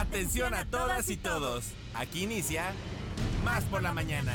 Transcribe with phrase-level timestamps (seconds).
[0.00, 1.74] Atención a todas y todos.
[1.92, 2.72] Aquí inicia
[3.44, 4.32] Más por la mañana.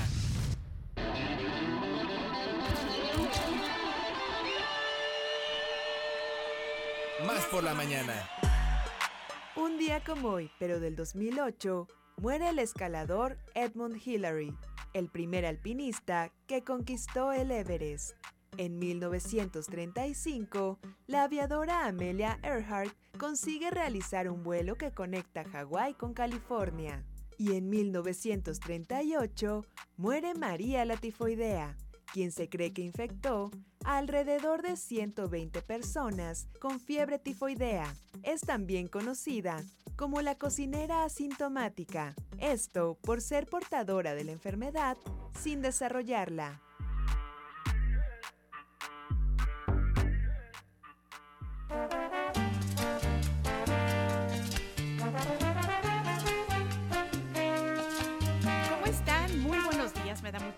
[7.26, 8.30] Más por la mañana.
[9.56, 11.88] Un día como hoy, pero del 2008,
[12.18, 14.56] muere el escalador Edmund Hillary,
[14.94, 18.14] el primer alpinista que conquistó el Everest.
[18.58, 27.04] En 1935, la aviadora Amelia Earhart consigue realizar un vuelo que conecta Hawái con California.
[27.38, 29.66] Y en 1938
[29.98, 31.76] muere María la tifoidea,
[32.14, 33.52] quien se cree que infectó
[33.84, 37.94] a alrededor de 120 personas con fiebre tifoidea.
[38.24, 39.62] Es también conocida
[39.98, 44.98] como la cocinera asintomática, esto por ser portadora de la enfermedad
[45.38, 46.62] sin desarrollarla.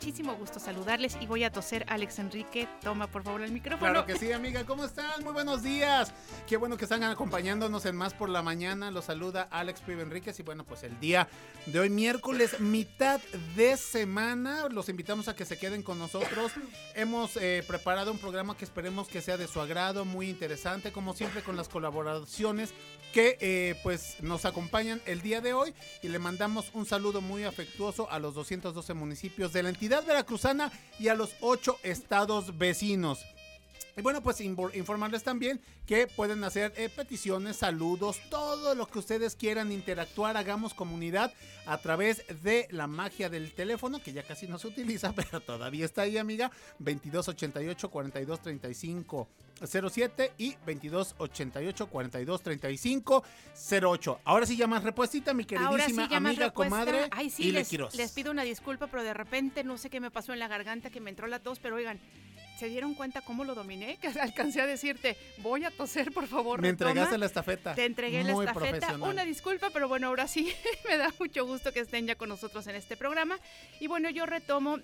[0.08, 1.86] Muchísimo gusto saludarles y voy a toser.
[1.90, 3.92] Alex Enrique, toma por favor el micrófono.
[3.92, 4.64] Claro que sí, amiga.
[4.64, 5.22] ¿Cómo están?
[5.22, 6.14] Muy buenos días.
[6.48, 8.90] Qué bueno que están acompañándonos en Más por la Mañana.
[8.90, 11.28] Los saluda Alex Pibe Enríquez y bueno, pues el día
[11.66, 13.20] de hoy, miércoles, mitad
[13.58, 14.70] de semana.
[14.70, 16.54] Los invitamos a que se queden con nosotros.
[16.96, 21.16] Hemos eh, preparado un programa que esperemos que sea de su agrado, muy interesante, como
[21.16, 22.74] siempre con las colaboraciones
[23.18, 25.74] que eh, pues nos acompañan el día de hoy
[26.04, 30.72] y le mandamos un saludo muy afectuoso a los 212 municipios de la entidad veracruzana
[31.00, 33.26] y a los ocho estados vecinos.
[33.98, 39.36] Y bueno, pues informarles también que pueden hacer eh, peticiones, saludos, todo lo que ustedes
[39.36, 41.34] quieran interactuar, hagamos comunidad
[41.66, 45.84] a través de la magia del teléfono, que ya casi no se utiliza, pero todavía
[45.84, 46.52] está ahí, amiga.
[46.78, 49.28] 2288 4235
[49.66, 53.24] 07 y 2288 4235
[53.82, 54.20] 08.
[54.26, 57.08] Ahora sí ya más repuestita, mi queridísima amiga, comadre.
[57.10, 60.34] Ay, sí, les, les pido una disculpa, pero de repente no sé qué me pasó
[60.34, 62.00] en la garganta, que me entró la tos, pero oigan,
[62.58, 63.98] ¿Se dieron cuenta cómo lo dominé?
[63.98, 66.62] Que alcancé a decirte, voy a toser, por favor.
[66.62, 67.76] Me entregaste la estafeta.
[67.76, 68.96] Te entregué la estafeta.
[68.98, 70.52] Una disculpa, pero bueno, ahora sí,
[70.90, 73.40] me da mucho gusto que estén ya con nosotros en este programa.
[73.80, 74.80] Y bueno, yo retomo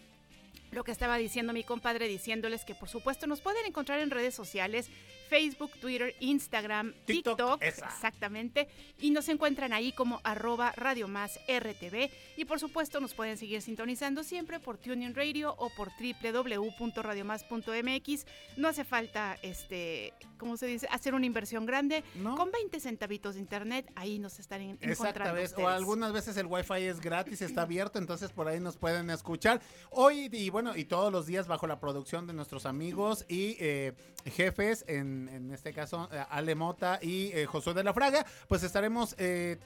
[0.71, 4.35] lo que estaba diciendo mi compadre, diciéndoles que por supuesto nos pueden encontrar en redes
[4.35, 4.89] sociales,
[5.33, 8.67] Facebook, Twitter, Instagram, TikTok, exactamente,
[8.99, 13.63] y nos encuentran ahí como arroba Radio Más RTV, y por supuesto nos pueden seguir
[13.63, 18.25] sintonizando siempre por TuneIn Radio o por www.radiomás.mx.
[18.57, 22.03] No hace falta, este, ¿cómo se dice?, hacer una inversión grande.
[22.21, 25.41] Con 20 centavitos de internet, ahí nos están encontrando.
[25.57, 29.63] o algunas veces el wifi es gratis, está abierto, entonces por ahí nos pueden escuchar.
[29.89, 33.93] Hoy, y bueno, y todos los días bajo la producción de nuestros amigos y eh,
[34.25, 39.15] jefes, en, este caso eh, Ale Mota y eh, Josué de la Fraga, pues estaremos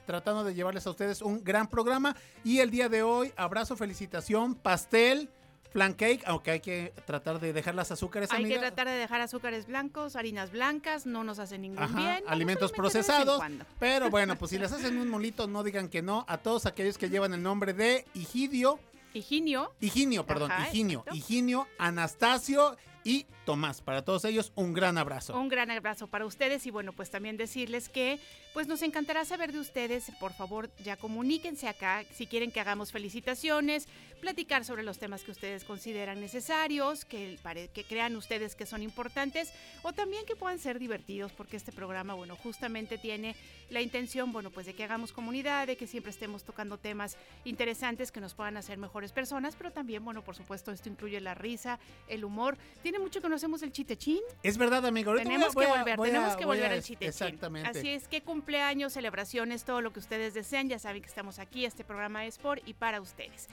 [0.06, 2.16] tratando de llevarles a ustedes un gran programa.
[2.44, 5.30] Y el día de hoy, abrazo, felicitación, pastel.
[5.70, 8.30] Flan cake, aunque hay que tratar de dejar las azúcares.
[8.32, 12.24] Hay que tratar de dejar azúcares blancos, harinas blancas, no nos hacen ningún bien.
[12.26, 13.42] Alimentos procesados.
[13.78, 16.24] Pero bueno, pues si les hacen un molito, no digan que no.
[16.26, 18.80] A todos aquellos que llevan el nombre de Higidio,
[19.14, 19.74] Higinio.
[19.80, 21.04] Higinio, perdón, Higinio.
[21.12, 23.80] Higinio, Anastasio y Tomás.
[23.80, 25.34] Para todos ellos, un gran abrazo.
[25.40, 28.20] Un gran abrazo para ustedes y bueno, pues también decirles que
[28.52, 30.12] pues nos encantará saber de ustedes.
[30.20, 33.88] Por favor, ya comuníquense acá si quieren que hagamos felicitaciones,
[34.20, 37.38] platicar sobre los temas que ustedes consideran necesarios, que,
[37.72, 39.50] que crean ustedes que son importantes
[39.82, 43.34] o también que puedan ser divertidos porque este programa, bueno, justamente tiene
[43.70, 47.16] la intención, bueno, pues de que hagamos comunidad, de que siempre estemos tocando temas
[47.46, 51.34] interesantes que nos puedan hacer mejores personas, pero también, bueno, por supuesto, esto incluye la
[51.34, 51.78] risa,
[52.08, 52.58] el humor.
[52.82, 54.20] Tiene mucho que no hacemos el chitechín.
[54.42, 55.14] Es verdad, amigo.
[55.14, 57.08] tenemos que volver, tenemos que volver al chitechín.
[57.08, 57.70] Exactamente.
[57.70, 60.68] Así es que cumpleaños, celebraciones, todo lo que ustedes deseen.
[60.68, 61.64] Ya saben que estamos aquí.
[61.64, 63.48] Este programa es por y para ustedes.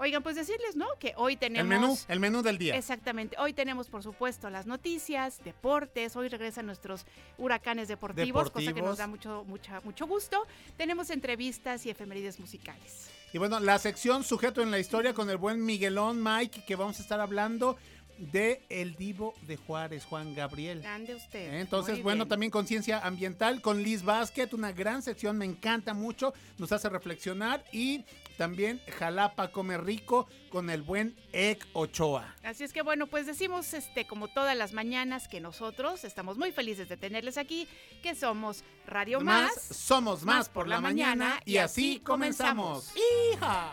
[0.00, 0.86] Oigan, pues decirles, ¿no?
[1.00, 1.62] Que hoy tenemos...
[1.62, 2.76] El menú, el menú del día.
[2.76, 3.36] Exactamente.
[3.38, 6.14] Hoy tenemos, por supuesto, las noticias, deportes.
[6.14, 7.04] Hoy regresan nuestros
[7.36, 10.46] huracanes deportivos, cosa que nos da mucho, mucha, mucho gusto.
[10.76, 13.10] Tenemos entrevistas y efemérides musicales.
[13.32, 16.98] Y bueno, la sección sujeto en la historia con el buen Miguelón Mike, que vamos
[17.00, 17.76] a estar hablando
[18.18, 20.82] de El Divo de Juárez, Juan Gabriel.
[20.82, 21.54] Grande usted.
[21.54, 21.60] ¿Eh?
[21.60, 26.72] Entonces, bueno, también conciencia ambiental con Liz Basket, una gran sección, me encanta mucho, nos
[26.72, 28.04] hace reflexionar y
[28.36, 32.34] también Jalapa come rico con el buen Ek Ochoa.
[32.42, 36.52] Así es que bueno, pues decimos este como todas las mañanas que nosotros estamos muy
[36.52, 37.68] felices de tenerles aquí,
[38.02, 42.94] que somos Radio Más, somos más, por, la, mañana, y así comenzamos.
[43.34, 43.72] ¡Hija!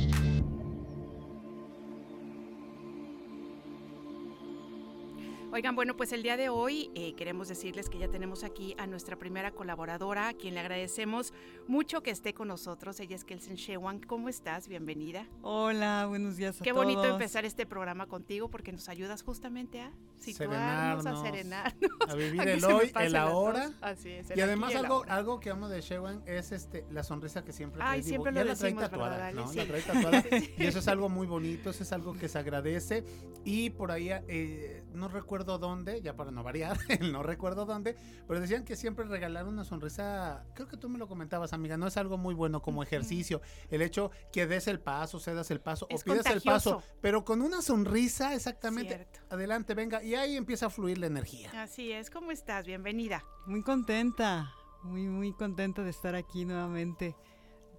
[5.53, 8.87] Oigan, bueno, pues el día de hoy eh, queremos decirles que ya tenemos aquí a
[8.87, 11.33] nuestra primera colaboradora, a quien le agradecemos
[11.67, 13.01] mucho que esté con nosotros.
[13.01, 13.99] Ella es Kelsen Shewan.
[13.99, 14.69] ¿Cómo estás?
[14.69, 15.27] Bienvenida.
[15.41, 16.85] Hola, buenos días a Qué todos.
[16.85, 21.91] bonito empezar este programa contigo porque nos ayudas justamente a situarnos, a Serenarnos.
[22.07, 23.71] A vivir el hoy, el ahora.
[23.81, 24.31] Así es.
[24.31, 27.79] el Y además algo, algo que amo de Shewan es este la sonrisa que siempre
[27.79, 27.95] trae.
[27.95, 29.41] Ay, siempre ya lo la trae decimos, tatuada, ¿verdad, Ale?
[29.41, 29.47] ¿no?
[29.49, 29.57] Sí.
[29.57, 30.23] La trae tatuada.
[30.57, 33.03] y eso es algo muy bonito, eso es algo que se agradece.
[33.43, 36.77] Y por ahí, eh, no recuerdo dónde, ya para no variar,
[37.11, 37.95] no recuerdo dónde,
[38.27, 41.87] pero decían que siempre regalar una sonrisa, creo que tú me lo comentabas, amiga, no
[41.87, 43.41] es algo muy bueno como ejercicio.
[43.69, 47.23] El hecho que des el paso, cedas el paso Es o pidas el paso, pero
[47.25, 48.95] con una sonrisa exactamente.
[48.95, 49.19] Cierto.
[49.29, 51.49] Adelante, venga, y ahí empieza a fluir la energía.
[51.61, 52.09] Así es.
[52.09, 52.65] ¿Cómo estás?
[52.65, 53.23] Bienvenida.
[53.45, 54.53] Muy contenta,
[54.83, 57.15] muy, muy contenta de estar aquí nuevamente,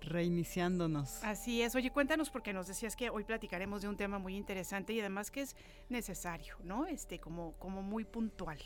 [0.03, 1.23] reiniciándonos.
[1.25, 1.75] Así es.
[1.75, 5.31] Oye, cuéntanos porque nos decías que hoy platicaremos de un tema muy interesante y además
[5.31, 5.57] que es
[5.89, 6.87] necesario, ¿no?
[6.87, 8.59] Este, como, como muy puntual.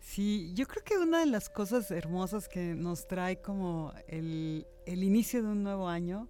[0.00, 5.02] Sí, yo creo que una de las cosas hermosas que nos trae como el, el
[5.02, 6.28] inicio de un nuevo año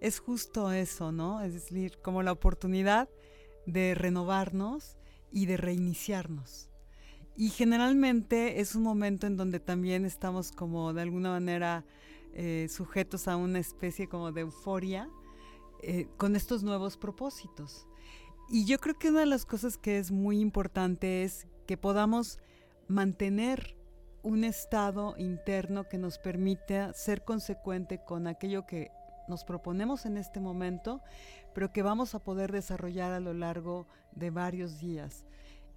[0.00, 1.42] es justo eso, ¿no?
[1.42, 3.08] Es decir, como la oportunidad
[3.66, 4.96] de renovarnos
[5.32, 6.68] y de reiniciarnos.
[7.36, 11.84] Y generalmente es un momento en donde también estamos como de alguna manera
[12.34, 15.08] eh, sujetos a una especie como de euforia
[15.82, 17.86] eh, con estos nuevos propósitos.
[18.48, 22.38] Y yo creo que una de las cosas que es muy importante es que podamos
[22.88, 23.76] mantener
[24.22, 28.90] un estado interno que nos permita ser consecuente con aquello que
[29.28, 31.00] nos proponemos en este momento,
[31.54, 35.24] pero que vamos a poder desarrollar a lo largo de varios días.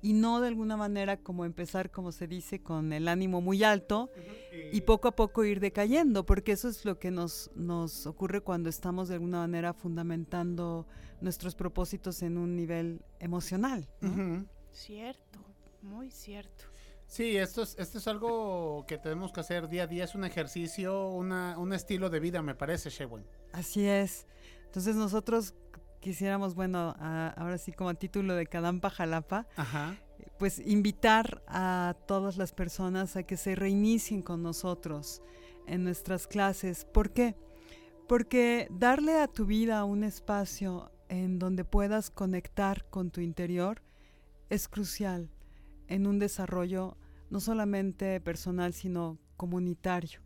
[0.03, 4.11] Y no de alguna manera como empezar, como se dice, con el ánimo muy alto
[4.71, 8.69] y poco a poco ir decayendo, porque eso es lo que nos, nos ocurre cuando
[8.69, 10.85] estamos de alguna manera fundamentando
[11.21, 13.88] nuestros propósitos en un nivel emocional.
[14.71, 15.39] Cierto,
[15.81, 16.65] muy cierto.
[17.07, 20.25] Sí, esto es, esto es algo que tenemos que hacer día a día, es un
[20.25, 23.25] ejercicio, una, un estilo de vida, me parece, Shewan.
[23.53, 24.27] Así es.
[24.65, 25.53] Entonces nosotros
[26.07, 29.95] quisiéramos, bueno, a- ahora sí como a título de Cadampa Jalapa, Ajá.
[30.38, 35.21] pues invitar a todas las personas a que se reinicien con nosotros
[35.65, 36.83] en nuestras clases.
[36.83, 37.35] ¿Por qué?
[38.07, 43.81] Porque darle a tu vida un espacio en donde puedas conectar con tu interior
[44.50, 45.29] es crucial
[45.88, 46.97] en un desarrollo
[47.29, 50.19] no solamente personal, sino comunitario.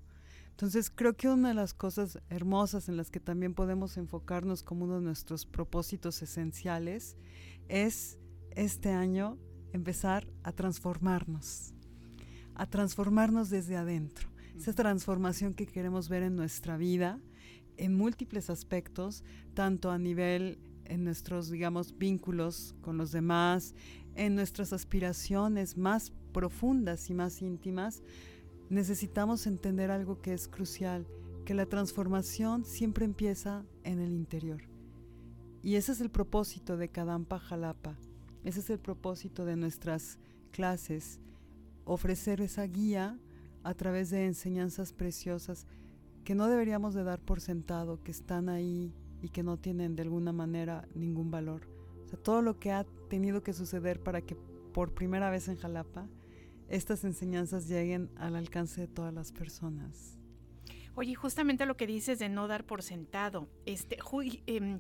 [0.58, 4.86] Entonces creo que una de las cosas hermosas en las que también podemos enfocarnos como
[4.86, 7.16] uno de nuestros propósitos esenciales
[7.68, 8.18] es
[8.56, 9.38] este año
[9.72, 11.76] empezar a transformarnos,
[12.56, 14.30] a transformarnos desde adentro.
[14.58, 17.20] Esa transformación que queremos ver en nuestra vida,
[17.78, 23.76] en múltiples aspectos, tanto a nivel en nuestros, digamos, vínculos con los demás,
[24.16, 28.02] en nuestras aspiraciones más profundas y más íntimas,
[28.70, 31.08] necesitamos entender algo que es crucial,
[31.46, 34.62] que la transformación siempre empieza en el interior.
[35.64, 37.98] Y ese es el propósito de Kadampa Jalapa.
[38.44, 40.20] Ese es el propósito de nuestras
[40.52, 41.20] clases,
[41.86, 43.18] ofrecer esa guía
[43.64, 45.68] a través de enseñanzas preciosas
[46.24, 50.04] que no deberíamos de dar por sentado, que están ahí y que no tienen de
[50.04, 51.68] alguna manera ningún valor.
[52.24, 54.36] Todo lo que ha tenido que suceder para que
[54.74, 56.08] por primera vez en Jalapa
[56.70, 60.18] estas enseñanzas lleguen al alcance de todas las personas.
[60.96, 63.98] Oye, justamente lo que dices de no dar por sentado, este,
[64.48, 64.80] em,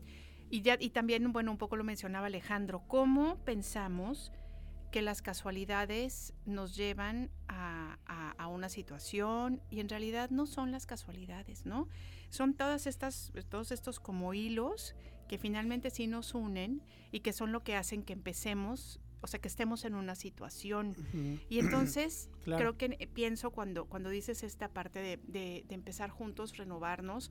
[0.50, 4.32] y ya y también bueno un poco lo mencionaba Alejandro, cómo pensamos
[4.92, 10.72] que las casualidades nos llevan a, a- a una situación y en realidad no son
[10.72, 11.88] las casualidades, ¿no?
[12.30, 14.96] Son todas estas, todos estos como hilos
[15.28, 19.40] que finalmente sí nos unen y que son lo que hacen que empecemos, o sea,
[19.42, 20.96] que estemos en una situación.
[21.50, 22.60] Y entonces Claro.
[22.60, 27.30] creo que eh, pienso cuando, cuando dices esta parte de, de- de empezar juntos, renovarnos,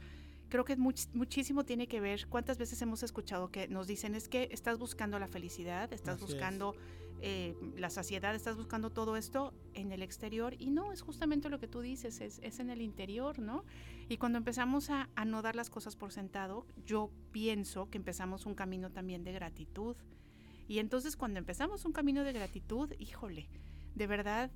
[0.49, 4.29] creo que much- muchísimo tiene que ver, cuántas veces hemos escuchado que nos dicen es
[4.29, 6.31] que estás buscando la felicidad, estás Así es.
[6.33, 6.75] buscando
[7.23, 11.59] eh, la saciedad, estás buscando todo esto en el exterior y no, es justamente lo
[11.59, 13.65] que tú dices, es, es en el interior, ¿no?
[14.11, 18.45] Y cuando empezamos a, a no dar las cosas por sentado, yo pienso que empezamos
[18.45, 19.97] un camino también de gratitud.
[20.69, 23.49] Y entonces cuando empezamos un camino de gratitud, híjole,
[23.95, 24.51] de verdad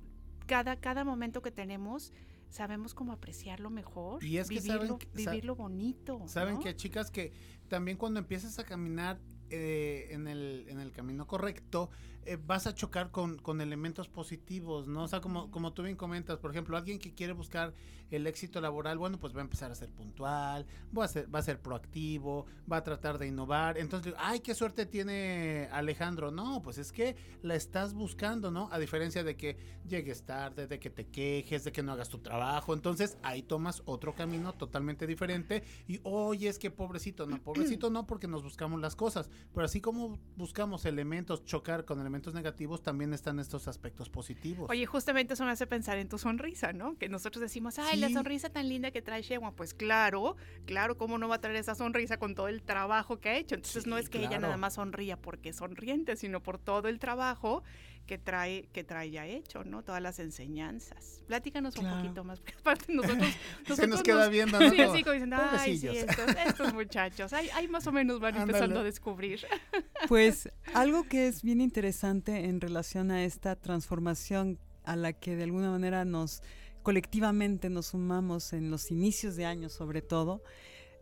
[0.45, 2.11] cada, cada momento que tenemos
[2.49, 6.21] sabemos cómo apreciarlo mejor, Y es que saben vivirlo, que- sa- vivirlo bonito.
[6.27, 6.59] Saben ¿no?
[6.59, 7.31] que chicas que
[7.69, 11.89] también cuando empiezas a caminar eh, en, el, en el camino correcto,
[12.25, 15.03] eh, vas a chocar con, con elementos positivos, ¿no?
[15.03, 17.73] O sea, como, como tú bien comentas, por ejemplo, alguien que quiere buscar
[18.11, 21.39] el éxito laboral, bueno, pues va a empezar a ser puntual, va a ser, va
[21.39, 23.77] a ser proactivo, va a tratar de innovar.
[23.77, 26.29] Entonces, ay, qué suerte tiene Alejandro.
[26.29, 28.69] No, pues es que la estás buscando, ¿no?
[28.71, 32.19] A diferencia de que llegues tarde, de que te quejes, de que no hagas tu
[32.19, 32.73] trabajo.
[32.73, 35.63] Entonces, ahí tomas otro camino totalmente diferente.
[35.87, 39.29] Y, oye, es que pobrecito, no, pobrecito no, porque nos buscamos las cosas.
[39.53, 44.69] Pero así como buscamos elementos, chocar con elementos negativos, también están estos aspectos positivos.
[44.69, 46.97] Oye, justamente eso me hace pensar en tu sonrisa, ¿no?
[46.97, 48.13] Que nosotros decimos, ay, la Sí.
[48.13, 49.53] sonrisa tan linda que trae Shewan.
[49.55, 53.29] Pues claro, claro, ¿cómo no va a traer esa sonrisa con todo el trabajo que
[53.29, 53.55] ha hecho?
[53.55, 54.41] Entonces no Sí, es que ella claro.
[54.43, 57.63] nada más sonría porque es sonriente, sino por todo el trabajo
[58.05, 59.83] que trae, que trae ya hecho, ¿no?
[59.83, 61.23] Todas las enseñanzas.
[61.27, 61.95] Platícanos Claro.
[61.95, 63.19] un poquito más, porque aparte nosotros...
[63.65, 64.69] Se nosotros nos queda viendo, ¿no?
[64.69, 68.79] Sí, así como diciendo, ay, sí, estos, estos muchachos, ay, más o menos van empezando
[68.79, 69.45] a descubrir.
[70.07, 75.43] Pues algo que es bien interesante en relación a esta transformación a la que de
[75.43, 76.41] alguna manera nos
[76.81, 80.43] colectivamente nos sumamos en los inicios de año sobre todo,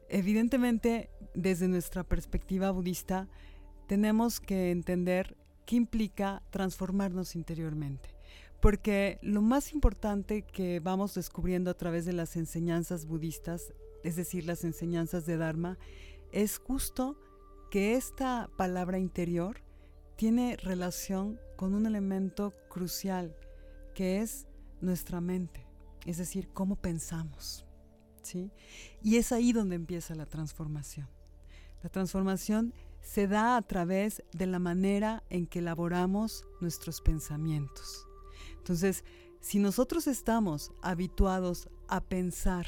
[0.10, 3.30] evidentemente desde nuestra perspectiva budista
[3.88, 5.38] tenemos que entender
[5.70, 8.10] qué implica transformarnos interiormente.
[8.60, 13.72] Porque lo más importante que vamos descubriendo a través de las enseñanzas budistas,
[14.04, 15.78] es decir, las enseñanzas de Dharma,
[16.32, 17.20] es justo
[17.70, 19.62] que esta palabra interior
[20.16, 23.38] tiene relación con un elemento crucial
[23.94, 24.48] que es
[24.82, 25.68] nuestra mente,
[26.08, 27.64] es decir, cómo pensamos.
[28.24, 28.52] ¿sí?
[29.04, 31.08] Y es ahí donde empieza la transformación.
[31.84, 38.08] La transformación se da a través de la manera en que elaboramos nuestros pensamientos.
[38.58, 39.04] Entonces,
[39.42, 42.66] si nosotros estamos habituados a pensar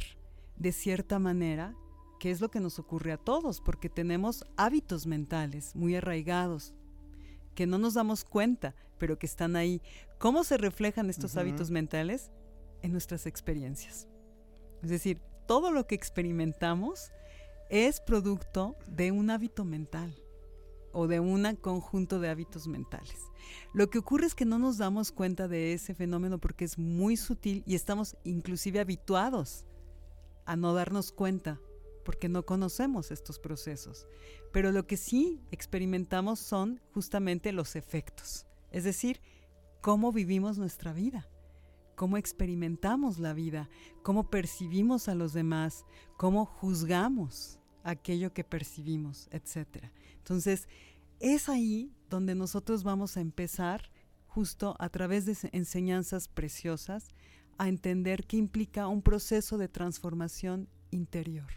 [0.57, 1.75] de cierta manera,
[2.19, 6.73] que es lo que nos ocurre a todos, porque tenemos hábitos mentales muy arraigados,
[7.55, 9.81] que no nos damos cuenta, pero que están ahí.
[10.19, 12.31] ¿Cómo se reflejan estos hábitos mentales?
[12.81, 14.07] En nuestras experiencias.
[14.81, 17.11] Es decir, todo lo que experimentamos
[17.71, 20.13] es producto de un hábito mental
[20.91, 23.17] o de un conjunto de hábitos mentales.
[23.73, 27.15] Lo que ocurre es que no nos damos cuenta de ese fenómeno porque es muy
[27.15, 29.63] sutil y estamos inclusive habituados
[30.45, 31.61] a no darnos cuenta
[32.03, 34.05] porque no conocemos estos procesos.
[34.51, 39.21] Pero lo que sí experimentamos son justamente los efectos, es decir,
[39.79, 41.29] cómo vivimos nuestra vida,
[41.95, 43.69] cómo experimentamos la vida,
[44.03, 45.85] cómo percibimos a los demás,
[46.17, 49.85] cómo juzgamos aquello que percibimos, etc.
[50.17, 50.67] Entonces,
[51.19, 53.91] es ahí donde nosotros vamos a empezar,
[54.27, 57.09] justo a través de enseñanzas preciosas,
[57.57, 61.51] a entender qué implica un proceso de transformación interior,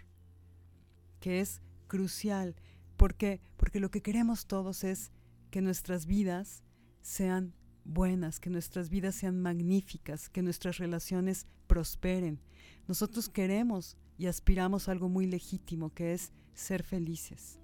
[1.21, 2.57] que es crucial.
[2.97, 3.41] ¿Por qué?
[3.57, 5.13] Porque lo que queremos todos es
[5.51, 6.63] que nuestras vidas
[7.01, 7.55] sean
[7.85, 12.41] buenas, que nuestras vidas sean magníficas, que nuestras relaciones prosperen.
[12.87, 17.61] Nosotros queremos y aspiramos a algo muy legítimo, que es ser felices.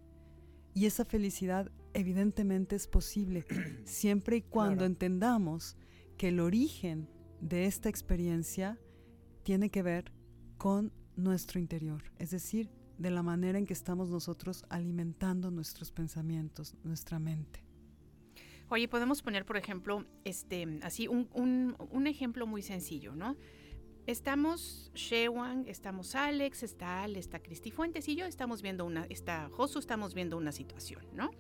[0.75, 3.45] Y esa felicidad evidentemente es posible
[3.85, 4.87] siempre y cuando Claro.
[4.87, 5.77] entendamos
[6.17, 7.09] que el origen
[7.41, 8.79] de esta experiencia
[9.43, 10.13] tiene que ver
[10.59, 16.77] con nuestro interior, es decir, de la manera en que estamos nosotros alimentando nuestros pensamientos,
[16.85, 17.65] nuestra mente.
[18.69, 23.37] Oye, podemos poner, por ejemplo, este, así un, un- un ejemplo muy sencillo, ¿no?
[24.07, 29.49] Estamos Shewan, estamos Alex, está Al, está Cristi Fuentes y yo estamos viendo una, está
[29.53, 31.31] Josu, estamos viendo una situación, ¿no?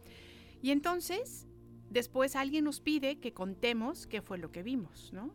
[0.62, 1.48] Y entonces,
[1.88, 5.34] después alguien nos pide que contemos qué fue lo que vimos, ¿no?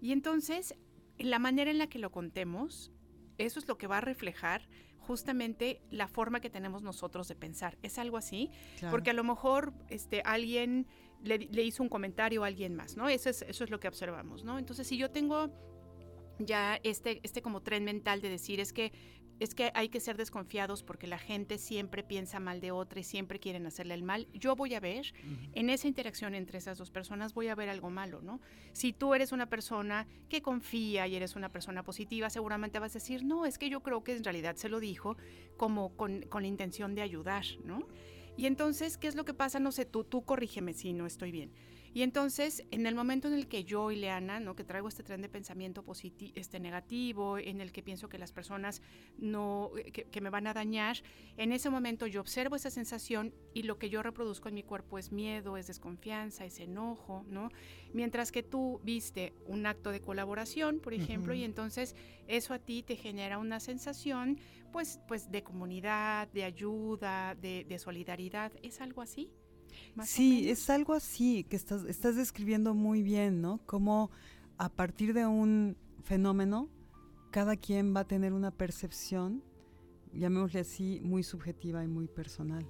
[0.00, 0.74] Y entonces,
[1.18, 2.90] la manera en la que lo contemos,
[3.38, 7.76] eso es lo que va a reflejar justamente la forma que tenemos nosotros de pensar.
[7.82, 8.50] ¿Es algo así?
[8.90, 10.86] Porque a lo mejor este, alguien
[11.22, 13.08] le, le hizo un comentario a alguien más, ¿no?
[13.08, 14.58] Eso es, eso es lo que observamos, ¿no?
[14.58, 15.50] Entonces, si yo tengo
[16.38, 18.92] ya este, este como tren mental de decir es que
[19.42, 23.02] es que hay que ser desconfiados porque la gente siempre piensa mal de otra y
[23.02, 24.28] siempre quieren hacerle el mal.
[24.32, 25.12] Yo voy a ver,
[25.52, 28.40] en esa interacción entre esas dos personas, voy a ver algo malo, ¿no?
[28.72, 33.00] Si tú eres una persona que confía y eres una persona positiva, seguramente vas a
[33.00, 35.16] decir, no, es que yo creo que en realidad se lo dijo
[35.56, 37.88] como con, con la intención de ayudar, ¿no?
[38.36, 39.60] Y entonces, ¿qué es lo que pasa?
[39.60, 41.52] No sé, tú, tú corrígeme si no estoy bien.
[41.94, 44.56] Y entonces, en el momento en el que yo, Ileana, ¿no?
[44.56, 48.32] que traigo este tren de pensamiento positivo, este negativo, en el que pienso que las
[48.32, 48.80] personas
[49.18, 50.96] no, que, que me van a dañar,
[51.36, 54.98] en ese momento yo observo esa sensación y lo que yo reproduzco en mi cuerpo
[54.98, 57.50] es miedo, es desconfianza, es enojo, ¿no?
[57.92, 61.94] Mientras que tú viste un acto de colaboración, por ejemplo, y entonces
[62.26, 64.38] eso a ti te genera una sensación,
[64.72, 68.52] pues, pues de comunidad, de ayuda, de, de solidaridad.
[68.62, 69.30] ¿Es algo así?
[69.94, 73.58] Más Sí, es algo así que estás, estás describiendo muy bien, ¿no?
[73.66, 74.10] Como
[74.58, 76.68] a partir de un fenómeno,
[77.30, 79.42] cada quien va a tener una percepción,
[80.12, 82.66] llamémosle así, muy subjetiva y muy personal.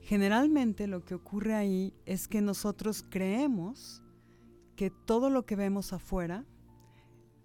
[0.00, 4.02] Generalmente lo que ocurre ahí es que nosotros creemos
[4.76, 6.44] que todo lo que vemos afuera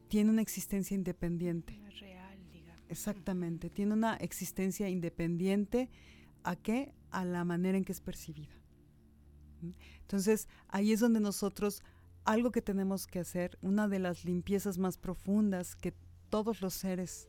[0.09, 1.79] tiene una existencia independiente.
[1.99, 2.83] Real, digamos.
[2.89, 5.89] Exactamente, tiene una existencia independiente
[6.43, 6.93] a qué?
[7.11, 8.58] A la manera en que es percibida.
[10.01, 11.81] Entonces, ahí es donde nosotros,
[12.25, 15.93] algo que tenemos que hacer, una de las limpiezas más profundas que
[16.29, 17.27] todos los seres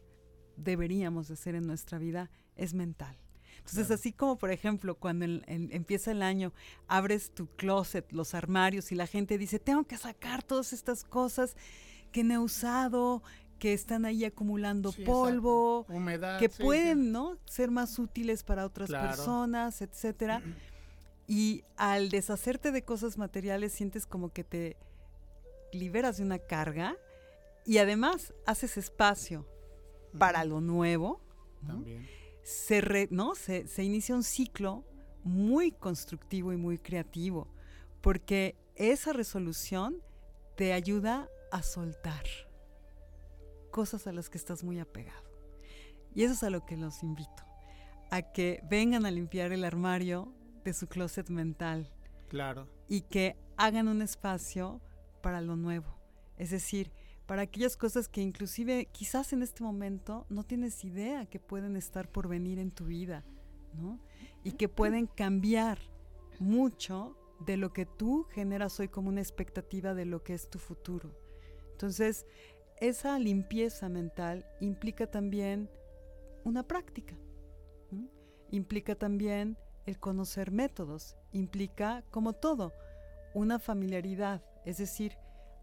[0.56, 3.16] deberíamos de hacer en nuestra vida, es mental.
[3.58, 3.94] Entonces, Claro.
[3.94, 6.52] así como, por ejemplo, cuando el- el- empieza el año,
[6.87, 11.56] abres tu closet, los armarios y la gente dice, tengo que sacar todas estas cosas
[12.12, 13.22] que no he usado,
[13.58, 16.38] que están ahí acumulando Sí, polvo, Humedad.
[16.38, 16.62] que sí, sí.
[16.62, 17.37] pueden, ¿no?
[17.44, 19.08] Ser más útiles para otras Claro.
[19.08, 20.42] personas, etcétera.
[21.32, 24.76] Y al deshacerte de cosas materiales sientes como que te
[25.72, 26.96] liberas de una carga
[27.64, 29.46] y además haces espacio
[30.18, 31.20] para lo nuevo,
[31.62, 31.75] ¿no?
[31.75, 32.04] También.
[32.42, 33.37] se, re- ¿no?
[33.37, 34.84] se, se inicia un ciclo
[35.22, 37.46] muy constructivo y muy creativo,
[38.00, 40.02] porque esa resolución
[40.56, 42.25] te ayuda a soltar
[43.70, 45.30] cosas a las que estás muy apegado.
[46.12, 47.44] Y eso es a lo que los invito,
[48.10, 51.90] a que vengan a limpiar el armario de su closet mental
[52.28, 52.68] Claro.
[52.88, 54.80] y que hagan un espacio
[55.22, 55.98] para lo nuevo.
[56.36, 56.92] Es decir,
[57.26, 62.10] para aquellas cosas que inclusive quizás en este momento no tienes idea que pueden estar
[62.10, 63.24] por venir en tu vida,
[63.74, 64.00] ¿no?
[64.42, 65.78] Y que pueden cambiar
[66.38, 70.58] mucho de lo que tú generas hoy como una expectativa de lo que es tu
[70.58, 71.14] futuro.
[71.72, 72.26] Entonces,
[72.78, 75.70] esa limpieza mental implica también
[76.44, 77.14] una práctica.
[78.50, 79.56] Implica también
[79.90, 82.73] el conocer métodos, implica, como todo,
[83.35, 85.17] una familiaridad, es decir,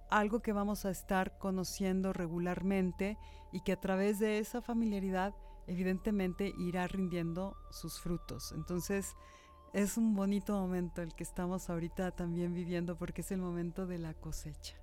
[0.09, 3.17] algo que vamos a estar conociendo regularmente
[3.51, 5.33] y que a través de esa familiaridad
[5.67, 8.53] evidentemente irá rindiendo sus frutos.
[8.53, 9.15] Entonces,
[9.73, 13.99] es un bonito momento el que estamos ahorita también viviendo porque es el momento de
[13.99, 14.75] la cosecha.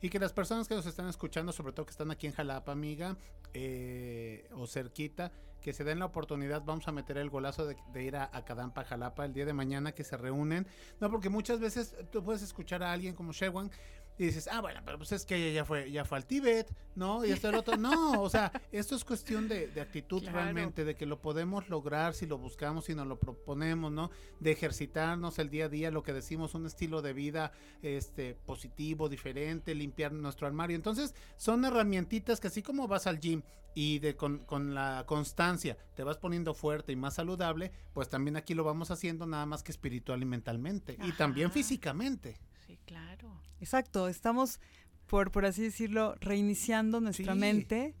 [0.00, 2.72] Y que las personas que nos están escuchando, sobre todo que están aquí en Jalapa,
[2.72, 3.16] amiga,
[3.52, 8.02] eh, o cerquita, que se den la oportunidad, vamos a meter el golazo de, de
[8.02, 10.66] ir a, a Cadampa, Jalapa, el día de mañana, que se reúnen.
[11.00, 13.70] No, porque muchas veces tú puedes escuchar a alguien como Shewan
[14.18, 16.74] y dices, ah, bueno, pero pues es que ella ya fue, ya fue al Tíbet,
[16.96, 17.24] ¿no?
[17.24, 17.76] Y esto el otro.
[17.76, 20.36] No, o sea, esto es cuestión de, de actitud Claro.
[20.38, 24.10] realmente, de que lo podemos lograr si lo buscamos, si nos lo proponemos, ¿no?
[24.40, 27.52] De ejercitarnos el día a día, lo que decimos, un estilo de vida
[27.82, 30.74] este positivo, diferente, limpiar nuestro armario.
[30.74, 33.42] Entonces, son herramientitas que así como vas al gym
[33.74, 38.36] y de con, con la constancia te vas poniendo fuerte y más saludable, pues también
[38.36, 40.96] aquí lo vamos haciendo nada más que espiritual y mentalmente.
[41.04, 42.40] Y también físicamente.
[42.88, 43.40] Claro.
[43.60, 44.60] Exacto, estamos,
[45.06, 47.38] por, por así decirlo, reiniciando nuestra Sí.
[47.38, 47.94] mente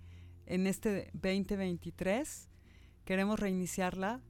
[0.46, 2.48] en este 2023.
[3.04, 4.20] Queremos reiniciarla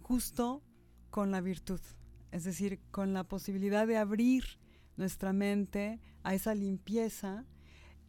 [0.00, 0.62] justo
[1.10, 1.80] con la virtud,
[2.32, 4.44] es decir, con la posibilidad de abrir
[4.96, 7.44] nuestra mente a esa limpieza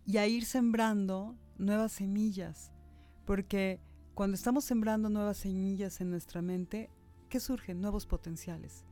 [0.05, 2.71] y a ir sembrando nuevas semillas,
[3.25, 3.79] porque
[4.13, 6.89] cuando estamos sembrando nuevas semillas en nuestra mente,
[7.29, 7.81] ¿qué surgen?
[7.81, 8.85] Nuevos potenciales.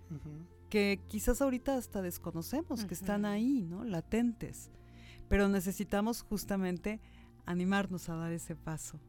[0.75, 3.85] Que quizás ahorita hasta desconocemos, que están ahí, ¿no?
[3.85, 4.71] Latentes.
[5.29, 6.99] Pero necesitamos justamente
[7.45, 8.99] animarnos a dar ese paso,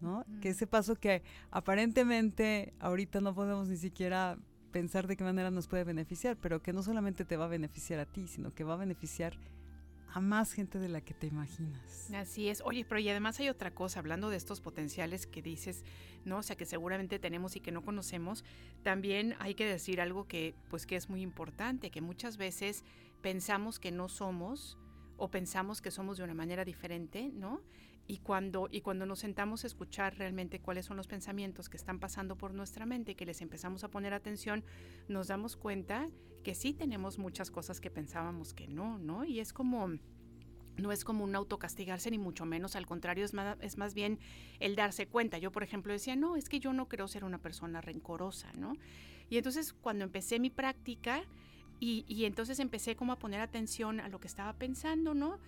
[0.00, 0.24] ¿no?
[0.40, 4.38] Que ese paso que aparentemente ahorita no podemos ni siquiera
[4.72, 8.00] pensar de qué manera nos puede beneficiar, pero que no solamente te va a beneficiar
[8.00, 9.59] a ti, sino que va a beneficiar a
[10.18, 12.10] más gente de la que te imaginas.
[12.12, 12.60] Así es.
[12.62, 15.84] Oye, pero y además hay otra cosa, hablando de estos potenciales que dices,
[16.24, 16.38] ¿no?
[16.38, 18.44] O sea, que seguramente tenemos y que no conocemos,
[18.82, 22.82] también hay que decir algo que, pues, que es muy importante, que muchas veces
[23.22, 24.76] pensamos que no somos
[25.16, 27.60] o pensamos que somos de una manera diferente, ¿no?
[28.08, 32.00] Y cuando, y cuando nos sentamos a escuchar realmente cuáles son los pensamientos que están
[32.00, 34.64] pasando por nuestra mente, que les empezamos a poner atención,
[35.06, 36.08] nos damos cuenta
[36.42, 39.24] que sí tenemos muchas cosas que pensábamos que no, ¿no?
[39.24, 39.88] Y es como,
[40.76, 44.18] no es como un autocastigarse ni mucho menos, al contrario, es más, es más bien
[44.58, 45.38] el darse cuenta.
[45.38, 48.74] Yo, por ejemplo, decía, no, es que yo no creo ser una persona rencorosa, ¿no?
[49.28, 51.22] Y entonces cuando empecé mi práctica,
[51.82, 55.38] Y, y entonces empecé como a poner atención a lo que estaba pensando, ¿no?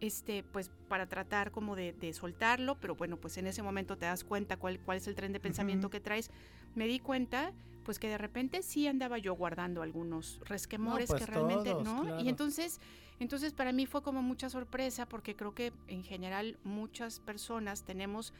[0.00, 4.04] Este, pues para tratar como de, de soltarlo, pero bueno, pues en ese momento te
[4.04, 6.30] das cuenta cuál, cuál es el tren de pensamiento que traes.
[6.74, 7.54] Me di cuenta,
[7.88, 12.02] pues que de repente sí andaba yo guardando algunos resquemores pues que realmente, todos, ¿no?
[12.02, 12.20] claro.
[12.20, 12.82] Y entonces,
[13.18, 18.34] entonces para mí fue como mucha sorpresa porque creo que en general muchas personas tenemos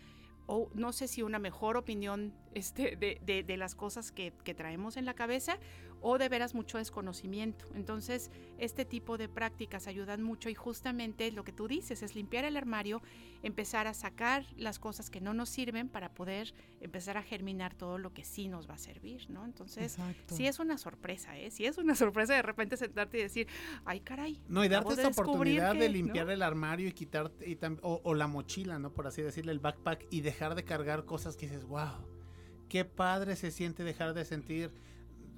[0.46, 4.54] o no sé si una mejor opinión este, de, de- de las cosas que, que
[4.54, 5.58] traemos en la cabeza
[6.00, 7.64] o de veras mucho desconocimiento.
[7.74, 12.44] Entonces, este tipo de prácticas ayudan mucho y justamente lo que tú dices es limpiar
[12.44, 13.02] el armario,
[13.42, 17.98] empezar a sacar las cosas que no nos sirven para poder empezar a germinar todo
[17.98, 19.44] lo que sí nos va a servir, ¿no?
[19.44, 20.36] Entonces, Exacto.
[20.36, 21.50] sí es una sorpresa, ¿eh?
[21.50, 23.48] Sí es una sorpresa de repente sentarte y decir,
[23.84, 24.40] ay caray.
[24.48, 26.32] No, y darte esta oportunidad de que", limpiar ¿no?
[26.32, 28.92] el armario y quitar, y o, o la mochila, ¿no?
[28.92, 32.06] Por así decirle, el backpack y dejar de cargar cosas que dices, wow,
[32.68, 34.70] qué padre se siente dejar de sentir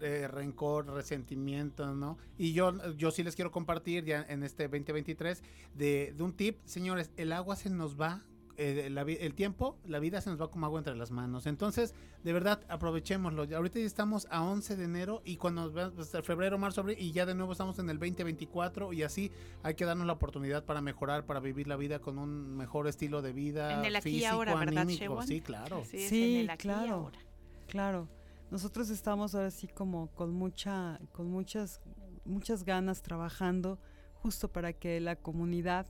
[0.01, 2.17] eh, rencor, resentimiento, ¿no?
[2.39, 5.43] Y yo, yo sí les quiero compartir ya en este 2023
[5.75, 8.23] de, de un tip, señores, el agua se nos va.
[8.63, 11.47] Eh, la el tiempo, la vida se nos va como agua entre las manos.
[11.47, 13.47] Entonces, de verdad, aprovechémoslo.
[13.57, 17.25] Ahorita ya estamos a 11 de enero y cuando hasta febrero, marzo, abril y ya
[17.25, 21.25] de nuevo estamos en el 2024 y así hay que darnos la oportunidad para mejorar,
[21.25, 24.35] para vivir la vida con un mejor estilo de vida En el aquí y físico,
[24.35, 25.23] ahora, ¿verdad, anímico.
[25.23, 25.83] Sí, claro.
[25.87, 26.95] Sí, es Sí, en el aquí y claro.
[26.95, 27.19] ahora.
[27.67, 28.09] Claro.
[28.51, 31.81] Nosotros estamos ahora sí como con mucha, con muchas,
[32.27, 33.79] muchas ganas trabajando
[34.13, 35.87] justo para que la comunidad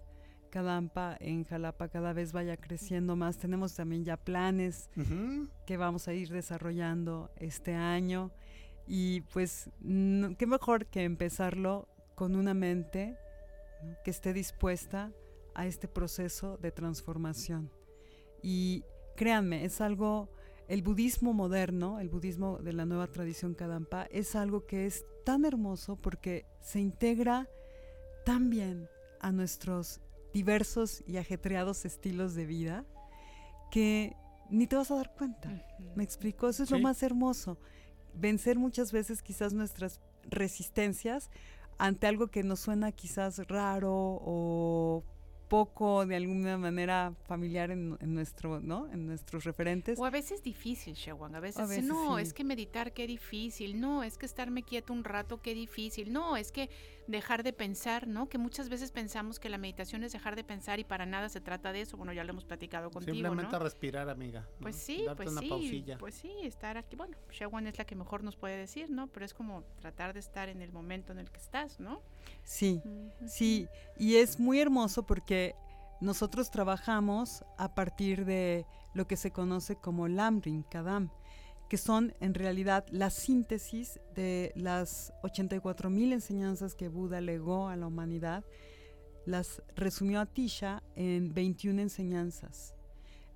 [0.50, 3.38] Cadampa en Jalapa cada vez vaya creciendo más.
[3.38, 4.90] Tenemos también ya planes
[5.66, 8.30] que vamos a ir desarrollando este año
[8.86, 13.16] y pues no- qué mejor que empezarlo con una mente
[13.82, 13.94] ¿no?
[14.04, 15.12] que esté dispuesta
[15.54, 17.70] a este proceso de transformación.
[18.42, 18.84] Y
[19.16, 20.30] créanme, es algo,
[20.68, 25.44] el budismo moderno, el budismo de la nueva tradición Kadampa, es algo que es tan
[25.44, 27.48] hermoso porque se integra
[28.24, 28.88] tan bien
[29.20, 30.00] a nuestros
[30.33, 32.85] diversos y ajetreados estilos de vida
[33.71, 34.16] que
[34.51, 35.49] ni te vas a dar cuenta.
[35.95, 36.49] ¿Me explico?
[36.49, 37.59] Eso es lo más hermoso.
[38.14, 41.31] Vencer muchas veces quizás nuestras resistencias
[41.79, 45.05] ante algo que nos suena quizás raro o
[45.49, 48.88] poco de alguna manera familiar en, en nuestro, ¿no?
[48.93, 49.99] En nuestros referentes.
[49.99, 51.35] O a veces difícil, Shewan.
[51.35, 52.23] A veces, A veces no, sí.
[52.23, 56.37] es que meditar qué difícil, no, es que estarme quieto un rato qué difícil, no,
[56.37, 56.71] es que
[57.11, 58.29] dejar de pensar, ¿no?
[58.29, 61.40] Que muchas veces pensamos que la meditación es dejar de pensar y para nada se
[61.40, 61.96] trata de eso.
[61.96, 63.59] Bueno, ya lo hemos platicado contigo, Simplemente ¿no?
[63.59, 64.40] respirar, amiga.
[64.40, 64.62] ¿no?
[64.62, 65.99] Pues sí, Darte pues una sí, pausilla.
[65.99, 66.96] pues sí, estar aquí.
[66.96, 69.07] Bueno, Shewan es la que mejor nos puede decir, ¿no?
[69.09, 72.01] Pero es como tratar de estar en el momento en el que estás, ¿no?
[72.44, 72.83] Sí,
[73.27, 73.68] sí.
[73.99, 75.55] Y es muy hermoso porque
[76.01, 81.11] nosotros trabajamos a partir de lo que se conoce como Lamrim, Kadam,
[81.70, 87.87] que son en realidad la síntesis de las 84.000 enseñanzas que Buda legó a la
[87.87, 88.44] humanidad.
[89.24, 92.74] Las resumió a Tisha en 21 enseñanzas.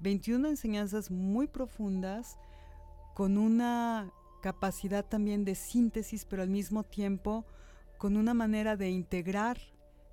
[0.00, 2.36] 21 enseñanzas muy profundas,
[3.14, 4.10] con una
[4.42, 7.46] capacidad también de síntesis, pero al mismo tiempo
[7.98, 9.58] con una manera de integrar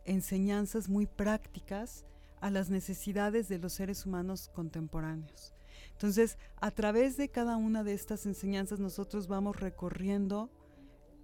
[0.05, 2.05] enseñanzas muy prácticas
[2.39, 5.55] a las necesidades de los seres humanos contemporáneos.
[6.01, 10.49] Entonces, a través de cada una de estas enseñanzas nosotros vamos recorriendo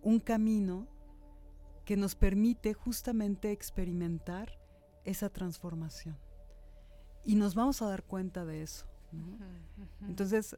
[0.04, 0.88] un camino
[1.84, 4.60] que nos permite justamente experimentar
[5.04, 6.16] esa transformación.
[7.26, 8.86] Y nos vamos a dar cuenta de eso.
[10.08, 10.56] Entonces,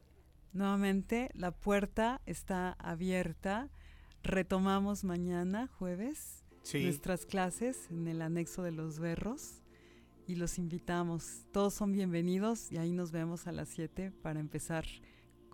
[0.52, 3.70] nuevamente, la puerta está abierta.
[4.22, 6.84] Retomamos mañana, jueves, Sí.
[6.84, 9.59] nuestras clases en el anexo de los berros
[10.26, 11.44] y los invitamos.
[11.52, 14.84] Todos son bienvenidos y ahí nos vemos a las 7 para empezar,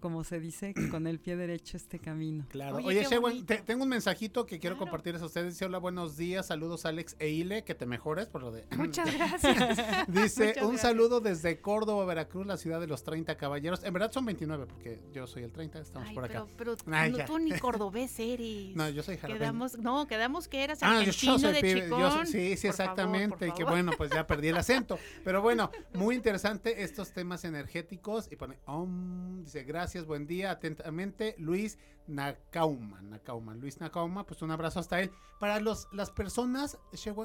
[0.06, 2.44] como se dice, con el pie derecho este camino.
[2.48, 2.76] Claro.
[2.76, 4.86] Oye, Oye, Shewan, te- tengo un mensajito que quiero Claro.
[4.88, 5.54] compartirles a ustedes.
[5.54, 8.64] Dice, hola, buenos días, saludos Alex e Ile, que te mejores por lo de...
[8.76, 10.06] Muchas gracias.
[10.06, 10.80] Dice, Muchas un gracias.
[10.80, 13.82] saludo desde Córdoba, Veracruz, la ciudad de los 30 caballeros.
[13.82, 16.46] En verdad son 29, porque yo soy el 30, estamos Ay, por acá.
[16.56, 18.76] pero, pero Ay, no, tú ni cordobés eres.
[18.76, 19.40] No, yo soy jarabeño.
[19.40, 22.56] Quedamos, no, quedamos que eras Ah, yo, argentino yo soy de pibe, yo soy- sí,
[22.56, 23.48] sí, Por exactamente.
[23.48, 25.00] y que bueno, pues ya perdí el acento.
[25.24, 28.28] Pero bueno, muy interesante estos temas energéticos.
[28.30, 33.00] Y pone, "Om", dice, gracias, buen día, atentamente, Luis Nakauma.
[33.00, 35.10] Nakauma, Luis Nakauma, pues un abrazo hasta él.
[35.40, 36.78] Para los, las personas,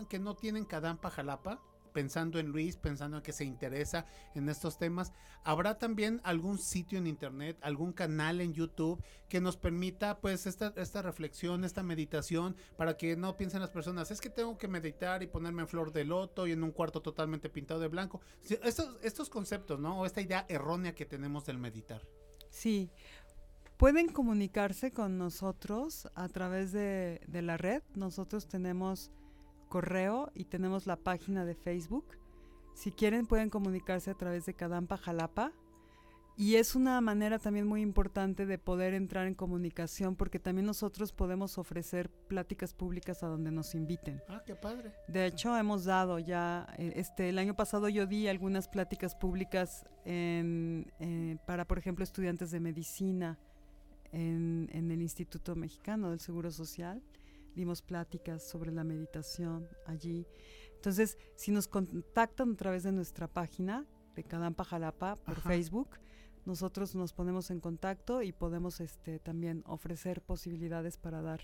[0.10, 4.78] que no tienen Kadampa Jalapa, pensando en Luis, pensando en que se interesa en estos
[4.78, 5.12] temas,
[5.44, 10.74] ¿habrá también algún sitio en internet, algún canal en YouTube que nos permita pues esta,
[10.78, 15.24] esta reflexión, esta meditación, para que no piensen las personas, es que tengo que meditar
[15.24, 18.22] y ponerme en flor de loto y en un cuarto totalmente pintado de blanco?
[18.44, 20.00] Estos, estos conceptos, ¿no?
[20.00, 22.02] O esta idea errónea que tenemos del meditar.
[22.52, 22.92] Sí,
[23.82, 27.82] Pueden comunicarse con nosotros a través de, de la red.
[27.96, 29.10] Nosotros tenemos
[29.70, 32.06] correo y tenemos la página de Facebook.
[32.76, 35.52] Si quieren pueden comunicarse a través de Cadampa Jalapa.
[36.42, 41.14] Y es una manera también muy importante de poder entrar en comunicación porque también nosotros
[41.14, 44.24] podemos ofrecer pláticas públicas a donde nos inviten.
[44.28, 44.92] Ah, qué padre.
[45.08, 49.86] De hecho, hemos dado ya, eh, este, el año pasado yo di algunas pláticas públicas
[50.04, 53.38] en, eh, para, por ejemplo, estudiantes de medicina
[54.12, 57.04] en, en el Instituto Mexicano del Seguro Social.
[57.54, 60.26] Dimos pláticas sobre la meditación allí.
[60.74, 65.50] Entonces, si nos contactan a través de nuestra página de Cadampa Jalapa por Ajá.
[65.50, 66.00] Facebook,
[66.46, 71.42] nosotros nos ponemos en contacto y podemos este, también ofrecer posibilidades para dar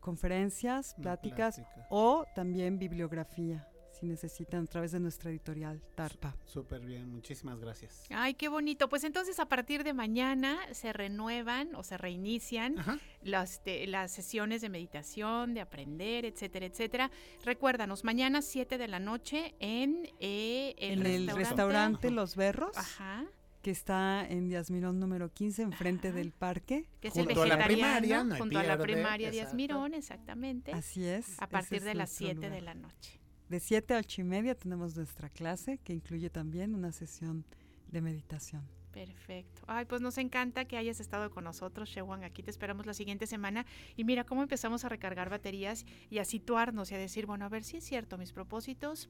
[0.00, 1.86] conferencias, pláticas plática.
[1.90, 6.36] o también bibliografía, si necesitan, a través de nuestra editorial Tarpa.
[6.44, 8.04] Súper bien, muchísimas gracias.
[8.10, 8.88] Ay, qué bonito.
[8.88, 12.98] Pues entonces a partir de mañana se renuevan o se reinician Ajá.
[13.22, 17.10] las, de- las sesiones de meditación, de aprender, etcétera, etcétera.
[17.44, 23.26] Recuérdanos, mañana 7 de la noche en, eh, En el restaurante Los Berros, Ajá,
[23.62, 26.16] que está en Díaz Mirón número 15, enfrente Ajá.
[26.16, 26.88] del parque.
[27.00, 29.42] que es Junto a el la vegetariano, primaria, no junto a la pierde, primaria Díaz
[29.42, 29.56] exacto.
[29.56, 30.72] Mirón, exactamente.
[30.72, 31.40] Así es.
[31.40, 33.20] A partir es de las nuestro 7 de la noche.
[33.48, 37.44] De 7 a 8 y media tenemos nuestra clase, que incluye también una sesión
[37.90, 38.62] de meditación.
[38.92, 39.62] Perfecto.
[39.66, 42.24] Ay, pues nos encanta que hayas estado con nosotros, Shewan.
[42.24, 43.64] Aquí te esperamos la siguiente semana.
[43.96, 47.48] Y mira cómo empezamos a recargar baterías y a situarnos y a decir, bueno, a
[47.48, 49.08] ver si es cierto, mis propósitos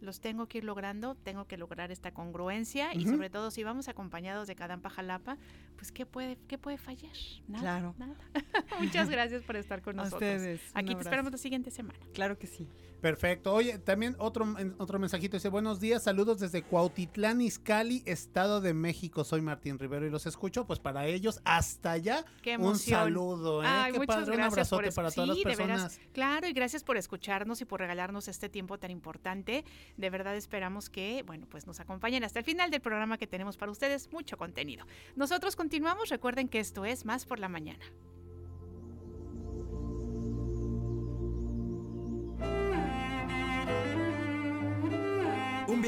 [0.00, 3.88] los tengo que ir logrando, tengo que lograr esta congruencia y sobre todo si vamos
[3.88, 5.36] acompañados de Cadampa Jalapa,
[5.76, 7.12] pues ¿qué puede, qué puede fallar?
[7.48, 7.94] Nada, Claro.
[7.98, 8.14] nada.
[8.80, 10.22] Muchas gracias por estar con A nosotros.
[10.30, 10.60] ustedes.
[10.74, 11.98] Aquí te esperamos la siguiente semana.
[12.14, 12.66] Claro que sí.
[13.00, 13.54] Perfecto.
[13.54, 14.46] Oye, también otro,
[14.78, 19.24] otro mensajito dice, buenos días, saludos desde Cuautitlán, Izcalli, Estado de México.
[19.24, 20.66] Soy Martín Rivero y los escucho.
[20.66, 23.62] Pues para ellos, hasta allá, Qué un saludo.
[23.62, 23.66] ¿eh?
[23.66, 25.58] Ay, Qué muchas padre, un gracias abrazote para todas las de veras.
[25.58, 26.00] personas.
[26.12, 29.64] Claro, y gracias por escucharnos y por regalarnos este tiempo tan importante.
[29.96, 33.56] De verdad esperamos que, bueno, pues nos acompañen hasta el final del programa que tenemos
[33.56, 34.86] para ustedes, mucho contenido.
[35.16, 37.84] Nosotros continuamos, recuerden que esto es Más por la Mañana.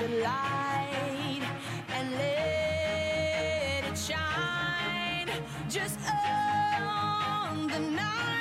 [0.00, 1.42] the light
[1.92, 5.28] and let it shine.
[5.68, 8.39] Just on the night,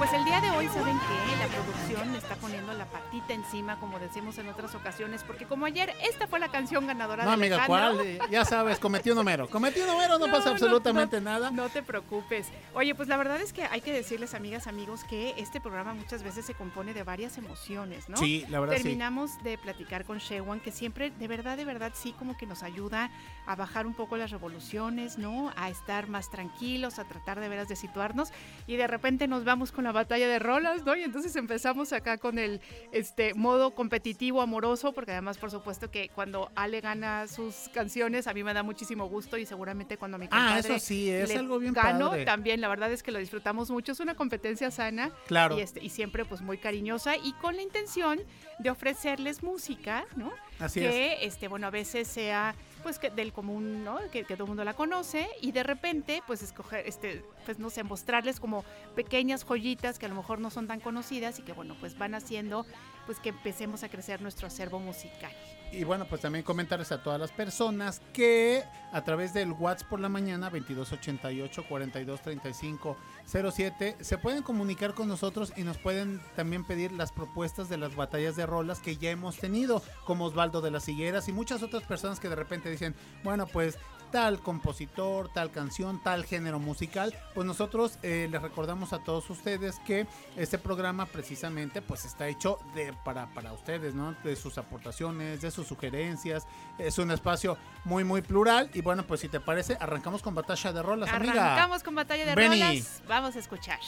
[0.00, 3.78] Pues el día de hoy saben que la producción me está poniendo la patita encima,
[3.78, 7.34] como decimos en otras ocasiones, porque como ayer esta fue la canción ganadora No, de
[7.34, 7.66] amiga.
[7.66, 8.00] ¿cuál?
[8.00, 9.46] Eh, Ya sabes, cometí un número.
[9.50, 11.50] Cometí un número, no, No, pasa no, absolutamente no, nada.
[11.50, 12.48] No te preocupes.
[12.72, 16.22] Oye, pues la verdad es que hay que decirles, amigas, amigos, que este programa muchas
[16.22, 18.16] veces se compone de varias emociones, ¿no?
[18.16, 18.84] Sí, la verdad sí.
[18.84, 22.62] Terminamos de platicar con Shewan, que siempre, de verdad, de verdad, sí, como que nos
[22.62, 23.10] ayuda
[23.44, 25.52] a bajar un poco las revoluciones, ¿no?
[25.56, 28.32] A estar más tranquilos, a tratar de veras de situarnos.
[28.66, 30.96] Y de repente nos vamos con la batalla de rolas, ¿no?
[30.96, 32.60] Y entonces empezamos acá con el
[32.92, 38.34] este modo competitivo, amoroso, porque además, por supuesto, que cuando Ale gana sus canciones, a
[38.34, 41.36] mí me da muchísimo gusto y seguramente cuando mi Ah, compadre eso sí, es le
[41.36, 42.24] algo bien gano, padre.
[42.24, 43.92] también la verdad es que lo disfrutamos mucho.
[43.92, 45.56] Es una competencia sana Claro.
[45.58, 48.20] y, este, y siempre pues muy cariñosa y con la intención
[48.58, 50.32] de ofrecerles música, ¿no?
[50.58, 50.90] Así es.
[50.90, 54.64] que este bueno a veces sea pues que del común no que, todo el mundo
[54.64, 58.64] la conoce y de repente pues escoger este pues no sé mostrarles como
[58.94, 62.14] pequeñas joyitas que a lo mejor no son tan conocidas y que bueno pues van
[62.14, 62.66] haciendo
[63.06, 65.32] pues que empecemos a crecer nuestro acervo musical.
[65.72, 70.00] Y bueno, pues también comentarles a todas las personas que a través del WhatsApp por
[70.00, 76.90] la mañana 2288 4235 07 se pueden comunicar con nosotros y nos pueden también pedir
[76.90, 80.88] las propuestas de las batallas de rolas que ya hemos tenido, como Osvaldo de las
[80.88, 83.78] Higueras y muchas otras personas que de repente dicen, bueno, pues
[84.10, 89.78] tal compositor, tal canción, tal género musical, pues nosotros eh, les recordamos a todos ustedes
[89.80, 94.14] que este programa precisamente pues está hecho de para, para ustedes, ¿no?
[94.24, 96.46] De sus aportaciones, de sus sugerencias,
[96.78, 100.72] es un espacio muy muy plural y bueno, pues si te parece, arrancamos con batalla
[100.72, 101.52] de rolas, amiga.
[101.52, 102.60] Arrancamos con batalla de Benny.
[102.60, 103.02] rolas.
[103.08, 103.78] Vamos a escuchar.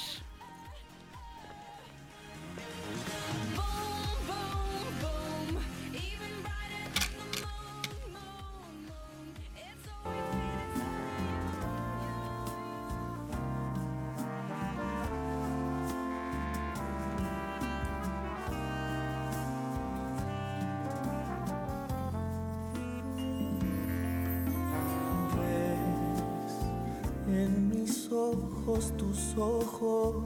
[28.80, 30.24] Tus ojos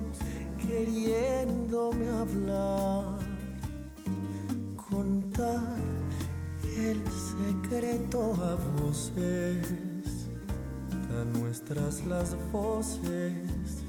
[0.58, 3.18] queriéndome hablar,
[4.88, 5.76] contar
[6.76, 10.28] el secreto a voces,
[11.08, 13.82] tan nuestras las voces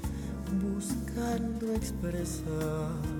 [0.60, 3.17] buscando expresar.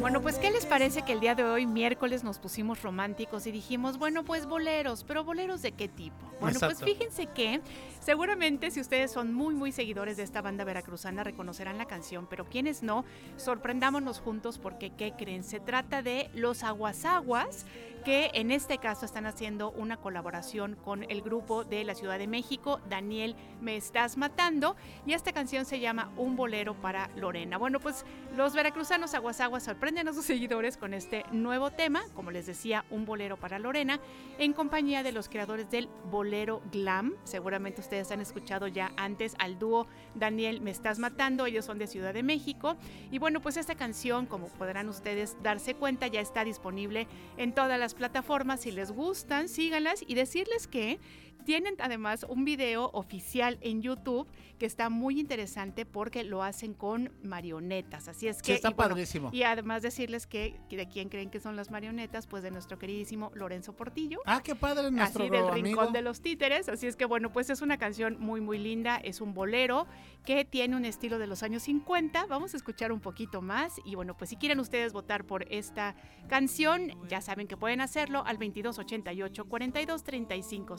[0.00, 3.52] Bueno, pues ¿qué les parece que el día de hoy, miércoles, nos pusimos románticos y
[3.52, 6.26] dijimos, bueno, pues boleros, pero boleros de qué tipo?
[6.40, 6.78] Bueno, Exacto.
[6.78, 7.60] pues fíjense que
[8.00, 12.46] seguramente si ustedes son muy, muy seguidores de esta banda veracruzana, reconocerán la canción, pero
[12.46, 13.04] quienes no,
[13.36, 15.44] sorprendámonos juntos porque, ¿qué creen?
[15.44, 17.66] Se trata de Los Aguasaguas,
[18.04, 22.26] que en este caso están haciendo una colaboración con el grupo de la Ciudad de
[22.26, 27.58] México, Daniel, me estás matando, y esta canción se llama Un bolero para Lorena.
[27.58, 28.06] Bueno, pues
[28.36, 33.06] los veracruzanos Aguasaguas sorprenden a sus seguidores con este nuevo tema, como les decía, Un
[33.06, 34.00] bolero para Lorena,
[34.38, 37.14] en compañía de los creadores del bolero glam.
[37.24, 41.86] Seguramente ustedes han escuchado ya antes al dúo Daniel, me estás matando, ellos son de
[41.86, 42.76] Ciudad de México.
[43.10, 47.80] Y bueno, pues esta canción, como podrán ustedes darse cuenta, ya está disponible en todas
[47.80, 48.60] las plataformas.
[48.60, 51.00] Si les gustan, síganlas y decirles que
[51.44, 57.12] tienen además un video oficial en YouTube que está muy interesante porque lo hacen con
[57.22, 58.08] marionetas.
[58.08, 58.54] Así es Sí, que.
[58.54, 59.30] está y bueno, padrísimo.
[59.32, 62.78] y además decirles que que de quién creen que son las marionetas, pues de nuestro
[62.78, 64.20] queridísimo Lorenzo Portillo.
[64.26, 65.54] Ah, qué padre nuestro Así del amigo.
[65.80, 66.68] rincón de los títeres.
[66.68, 69.86] Así es que bueno, pues es una canción muy muy linda, es un bolero
[70.24, 72.26] que tiene un estilo de los años 50.
[72.26, 75.94] Vamos a escuchar un poquito más y bueno, pues si quieren ustedes votar por esta
[76.28, 80.78] canción, ya saben que pueden hacerlo al 2288 42 35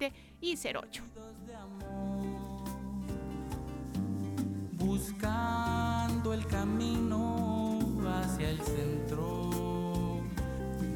[0.00, 1.02] 07 y 08.
[5.00, 10.20] buscando el camino hacia el centro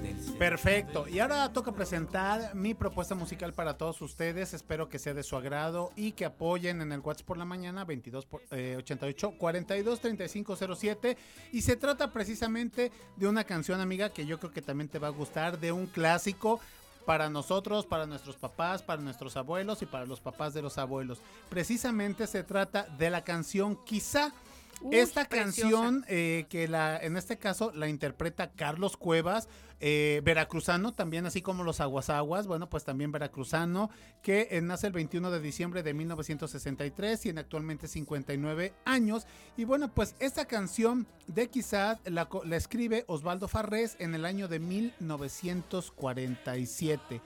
[0.03, 0.38] del.
[0.38, 1.07] Perfecto.
[1.09, 4.55] Y ahora toca presentar mi propuesta musical para todos ustedes.
[4.55, 7.85] Espero que sea de su agrado y que apoyen en el WhatsApp por la mañana
[7.85, 11.17] 22 por- eh, 88 42 35 07.
[11.53, 15.09] Y se trata precisamente de una canción, amiga, que yo creo que también te va
[15.09, 16.59] a gustar, de un clásico
[17.05, 21.21] para nosotros, para nuestros papás, para nuestros abuelos y para los papás de los abuelos.
[21.49, 24.33] Precisamente se trata de la canción Quizá.
[24.81, 29.49] Uy, Esta canción eh, que la, en este caso la interpreta Carlos Cuevas,
[29.81, 33.91] eh, veracruzano, también así como los Aguasaguas, bueno, pues también veracruzano,
[34.23, 39.27] que eh, nace el 21 de diciembre de 1963, tiene actualmente 59 años.
[39.57, 44.47] Y bueno, pues esta canción de Quizás la, la escribe Osvaldo Farrés en el año
[44.49, 47.21] de 1947.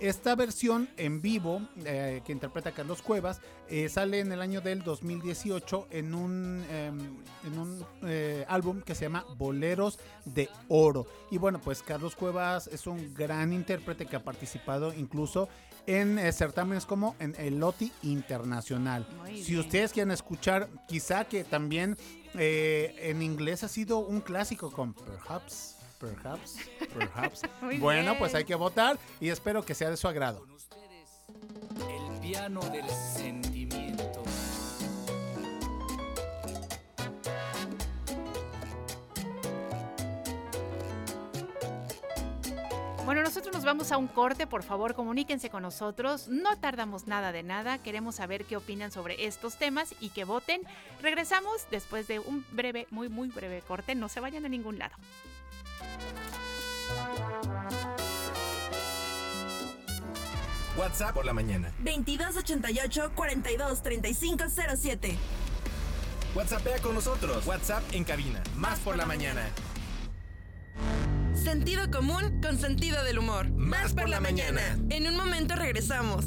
[0.00, 4.82] Esta versión en vivo eh, que interpreta Carlos Cuevas eh, sale en el año del
[4.82, 6.98] 2018 en un, em,
[7.44, 11.06] en un eh, álbum que se llama Boleros de Oro.
[11.30, 15.48] Y bueno, pues Carlos Cuevas es un gran intérprete que ha participado incluso
[15.86, 19.06] en eh, certámenes como en el Loti Internacional.
[19.18, 19.60] Muy si bien.
[19.64, 21.96] ustedes quieren escuchar, quizá que también
[22.34, 25.76] eh, en inglés ha sido un clásico con Perhaps.
[26.00, 26.56] Perhaps,
[26.94, 27.42] perhaps.
[27.60, 28.18] Muy bueno, bien.
[28.18, 30.46] pues hay que votar y espero que sea de su agrado.
[31.76, 34.22] El piano del sentimiento.
[43.04, 46.28] Bueno, nosotros nos vamos a un corte, por favor, comuníquense con nosotros.
[46.28, 50.62] No tardamos nada de nada, queremos saber qué opinan sobre estos temas y que voten.
[51.02, 53.94] Regresamos después de un breve, muy, muy breve corte.
[53.94, 54.94] No se vayan a ningún lado.
[60.80, 61.70] WhatsApp por la mañana.
[61.80, 65.18] 2288 42 35 07.
[66.34, 67.46] WhatsAppea con nosotros.
[67.46, 68.42] WhatsApp en cabina.
[68.56, 69.42] Más por la mañana.
[71.34, 73.50] Sentido común con sentido del humor.
[73.50, 74.78] Más por la mañana.
[74.88, 76.24] En un momento regresamos.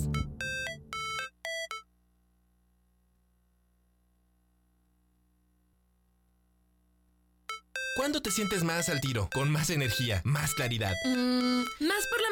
[7.95, 9.29] ¿Cuándo te sientes más al tiro?
[9.33, 10.93] Con más energía, más claridad.
[11.05, 12.22] Mm, más por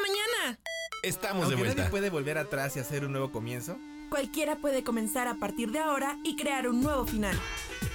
[1.02, 1.74] Estamos de vuelta.
[1.74, 3.76] nadie puede volver atrás y hacer un nuevo comienzo.
[4.08, 7.36] Cualquiera puede comenzar a partir de ahora y crear un nuevo final.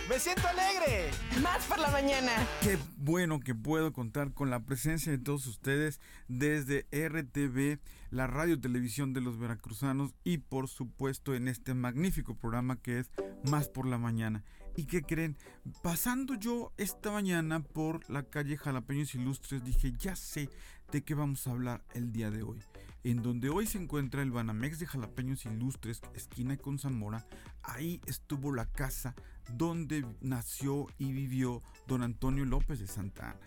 [0.09, 1.11] ¡Me siento alegre!
[1.41, 2.33] Más por la mañana.
[2.61, 7.79] Qué bueno que puedo contar con la presencia de todos ustedes desde RTV,
[8.09, 13.09] la radio televisión de los veracruzanos y por supuesto en este magnífico programa que es
[13.49, 14.43] Más por la mañana.
[14.75, 15.37] ¿Y qué creen?
[15.81, 20.49] Pasando yo esta mañana por la calle Jalapeños Ilustres dije, ya sé
[20.91, 22.59] de qué vamos a hablar el día de hoy.
[23.07, 27.25] En donde hoy se encuentra el Banamex de Jalapeños Ilustres, esquina con Zamora,
[27.63, 29.15] ahí estuvo la casa
[29.53, 33.39] donde nació y vivió don Antonio López de Santa Ana.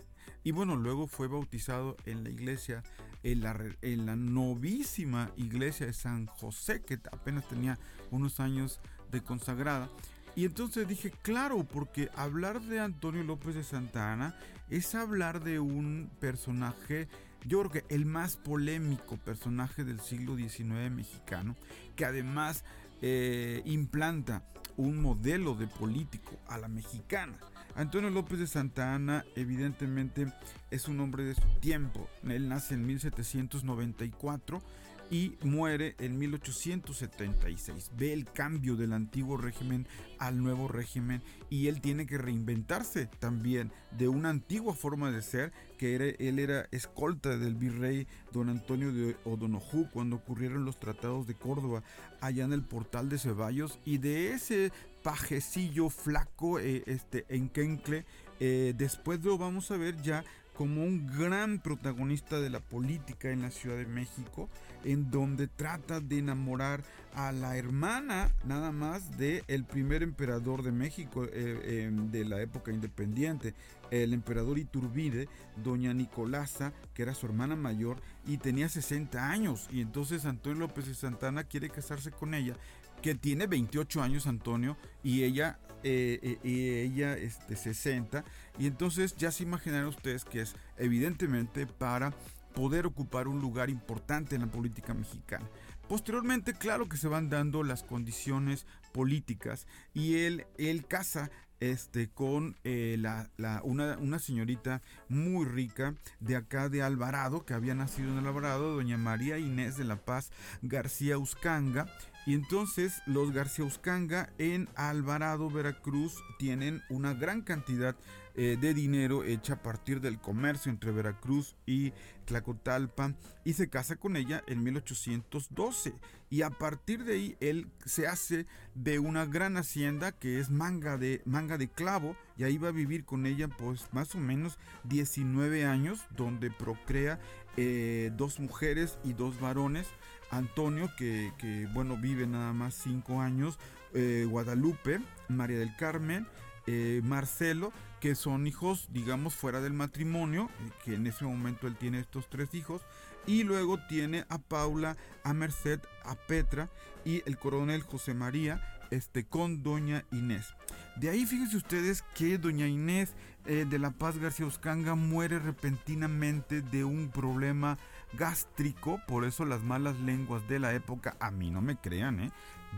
[0.44, 2.82] Y bueno, luego fue bautizado en la iglesia,
[3.22, 7.78] en la, re- en la novísima iglesia de San José, que apenas tenía
[8.10, 8.80] unos años
[9.10, 9.90] de consagrada.
[10.36, 14.34] Y entonces dije, claro, porque hablar de Antonio López de Santa Ana
[14.70, 17.08] es hablar de un personaje,
[17.46, 21.56] yo creo que el más polémico personaje del siglo XIX mexicano,
[21.96, 22.64] que además
[23.02, 24.42] eh, implanta
[24.76, 27.36] un modelo de político a la mexicana.
[27.74, 30.26] Antonio López de Santa Ana evidentemente
[30.70, 32.08] es un hombre de su tiempo.
[32.28, 34.62] Él nace en 1794
[35.10, 37.90] y muere en 1876.
[37.96, 39.86] Ve el cambio del antiguo régimen
[40.18, 45.52] al nuevo régimen y él tiene que reinventarse también de una antigua forma de ser
[45.78, 51.26] que era, él era escolta del virrey don Antonio de O'Donoghue cuando ocurrieron los tratados
[51.26, 51.82] de Córdoba
[52.20, 58.04] allá en el portal de Ceballos y de ese pajecillo flaco eh, este enquencle
[58.38, 60.24] eh, después lo vamos a ver ya
[60.60, 64.50] como un gran protagonista de la política en la Ciudad de México,
[64.84, 66.82] en donde trata de enamorar
[67.14, 72.42] a la hermana nada más de el primer emperador de México eh, eh, de la
[72.42, 73.54] época independiente,
[73.90, 75.30] el emperador Iturbide,
[75.64, 77.96] doña Nicolasa, que era su hermana mayor
[78.26, 82.54] y tenía 60 años, y entonces Antonio López de Santana quiere casarse con ella
[83.00, 88.24] que tiene 28 años Antonio y ella eh, eh, y ella este 60
[88.58, 92.12] y entonces ya se imaginarán ustedes que es evidentemente para
[92.54, 95.46] poder ocupar un lugar importante en la política mexicana.
[95.88, 102.56] Posteriormente, claro que se van dando las condiciones políticas y él, él casa este, con
[102.64, 108.10] eh, la, la- una, una señorita muy rica de acá de Alvarado, que había nacido
[108.16, 110.30] en Alvarado, doña María Inés de la Paz
[110.62, 111.86] García Uscanga.
[112.30, 117.96] Y entonces los García Uscanga en Alvarado, Veracruz, tienen una gran cantidad
[118.36, 121.92] eh, de dinero hecha a partir del comercio entre Veracruz y
[122.26, 125.92] Tlacotalpa y se casa con ella en 1812
[126.30, 130.96] y a partir de ahí él se hace de una gran hacienda que es manga
[130.96, 134.56] de manga de clavo y ahí va a vivir con ella pues más o menos
[134.84, 137.18] 19 años donde procrea
[137.56, 139.88] eh, dos mujeres y dos varones
[140.30, 143.58] Antonio que, que, bueno vive nada más 5 años
[143.94, 146.26] eh, Guadalupe María del Carmen
[146.66, 150.48] eh, Marcelo, que son hijos, digamos, fuera del matrimonio,
[150.84, 152.82] que en ese momento él tiene estos tres hijos,
[153.26, 156.70] y luego tiene a Paula, a Merced, a Petra
[157.04, 160.54] y el coronel José María, este, con doña Inés.
[160.96, 163.14] De ahí fíjense ustedes que doña Inés
[163.46, 167.78] eh, de la Paz García Uscanga muere repentinamente de un problema
[168.12, 172.32] gástrico, por eso las malas lenguas de la época, a mí no me crean, ¿eh?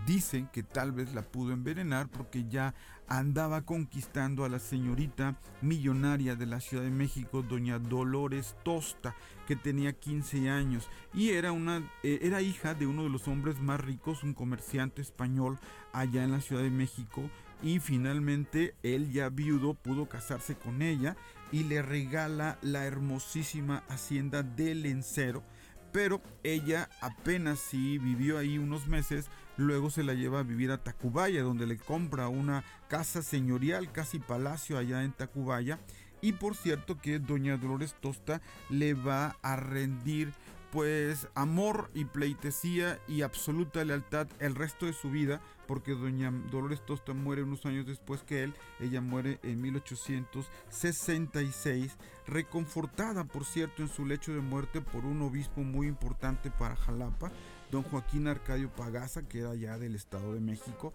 [0.07, 2.75] dicen que tal vez la pudo envenenar porque ya
[3.09, 9.15] andaba conquistando a la señorita millonaria de la Ciudad de México, doña Dolores Tosta,
[9.47, 13.61] que tenía 15 años y era una eh, era hija de uno de los hombres
[13.61, 15.59] más ricos, un comerciante español
[15.93, 17.29] allá en la Ciudad de México
[17.63, 21.17] y finalmente él ya viudo pudo casarse con ella
[21.53, 25.45] y le regala la hermosísima hacienda de Lencero
[25.93, 30.83] pero ella apenas sí vivió ahí unos meses, luego se la lleva a vivir a
[30.83, 35.79] Tacubaya, donde le compra una casa señorial, casi palacio allá en Tacubaya,
[36.23, 38.41] y por cierto que doña Dolores Tosta
[38.71, 40.33] le va a rendir
[40.73, 46.81] pues amor y pleitesía y absoluta lealtad el resto de su vida, porque doña Dolores
[46.87, 53.89] Tosta muere unos años después que él, ella muere en 1866, reconfortada por cierto en
[53.89, 57.31] su lecho de muerte por un obispo muy importante para Jalapa,
[57.71, 60.95] don Joaquín Arcadio Pagaza, que era ya del Estado de México,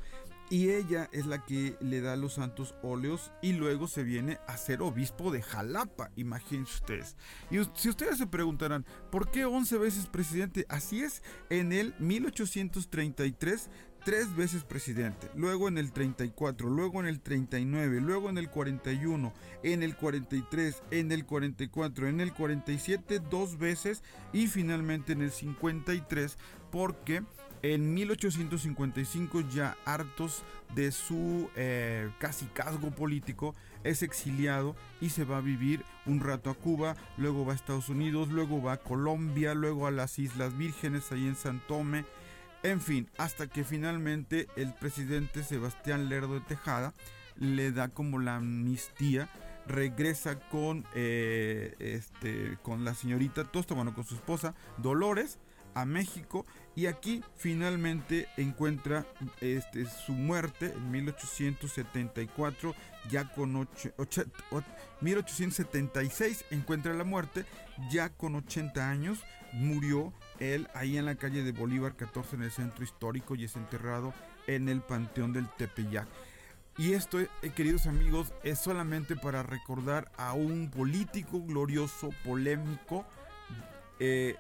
[0.50, 4.58] y ella es la que le da los santos óleos y luego se viene a
[4.58, 7.16] ser obispo de Jalapa, imagínense ustedes.
[7.52, 10.66] Y si ustedes se preguntarán, ¿por qué 11 veces presidente?
[10.70, 13.70] Así es, en el 1833
[14.08, 19.34] tres veces presidente, luego en el 34, luego en el 39, luego en el 41,
[19.64, 25.32] en el 43, en el 44, en el 47 dos veces y finalmente en el
[25.32, 26.38] 53
[26.72, 27.24] porque
[27.62, 30.44] en 1855 ya hartos
[30.76, 36.50] de su eh, casi casgo político es exiliado y se va a vivir un rato
[36.50, 40.58] a Cuba, luego va a Estados Unidos, luego va a Colombia, luego a las Islas
[40.58, 42.06] Vírgenes ahí en San Tome,
[42.64, 46.94] en fin, hasta que finalmente el presidente Sebastián Lerdo de Tejada
[47.40, 49.30] le da como la amnistía,
[49.68, 55.40] regresa con, eh, este, con la señorita Tosta, bueno, con su esposa Dolores
[55.82, 59.06] a México y aquí finalmente encuentra
[59.42, 62.76] este, su muerte en 1874,
[63.10, 64.62] ya con ocho- ocho- o-
[65.02, 67.46] 1876 encuentra la muerte,
[67.90, 69.20] ya con 80 años,
[69.54, 73.56] murió él ahí en la calle de Bolívar 14 en el centro histórico y es
[73.56, 74.14] enterrado
[74.46, 76.08] en el Panteón del Tepeyac.
[76.78, 83.04] Y esto, eh, queridos amigos, es solamente para recordar a un político glorioso, polémico,
[84.00, 84.36] eh,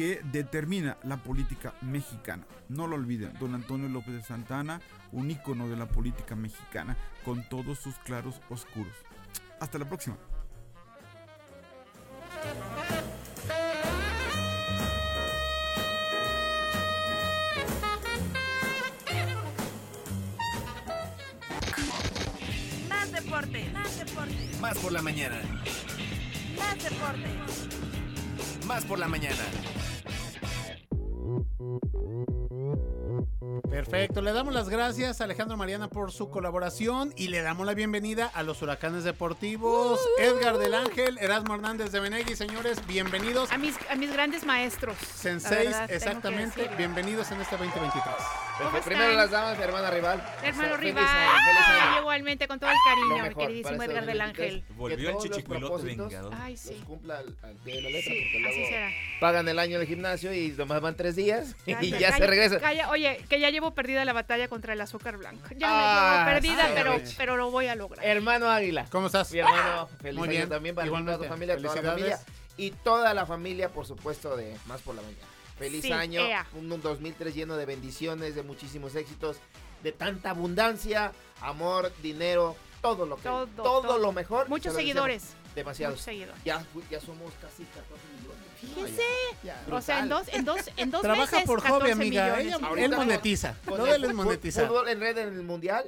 [0.00, 2.46] que determina la política mexicana.
[2.70, 4.80] No lo olviden, don Antonio López de Santana,
[5.12, 8.94] un ícono de la política mexicana, con todos sus claros oscuros.
[9.60, 10.16] Hasta la próxima.
[34.70, 39.04] Gracias a Alejandro Mariana por su colaboración y le damos la bienvenida a los huracanes
[39.04, 40.00] deportivos.
[40.18, 43.50] Edgar del Ángel, Erasmo Hernández de Benegui, señores, bienvenidos.
[43.50, 44.96] A mis, a mis grandes maestros.
[45.14, 48.49] Senseis, verdad, exactamente, bienvenidos en este 2023.
[48.60, 48.98] ¿Cómo Perfecto.
[48.98, 50.22] Primero las damas, hermana rival.
[50.42, 52.00] Hermano Feliz rival, año, feliz año.
[52.00, 54.52] igualmente con todo el cariño, mi queridísimo Edgar del 2023.
[54.52, 54.64] Ángel.
[54.76, 56.34] Volvió el los chichicuilote propósitos vengador.
[56.38, 56.82] Ay, Los sí.
[56.86, 58.88] cumpla al, al pie de la letra, Sí, porque así luego será.
[59.20, 62.12] pagan el año del gimnasio y nomás van tres días y Calla, ya
[62.48, 62.90] se calla.
[62.90, 65.48] Oye, que ya llevo perdida la batalla contra el azúcar blanco.
[65.56, 68.04] Ya Ah, la llevo perdida, sí, pero, pero lo voy a lograr.
[68.04, 68.86] Hermano Águila.
[68.90, 69.32] ¿Cómo estás?
[69.32, 72.16] Mi hermano, feliz Muy año bien, también para toda tu familia, toda la familia.
[72.18, 72.40] Felicidades.
[72.56, 75.24] Y toda la familia, por supuesto, de Más por la Mañana.
[75.60, 76.46] Feliz Sí, año, ea.
[76.54, 79.36] un, un 2003 lleno de bendiciones, de muchísimos éxitos,
[79.82, 83.98] de tanta abundancia, amor, dinero, todo lo que, Todo, todo, todo.
[83.98, 84.48] lo mejor.
[84.48, 85.34] Muchos se lo seguidores.
[85.54, 85.94] Demasiados.
[85.94, 86.42] Muchos seguidores.
[86.44, 88.96] Ya, ya somos casi 14 millones.
[89.42, 91.90] Ya, ya, O sea, en dos, en dos, en dos Trabaja meses, por 14 hobby,
[91.92, 92.24] amiga.
[92.36, 92.46] millones.
[92.56, 93.54] Ella- Ahorita él monetiza.
[93.66, 94.66] El él es.
[94.66, 95.84] Fútbol en red en el mundial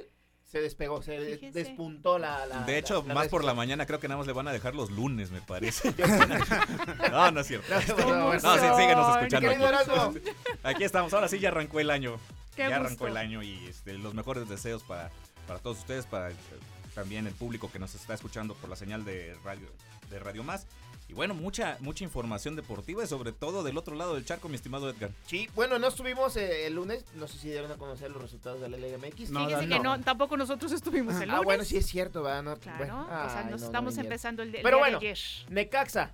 [0.53, 1.59] se despegó, se Fíjese.
[1.64, 4.26] despuntó la, la- De hecho, la- la más por la mañana creo que nada más
[4.26, 5.94] le van a dejar los lunes, me parece.
[7.11, 7.66] no, no es cierto.
[7.74, 9.48] No, sí, síguenos escuchando.
[9.50, 10.20] Aquí.
[10.62, 12.18] Aquí estamos, ahora sí ya arrancó el año.
[12.55, 12.84] Qué ya gusto.
[12.84, 15.11] arrancó el año y este, los mejores deseos para,
[15.46, 16.34] para todos ustedes, para eh,
[16.94, 19.66] también el público que nos está escuchando por la señal de radio,
[20.11, 20.66] de radio Más.
[21.13, 24.55] Y bueno, mucha, mucha información deportiva y sobre todo del otro lado del charco, mi
[24.55, 25.11] estimado Edgar.
[25.27, 28.63] Sí, bueno, no estuvimos eh, el lunes, no sé si dieron a conocer los resultados
[28.63, 29.29] de la Liga MX.
[29.29, 29.77] No, Fíjese no.
[29.77, 31.37] que no, tampoco nosotros estuvimos el lunes.
[31.37, 32.43] Ah, bueno, sí es cierto, ¿verdad?
[32.43, 34.85] No, Claro, bueno, o sea, ay, nos no, estamos empezando el, de- el Pero día
[34.87, 35.01] bueno.
[35.01, 35.19] de ayer.
[35.51, 36.13] Necaxa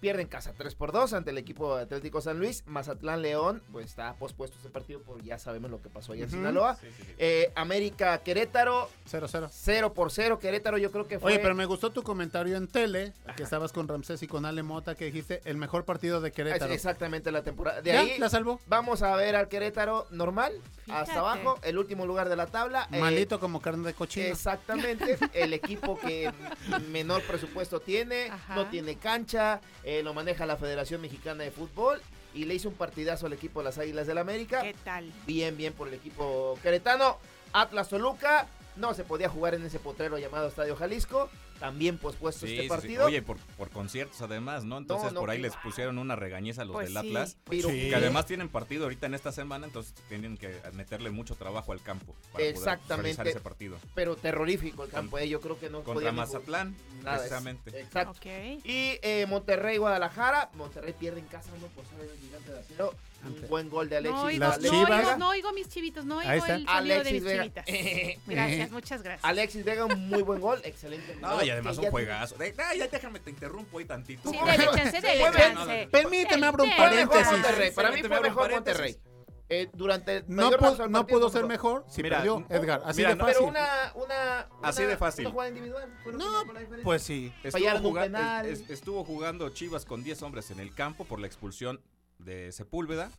[0.00, 2.62] pierde en casa 3 por 2 ante el equipo Atlético San Luis.
[2.66, 6.30] Mazatlán León, pues está pospuesto ese partido porque ya sabemos lo que pasó allá en.
[6.30, 6.76] Sinaloa.
[6.76, 7.14] Sí, sí, sí.
[7.18, 9.48] Eh, América Querétaro, 0-0.
[9.50, 10.38] 0 por 0.
[10.38, 11.32] Querétaro yo creo que fue...
[11.32, 13.34] Oye, pero me gustó tu comentario en tele, Ajá.
[13.36, 16.34] que estabas con Ramsés y con Ale Mota, que dijiste el mejor partido de es
[16.34, 16.72] Querétaro.
[16.72, 17.82] exactamente la temporada.
[17.82, 18.00] De ¿Ya?
[18.00, 18.60] ahí ¿La salvó?
[18.66, 20.52] vamos a ver al Querétaro normal,
[20.84, 21.02] Fíjate.
[21.10, 22.88] hasta abajo, el último lugar de la tabla.
[22.92, 24.26] Eh, Malito como carne de cochino.
[24.26, 26.32] Exactamente, el equipo que
[26.90, 28.54] menor presupuesto tiene, Ajá.
[28.54, 32.02] no tiene cancha, eh, lo maneja la Federación Mexicana de Fútbol
[32.34, 34.60] y le hizo un partidazo al equipo de las Águilas del América.
[34.60, 35.10] ¿Qué tal?
[35.26, 37.16] Bien, bien por el equipo queretano.
[37.54, 38.46] Atlas Toluca,
[38.78, 42.62] no se podía jugar en ese potrero llamado Estadio Jalisco, también pospuesto Sí, este sí,
[42.62, 42.68] sí.
[42.68, 43.04] partido.
[43.06, 44.78] Oye, por, por conciertos además, ¿no?
[44.78, 47.08] Entonces no, por ahí les pusieron una regañiza a los Pues del sí.
[47.08, 47.36] Atlas.
[47.50, 47.88] Pero- Sí.
[47.88, 51.82] Que además tienen partido ahorita en esta semana, entonces tienen que meterle mucho trabajo al
[51.82, 53.02] campo para poder Exactamente.
[53.02, 53.76] realizar ese partido.
[53.94, 56.12] pero terrorífico el campo, eh, yo creo que no Contra.
[56.12, 57.80] Mazatlán, Nada, es- precisamente.
[57.80, 58.20] Exacto.
[58.24, 60.50] Y eh, Monterrey, Guadalajara.
[60.54, 62.94] Monterrey pierde en casa 1 por 0 el gigante de acero.
[63.24, 64.16] Un buen gol de Alexis.
[64.20, 65.06] No oigo, Las Alexis no, Chivas.
[65.06, 67.42] oigo, no oigo mis chivitos, no oigo Ahí el sonido de Alexis mis Vega.
[67.42, 67.64] chivitas.
[68.26, 69.24] Gracias, muchas gracias.
[69.24, 70.60] Alexis Vega, un muy buen gol.
[70.64, 71.16] Excelente.
[71.20, 72.36] No, gol, y además que un ya juegazo.
[72.36, 74.30] De- ay, ya déjame, te interrumpo ahí tantito.
[74.30, 75.88] Sí, dele chance, dele Fue chance.
[75.90, 77.32] Permíteme, abro un Dele, Fue mejor paréntesis.
[77.32, 77.70] Monterrey.
[77.72, 78.96] Para mí Permíteme fue abrir un mejor paréntesis.
[78.96, 79.18] Monterrey.
[79.50, 81.78] Eh, durante el No, mayor pu- lapso del no partido pudo ser mejor.
[81.80, 82.82] mejor si Mira, perdió, no, Edgar.
[82.84, 83.36] Así mira, de no, fácil.
[83.38, 85.24] Pero una, una, Así una- de fácil.
[85.26, 85.98] Una jugada individual.
[86.02, 86.84] fue lo que No, marcó la diferencia.
[86.84, 87.32] Pues sí.
[87.42, 88.46] Estuvo, Fallaron un juga- penal.
[88.46, 91.80] es- es- estuvo jugando Chivas con 10 hombres en el campo por la expulsión
[92.18, 93.10] de Sepúlveda.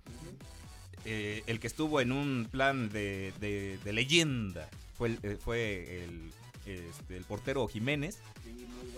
[1.06, 6.04] Eh, el que estuvo en un plan de, de- de leyenda fue el, eh, fue
[6.04, 6.32] el,
[6.66, 8.20] este, el portero Jiménez.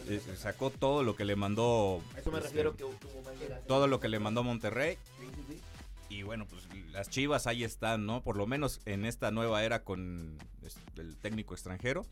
[0.08, 2.02] Eh, sacó todo lo que le mandó.
[2.16, 2.86] A eso me este, refiero que
[3.68, 4.98] todo lo que le mandó Monterrey.
[6.10, 8.22] Y bueno, pues las Chivas ahí están, ¿no?
[8.22, 12.06] Por lo menos en esta nueva era con este, el técnico extranjero.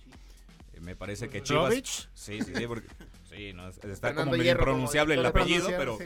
[0.74, 1.70] Eh, me parece que Chivas.
[1.72, 1.86] ¿Jovic?
[2.14, 2.88] Sí, sí, sí, porque
[3.30, 5.98] sí, no, es- está Fernando como medio impronunciable el apellido, pero.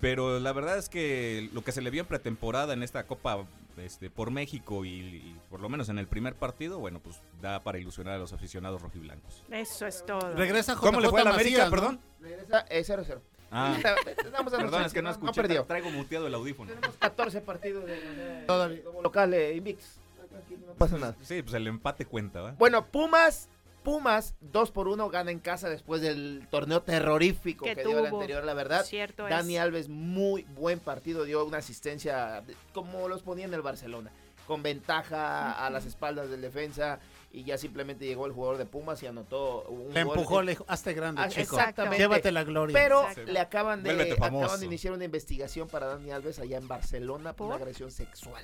[0.00, 3.44] Pero la verdad es que lo que se le vio en pretemporada en esta Copa
[3.78, 7.60] este, por México y, y por lo menos en el primer partido, bueno, pues da
[7.60, 9.42] para ilusionar a los aficionados rojiblancos.
[9.50, 10.34] Eso es todo.
[10.34, 11.70] Regresa JJ ¿Cómo le fue a la América, ¿no?
[11.70, 12.00] perdón?
[12.20, 13.18] Regresa eh, 0-0.
[13.50, 13.76] Ah,
[14.24, 15.64] Estamos en perdón, es que no no escuché, perdió.
[15.64, 16.72] traigo muteado el audífono.
[16.72, 18.82] Tenemos 14 partidos de Todavía.
[18.82, 19.60] como local eh.
[20.28, 21.14] Tranquilo, No pasa nada.
[21.22, 22.50] Sí, pues el empate cuenta, ¿va?
[22.58, 23.48] Bueno, Pumas,
[23.86, 28.06] Pumas 2 por 1 gana en casa después del torneo terrorífico que, Que dio el
[28.06, 28.84] anterior, la verdad.
[28.84, 29.60] Cierto Dani es.
[29.60, 34.10] Alves, muy buen partido, dio una asistencia como los ponía en el Barcelona,
[34.48, 36.98] con ventaja a las espaldas del defensa
[37.36, 40.64] y ya simplemente llegó el jugador de Pumas y anotó un Le empujó, le dijo,
[40.68, 41.54] hazte grande, Ah, chico.
[41.56, 41.98] exactamente.
[41.98, 42.72] Llévate la gloria.
[42.72, 43.30] Pero Exacto.
[43.30, 47.48] le acaban de, acaban de iniciar una investigación para Dani Alves allá en Barcelona por,
[47.48, 48.42] una agresión sexual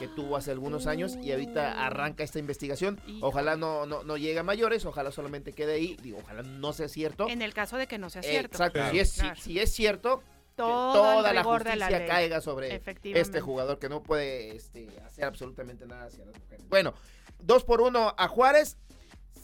[0.00, 3.00] que tuvo hace algunos años y ahorita arranca esta investigación.
[3.20, 5.96] Ojalá no, no, no llegue a mayores, ojalá solamente quede ahí.
[6.02, 7.28] Digo, ojalá no sea cierto.
[7.28, 8.54] En el caso de que no sea Eh, cierto.
[8.56, 8.90] Exacto, Claro.
[8.92, 9.40] si, es, si- Claro.
[9.40, 12.06] si es cierto, que Todo toda el la de justicia la ley.
[12.08, 16.68] caiga sobre este jugador que no puede este, hacer absolutamente nada hacia las mujeres.
[16.68, 16.94] Bueno,
[17.40, 18.76] 2 por 1 a Juárez.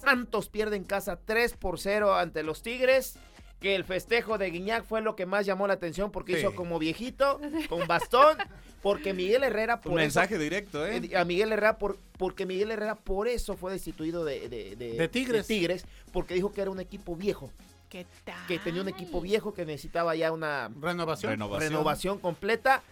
[0.01, 3.19] Santos pierde en casa 3 por 0 ante los Tigres.
[3.61, 6.39] Que el festejo de Guiñac fue lo que más llamó la atención porque Sí.
[6.39, 8.39] hizo como viejito, con bastón.
[8.83, 11.01] Porque Miguel Herrera por Un eso- mensaje directo, ¿eh?
[11.11, 15.09] eh, a Miguel Herrera por, porque Miguel Herrera por eso fue destituido de, de, De
[15.09, 15.49] Tigres.
[15.49, 17.51] Tigres, porque dijo que era un equipo viejo,
[17.89, 18.47] ¿Qué tal?
[18.47, 21.33] que tenía un equipo viejo que necesitaba ya una Renovación.
[21.33, 21.71] Renovación.
[21.71, 22.83] renovación completa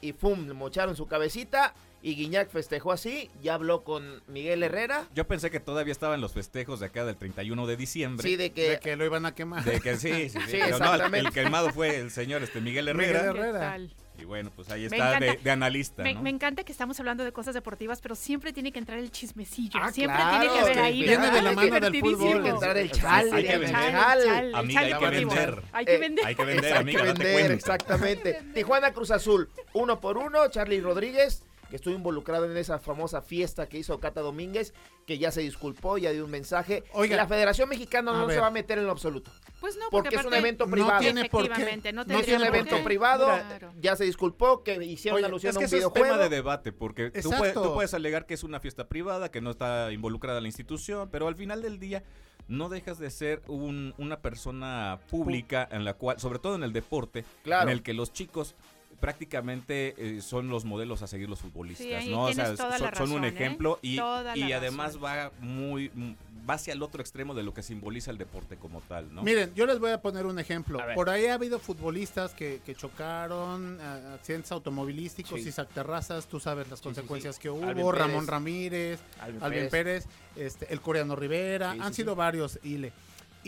[0.00, 0.52] y ¡pum!
[0.52, 5.58] mocharon su cabecita y Guiñac festejó así, ya habló con Miguel Herrera, Yo pensé que
[5.60, 8.22] todavía estaban los festejos de acá del 31 de diciembre.
[8.28, 9.64] sí, de que, de que lo iban a quemar.
[9.64, 10.38] De que sí, sí, sí.
[10.46, 11.28] Sí, pero no, exactamente.
[11.28, 13.32] el quemado fue el señor este Miguel Miguel Herrera.
[13.32, 13.78] ¿Qué Herrera.
[14.18, 15.42] Y bueno, pues ahí está de, encanta.
[15.42, 16.22] de analista, Me, ¿no?
[16.22, 19.78] me encanta que estamos hablando de cosas deportivas, pero siempre tiene que entrar el chismecillo.
[19.82, 20.98] Ah, siempre claro, tiene que haber ahí.
[21.02, 21.32] viene ¿verdad?
[21.34, 22.18] de la mano del fútbol.
[22.18, 24.54] tiene que entrar el chal, hay que vender.
[24.54, 25.30] Amiga, hay que deportivo.
[25.34, 25.62] vender.
[25.72, 26.26] Hay que Eh, vender.
[26.26, 27.10] Hay que vender, amiga,
[27.52, 28.42] exactamente.
[28.54, 30.48] Tijuana Cruz Azul, uno por uno.
[30.48, 34.72] Charlie Rodríguez, que estuvo involucrado en esa famosa fiesta que hizo Cata Domínguez,
[35.06, 36.84] que ya se disculpó, ya dio un mensaje.
[36.92, 37.16] Oiga.
[37.16, 39.30] la Federación Mexicana no se va a meter en lo absoluto.
[39.60, 41.00] Pues no, Porque porque, es un evento no privado.
[41.00, 41.46] tiene por qué.
[41.48, 42.82] Efectivamente, no, No es un tiene por evento qué.
[42.82, 43.72] privado, Claro.
[43.80, 46.06] ya se disculpó, que hicieron Oye, alusión Es a que un eso es videojuego.
[46.06, 49.40] tema de debate, porque tú puedes, tú puedes alegar que es una fiesta privada, que
[49.40, 52.02] no está involucrada la institución, pero al final del día
[52.48, 56.72] no dejas de ser un- una persona pública en la cual, sobre todo en el
[56.72, 57.64] deporte, Claro.
[57.64, 58.54] en el que los chicos
[59.00, 62.24] prácticamente eh, son los modelos a seguir los futbolistas, Sí, ¿no?
[62.24, 63.28] O sea, son, la son un ¿eh?
[63.28, 63.98] ejemplo y,
[64.34, 65.04] y además razón.
[65.04, 66.12] va muy mm,
[66.48, 69.22] va hacia el otro extremo de lo que simboliza el deporte como tal, ¿no?
[69.24, 70.78] Miren, yo les voy a poner un ejemplo.
[70.94, 75.48] Por ahí ha habido futbolistas que, que chocaron, a- accidentes automovilísticos, Sí.
[75.48, 77.42] Isaac Terrazas, tú sabes las sí, consecuencias sí.
[77.42, 78.26] que hubo, Alvin Ramón Pérez.
[78.28, 82.18] Ramírez, Alvin Alvin Pérez, este, el coreano Rivera, Sí, han sí, sido sí.
[82.18, 82.92] varios, Ile.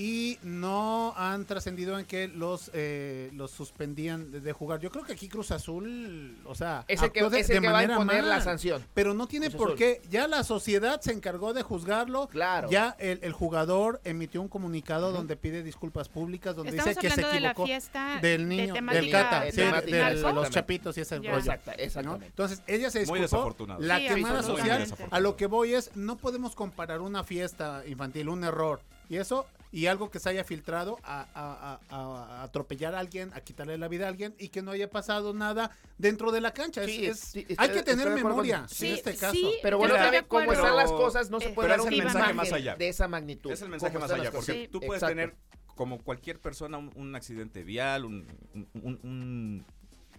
[0.01, 4.79] Y no han trascendido en que los eh, los suspendían de, de jugar.
[4.79, 7.61] Yo creo que aquí Cruz Azul, o sea, Es el que, de- es el de
[7.63, 8.85] que va a manera imponer la sanción.
[8.95, 9.79] Pero no tiene Cruz por Azul.
[9.79, 10.01] qué.
[10.09, 12.29] Ya la sociedad se encargó de juzgarlo.
[12.29, 12.71] Claro.
[12.71, 17.09] Ya el, el jugador emitió un comunicado donde pide disculpas públicas, donde Estamos dice que
[17.09, 17.67] se hablando de la equivocó.
[17.67, 21.39] fiesta del de niño, del temática cata, de de, los chapitos y ese rollo.
[21.39, 22.21] Exacta- ¿no?
[22.23, 23.23] Entonces ella se Muy disculpó.
[23.23, 23.81] desafortunado.
[23.81, 27.83] La Sí, quemada social, Muy a lo que voy es, no podemos comparar una fiesta
[27.85, 32.41] infantil, un error, y eso, y algo que se haya filtrado a, a- a- a-
[32.41, 35.35] a atropellar a alguien, a quitarle la vida a alguien, y que no haya pasado
[35.35, 36.83] nada dentro de la cancha.
[36.85, 39.35] Es- Sí, es- sí, estoy- hay que tener memoria en Sí, este caso.
[39.35, 39.95] sí, Pero bueno,
[40.27, 42.77] como están las cosas, no se puede dar el mensaje más allá.
[42.77, 43.51] de esa magnitud.
[43.51, 45.17] Es el mensaje como más allá, porque tú puedes Exacto.
[45.17, 45.37] tener,
[45.75, 49.65] como cualquier persona, un, un accidente vial, un, un- un-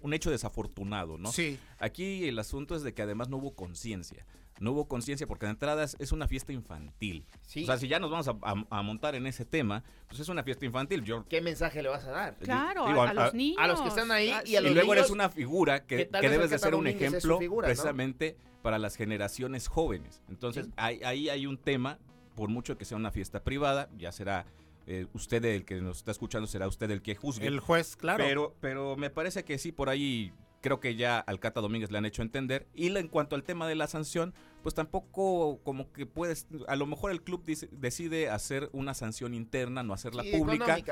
[0.02, 1.32] un hecho desafortunado, ¿no?
[1.32, 1.60] Sí.
[1.80, 4.26] Aquí el asunto es de que además no hubo conciencia.
[4.60, 7.26] No hubo conciencia porque de entrada es, una fiesta infantil.
[7.48, 7.64] Sí.
[7.64, 10.30] O sea, si ya nos vamos a, a- a montar en ese tema, pues es
[10.30, 11.04] una fiesta infantil.
[11.04, 12.38] Yo, ¿Qué mensaje le vas a dar?
[12.38, 13.58] Claro, Digo, a, a a- los niños.
[13.60, 15.86] a los que están ahí Ah, y a y los luego niños, eres una figura
[15.86, 17.72] que que, debes de ser un ejemplo figura, ¿no?
[17.74, 20.22] precisamente para las generaciones jóvenes.
[20.30, 20.72] Entonces, Sí.
[20.76, 21.98] ahí, ahí hay un tema,
[22.36, 24.46] por mucho que sea una fiesta privada, ya será
[24.88, 27.46] eh, usted el que nos está escuchando, será usted el que juzgue.
[27.48, 28.24] El juez, claro.
[28.26, 32.00] Pero, pero me parece que sí, por ahí Creo que ya al Cata Domínguez le
[32.00, 32.68] han hecho entender.
[32.76, 34.34] Y en cuanto al tema de la sanción,
[34.64, 39.34] pues tampoco como que puedes, a lo mejor el club dice- decide hacer una sanción
[39.34, 40.78] interna, no hacerla Sí, pública.
[40.80, 40.84] Y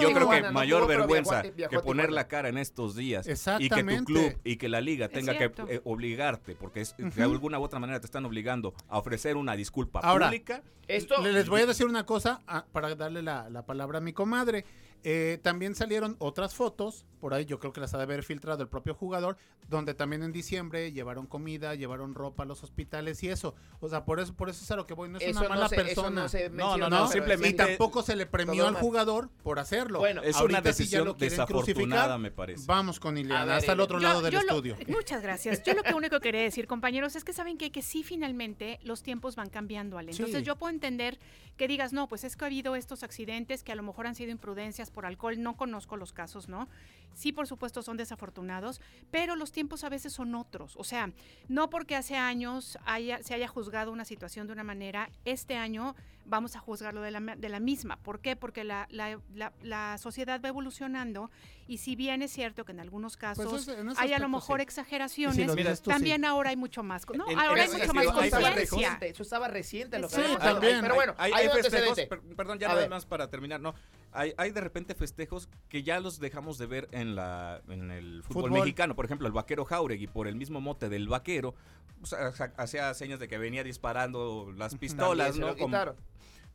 [0.00, 2.96] yo creo que no mayor vergüenza viajó a- viajó que poner la cara en estos
[2.96, 3.26] días
[3.58, 7.04] y que tu club y que la liga tenga que eh, obligarte, porque es, de
[7.06, 7.22] Ujú.
[7.22, 10.62] alguna u otra manera te están obligando a ofrecer una disculpa Ahora, pública.
[10.88, 14.00] Esto, Le- Les voy a decir una cosa ah, para darle la, la palabra a
[14.00, 14.64] mi comadre.
[15.06, 18.62] Eh, también salieron otras fotos, por ahí yo creo que las ha de haber filtrado
[18.62, 19.36] el propio jugador,
[19.68, 23.54] donde también en diciembre llevaron comida, llevaron ropa a los hospitales y eso.
[23.80, 25.08] O sea, por eso, por eso es a lo que voy.
[25.10, 26.22] No es eso una no mala se- persona.
[26.22, 29.98] no se No, no, simplemente- y tampoco se le premió al jugador por hacerlo.
[29.98, 32.64] Bueno, Es Ahorita una si ya decisión lo desafortunada, me parece.
[32.66, 34.76] Vamos con Ileana, hasta el otro Yo- lado del lo- estudio.
[34.88, 35.62] muchas gracias.
[35.64, 38.78] Yo lo que único que quería decir, compañeros, es que saben que, que sí, finalmente
[38.82, 40.12] los tiempos van cambiando, Ale.
[40.12, 40.44] Entonces Sí.
[40.44, 41.18] yo puedo entender
[41.56, 44.14] que digas, no, pues es que ha habido estos accidentes que a lo mejor han
[44.14, 45.40] sido imprudencias por alcohol.
[45.40, 46.68] No conozco los casos, ¿no?
[47.14, 48.80] Sí, por supuesto, son desafortunados,
[49.12, 50.74] pero los tiempos a veces son otros.
[50.76, 51.12] O sea,
[51.48, 55.94] no porque hace años haya, se haya juzgado una situación de una manera, este año
[56.26, 57.96] vamos a juzgarlo de la, de la misma.
[57.98, 58.34] ¿Por qué?
[58.34, 61.30] Porque la, la- la- la sociedad va evolucionando
[61.68, 64.28] y si bien es cierto que en algunos casos Pues en ese hay a lo
[64.30, 64.62] mejor sí.
[64.62, 66.26] exageraciones, si lo tú, también sí.
[66.26, 67.04] ahora hay mucho más.
[67.14, 68.50] No, En- ahora hay en- mucho es más conciencia.
[68.54, 70.38] reciente, eso estaba reciente lo que pasado.
[70.38, 70.80] También.
[70.80, 72.90] Pero bueno, hay, hay, hay festejos, per- perdón, ya A nada ver.
[72.90, 73.74] más para terminar, no,
[74.12, 78.22] hay, hay de repente festejos que ya los dejamos de ver en la en el
[78.22, 78.60] fútbol, Fútbol.
[78.60, 81.54] mexicano, por ejemplo, el vaquero Jauregui por el mismo mote del vaquero,
[82.02, 85.46] o sea, ha- hacía señas de que venía disparando las pistolas, ¿no?
[85.58, 85.72] Como-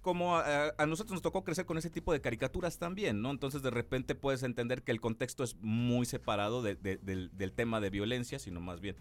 [0.02, 3.32] como a, a nosotros nos tocó crecer con ese tipo de caricaturas también, ¿no?
[3.32, 7.52] Entonces de repente puedes entender que el contexto es muy separado de- de- del, del
[7.52, 8.96] tema de violencia, sino más bien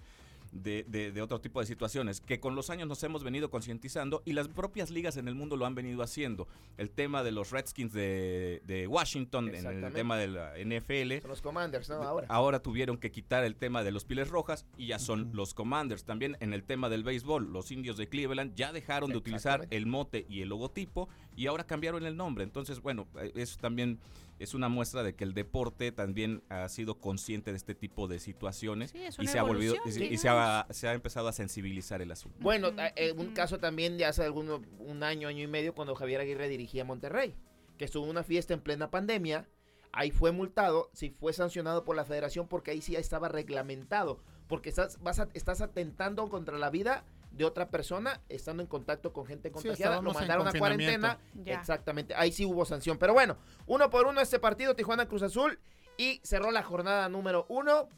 [0.53, 4.23] de, de- de otro tipo de situaciones, que con los años nos hemos venido concientizando
[4.25, 6.49] y las propias ligas en el mundo lo han venido haciendo.
[6.77, 11.31] El tema de los Redskins de, de Washington, en el tema de la NFL, Son
[11.31, 11.97] los Commanders, ¿no?
[12.03, 12.27] Ahora.
[12.31, 16.05] Ahora tuvieron que quitar el tema de los Piles Rojas y ya son los Commanders.
[16.05, 19.87] También en el tema del béisbol, los indios de Cleveland ya dejaron de utilizar el
[19.87, 22.45] mote y el logotipo y ahora cambiaron el nombre.
[22.45, 23.99] Entonces, bueno, eh, eso también
[24.39, 28.19] es una muestra de que el deporte también ha sido consciente de este tipo de
[28.21, 30.17] situaciones Sí, es y se ha volvido y, se- y sí.
[30.19, 32.39] se, ha, se ha empezado a sensibilizar el asunto.
[32.41, 36.21] Bueno, eh, un caso también de hace alguno, un año, año y medio, cuando Javier
[36.21, 37.35] Aguirre dirigía Monterrey,
[37.77, 39.49] que estuvo en una fiesta en plena pandemia,
[39.93, 44.21] ahí fue multado, sí fue sancionado por la federación porque ahí sí ya estaba reglamentado,
[44.47, 47.05] porque estás, vas a- estás atentando contra la vida
[47.39, 51.19] de otra persona, estando en contacto con gente contagiada, lo estábamos en mandaron a cuarentena,
[51.45, 51.55] Ya.
[51.55, 55.59] exactamente, ahí sí hubo sanción, pero bueno, uno por uno este partido, Tijuana Cruz Azul,
[55.97, 57.89] y cerró la jornada número uno,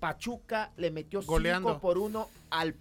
[0.00, 1.68] Pachuca le metió Goleando.
[1.70, 2.74] 5 por 1 al,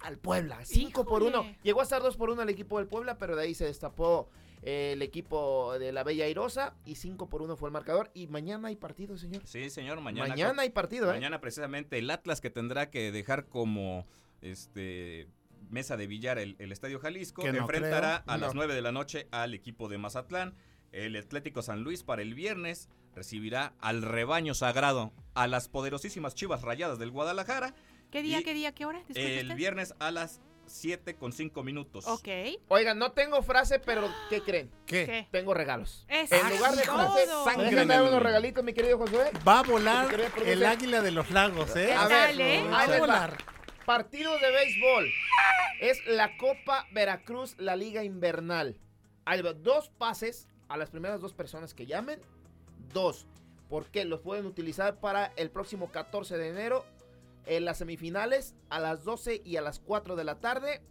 [0.00, 0.58] al Puebla.
[0.64, 1.30] 5 por 1.
[1.30, 1.58] Híjole.
[1.62, 4.28] Llegó a estar 2 por 1 el equipo del Puebla, pero de ahí se destapó
[4.62, 8.10] eh, el equipo de la Bella Airosa y 5 por 1 fue el marcador.
[8.14, 9.42] Y mañana hay partido, señor.
[9.44, 10.28] Sí, señor, mañana.
[10.28, 11.14] Mañana, hay partido, ¿eh?
[11.14, 14.04] Mañana precisamente el Atlas que tendrá que dejar como
[14.42, 15.28] este
[15.70, 18.34] mesa de billar el, el Estadio Jalisco Que no enfrentará creo.
[18.34, 18.60] a las No.
[18.60, 20.54] 9 de la noche al equipo de Mazatlán.
[20.92, 26.62] El Atlético San Luis para el viernes recibirá al rebaño sagrado a las poderosísimas Chivas
[26.62, 27.74] Rayadas del Guadalajara
[28.10, 28.98] ¿Qué día, qué día, qué hora?
[29.00, 29.56] Disculpe el usted.
[29.56, 32.06] viernes a las 7 con 5 minutos.
[32.06, 32.28] Ok.
[32.68, 34.70] Oigan, no tengo frase, pero ¿qué creen?
[34.86, 35.04] ¿Qué?
[35.04, 35.28] ¿Qué?
[35.30, 36.06] Tengo regalos.
[36.08, 39.30] Es En lugar de frase, Sangre ¿me en dejan dar unos regalitos, mi querido Josué?
[39.46, 40.08] Va a volar
[40.46, 41.88] el águila de los lagos, ¿eh?
[41.88, 42.64] ¿Qué A ver, eh?
[42.70, 43.36] Va ahí a volar.
[43.88, 45.08] Partidos de béisbol.
[45.80, 48.76] Es la Copa Veracruz, la Liga Invernal.
[49.62, 52.20] Dos pases a las primeras dos personas que llamen.
[52.92, 53.26] Dos.
[53.70, 56.84] Porque los pueden utilizar para el próximo 14 de enero.
[57.46, 60.82] En las semifinales a las 12 y a las 4 de la tarde.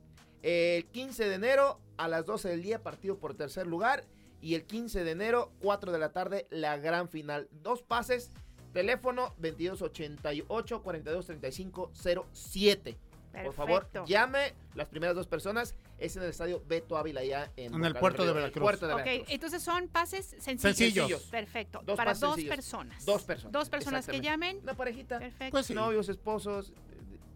[0.41, 4.05] El 15 de enero a las 12 del día, partido por tercer lugar.
[4.41, 7.47] Y el 15 de enero, 4 de la tarde, la gran final.
[7.51, 8.31] Dos pases.
[8.77, 11.91] Teléfono 2288 4235
[12.33, 12.97] 07.
[13.43, 15.75] Por favor, llame las primeras dos personas.
[15.99, 18.51] Es en el estadio Beto Ávila, ya en, En el puerto de Río, en el
[18.51, 18.63] Veracruz.
[18.63, 19.27] puerto de Ok, Veracruz.
[19.29, 20.77] entonces son pases sencillos.
[20.77, 21.23] Sencillos.
[21.23, 21.81] Perfecto.
[21.85, 22.55] Dos para dos sencillos.
[22.55, 23.05] personas.
[23.05, 24.59] Dos personas, Dos personas que llamen.
[24.63, 25.17] Una parejita.
[25.19, 25.51] Perfecto.
[25.51, 25.73] Pues sí.
[25.73, 26.71] Novios, esposos.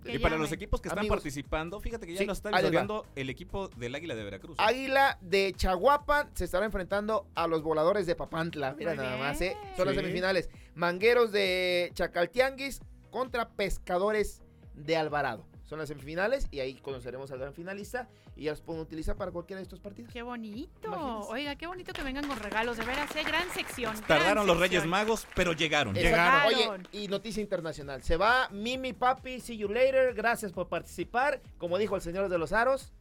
[0.06, 1.18] Y para los equipos que están Amigos.
[1.18, 2.70] participando, fíjate que ya Sí, lo está ahí les va.
[2.70, 4.58] visoreando el equipo del Águila de Veracruz.
[4.58, 4.64] ¿eh?
[4.64, 8.74] Águila de Chaguapan se estará enfrentando a los voladores de Papantla.
[8.78, 9.56] Mira Muy nada más, ¿eh?
[9.78, 10.50] Son las semifinales.
[10.76, 14.42] Mangueros de Chacaltianguis contra Pescadores
[14.74, 15.46] de Alvarado.
[15.66, 19.32] Son las semifinales y ahí conoceremos al gran finalista y ya los pueden utilizar para
[19.32, 20.12] cualquiera de estos partidos.
[20.12, 20.88] Qué bonito.
[20.88, 21.28] Imagínense.
[21.32, 22.78] Oiga, qué bonito que vengan con regalos.
[22.78, 23.24] De veras, ¿eh?
[23.24, 23.94] gran sección.
[23.94, 24.90] gran Tardaron los Reyes sección.
[24.90, 25.94] Magos, pero llegaron.
[25.94, 26.48] Llegaron.
[26.48, 28.04] Oye, y noticia internacional.
[28.04, 30.14] Se va Mimi Papi, see you later.
[30.14, 31.42] Gracias por participar.
[31.58, 32.92] Como dijo el señor de los aros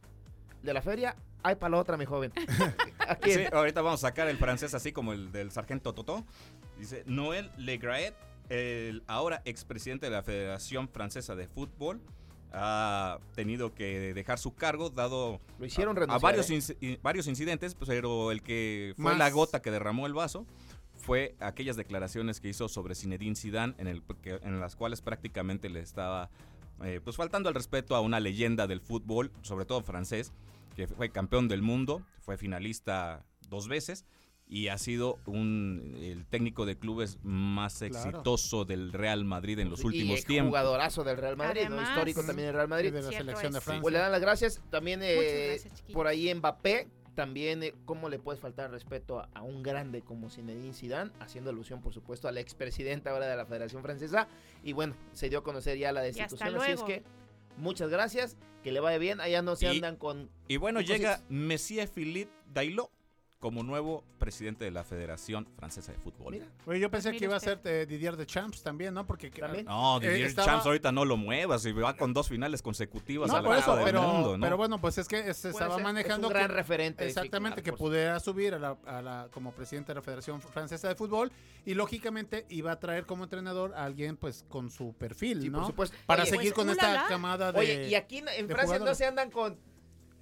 [0.63, 2.31] de la feria, hay para la otra, mi joven.
[3.25, 6.23] Sí, ahorita vamos a sacar el francés así como el del sargento Totó.
[6.77, 8.15] Dice Noel Legraet
[8.47, 12.01] el ahora expresidente de la Federación Francesa de Fútbol
[12.53, 16.99] ha tenido que dejar su cargo dado Lo hicieron a, varios, ¿eh?
[17.01, 20.45] varios incidentes, pues, pero el que fue Más- la gota que derramó el vaso
[20.95, 25.69] fue aquellas declaraciones que hizo sobre Zinedine Zidane en, el, que- en las cuales prácticamente
[25.69, 26.29] le estaba
[26.83, 30.33] eh, pues faltando el respeto a una leyenda del fútbol, sobre todo francés,
[30.75, 34.05] que fue campeón del mundo, fue finalista dos veces
[34.51, 37.95] y ha sido un, el técnico de clubes más Claro.
[38.09, 40.49] exitoso del Real Madrid en los últimos y tiempos.
[40.49, 42.89] jugadorazo del Real Madrid, histórico también del Real Madrid.
[42.89, 43.61] Y de la Cierto selección de.
[43.61, 43.81] Francia.
[43.81, 44.61] Pues le dan las gracias.
[44.69, 49.41] También eh, gracias, por ahí Mbappé, también eh, cómo le puedes faltar respeto a, a
[49.41, 53.81] un grande como Zinedine Zidane, haciendo alusión por supuesto al expresidente ahora de la Federación
[53.83, 54.27] Francesa
[54.65, 57.03] y bueno, se dio a conocer ya la destitución, así es que
[57.57, 60.85] muchas gracias, que le vaya bien, allá no se Y- andan con Y bueno, Con
[60.87, 61.21] llega.
[61.29, 62.89] Messier Philippe Dailot
[63.41, 66.33] como nuevo presidente de la Federación Francesa de Fútbol.
[66.33, 69.07] Mira, Oye, yo pensé Pues que iba a ser eh, Didier de Champs también, ¿no?
[69.07, 69.65] Porque También.
[69.65, 73.29] No, Eh, Didier estaba- Champs ahorita no lo muevas y va con dos finales consecutivas
[73.29, 74.45] No, a la por eso, pero, Mundo, ¿no?
[74.45, 77.07] pero bueno, pues es que se estaba ser, manejando es un gran que- referente.
[77.07, 80.93] Exactamente, que pudiera subir a la, a la- como presidente de la Federación Francesa de
[80.95, 81.31] Fútbol
[81.65, 85.57] y lógicamente iba a traer como entrenador a alguien pues con su perfil, Sí, ¿no?
[85.57, 85.97] por supuesto.
[86.05, 87.59] Para Oye, seguir pues, con esta camada de...
[87.59, 89.57] Oye, y aquí en Francia no se andan con.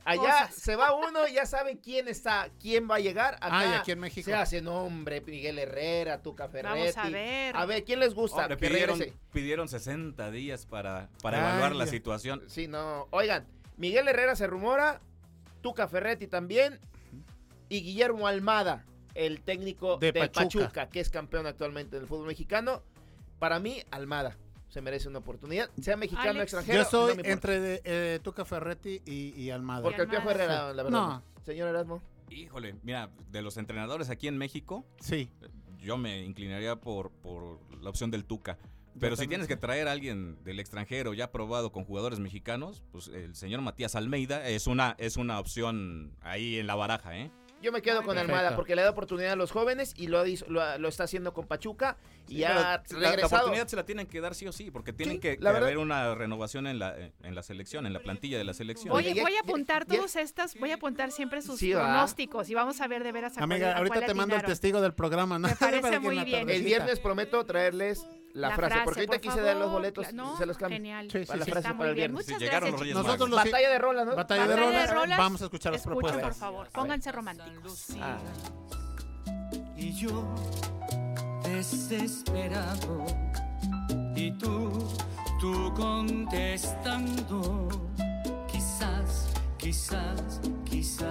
[0.05, 0.55] Allá Cosas.
[0.55, 3.35] se va uno y ya saben quién está, quién va a llegar.
[3.35, 4.25] Acá Ah, y aquí en México.
[4.25, 6.79] Se hace nombre, Miguel Herrera, Tuca Ferretti.
[6.95, 7.55] Vamos a ver.
[7.55, 8.47] A ver, ¿quién les gusta?
[8.47, 9.17] Que pidieron, regrese.
[9.31, 12.41] pidieron 60 días para, para Ay, evaluar la situación.
[12.47, 13.07] Sí, no.
[13.11, 13.45] Oigan,
[13.77, 15.01] Miguel Herrera se rumora,
[15.61, 16.79] Tuca Ferretti también,
[17.67, 20.13] y Guillermo Almada, el técnico De.
[20.13, 20.89] Pachuca.
[20.89, 22.81] que es campeón actualmente del fútbol mexicano.
[23.37, 24.37] Para mí, Almada
[24.69, 26.43] se merece una oportunidad, sea mexicano o Alex.
[26.53, 26.83] extranjero.
[26.83, 29.81] Yo soy entre de, eh, Tuca Ferretti y, y Almada.
[29.83, 30.29] Porque el Piojo.
[30.29, 30.91] Herrera, la verdad.
[30.91, 31.23] No.
[31.43, 32.01] Señor Erasmo.
[32.29, 35.29] Híjole, mira, de los entrenadores aquí en México, Sí.
[35.79, 38.57] yo me inclinaría por, por la opción del Tuca.
[38.99, 43.07] Pero si tienes que traer a alguien del extranjero ya probado con jugadores mexicanos, pues
[43.07, 47.31] el señor Matías Almeida es una, es una opción ahí en la baraja, ¿eh?
[47.61, 48.19] Yo me quedo con bien.
[48.19, 48.55] Almada Perfecto.
[48.55, 51.97] porque le da oportunidad a los jóvenes y lo, lo, lo está haciendo con Pachuca
[52.27, 53.25] y Sí, ha la- la, regresado.
[53.41, 55.57] oportunidad se la tienen que dar sí o sí, porque tienen Sí, que, la que
[55.57, 58.93] haber una renovación en la, en la selección, en la plantilla de la selección.
[58.95, 62.87] Oye, voy a apuntar todas estas, voy a apuntar siempre sus pronósticos y vamos a
[62.87, 65.37] ver de veras a cuál- Amiga, a ahorita cuál te mando el testigo del programa,
[65.39, 65.47] ¿no?
[65.49, 66.49] Me parece muy bien.
[66.49, 69.79] El viernes prometo traerles la, frase, porque ahorita por quise dar los favor.
[69.79, 70.77] boletos no, se los cambio.
[70.77, 71.09] Genial.
[71.11, 71.51] Sí, sí, Para la sí.
[71.51, 72.25] frase para el viernes.
[72.27, 72.71] Muchas gracias.
[72.71, 72.87] los.
[73.03, 74.15] Nosotros los Batalla de rolas, ¿no?
[74.15, 75.17] Batalla de Batalla de rolas, rolas.
[75.17, 76.29] vamos a escuchar las Escuchen, propuestas.
[76.29, 76.69] por favor.
[76.69, 77.87] Pónganse románticos.
[78.01, 78.17] Ah.
[79.77, 80.23] y yo
[81.43, 83.05] desesperado
[84.15, 84.71] y tú,
[85.39, 87.67] tú contestando
[88.51, 91.09] quizás, quizás, quizás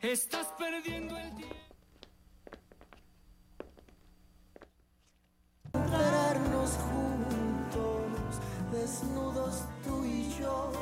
[0.00, 1.34] estás perdiendo el
[6.72, 8.40] juntos,
[8.72, 10.72] desnudos tú y yo,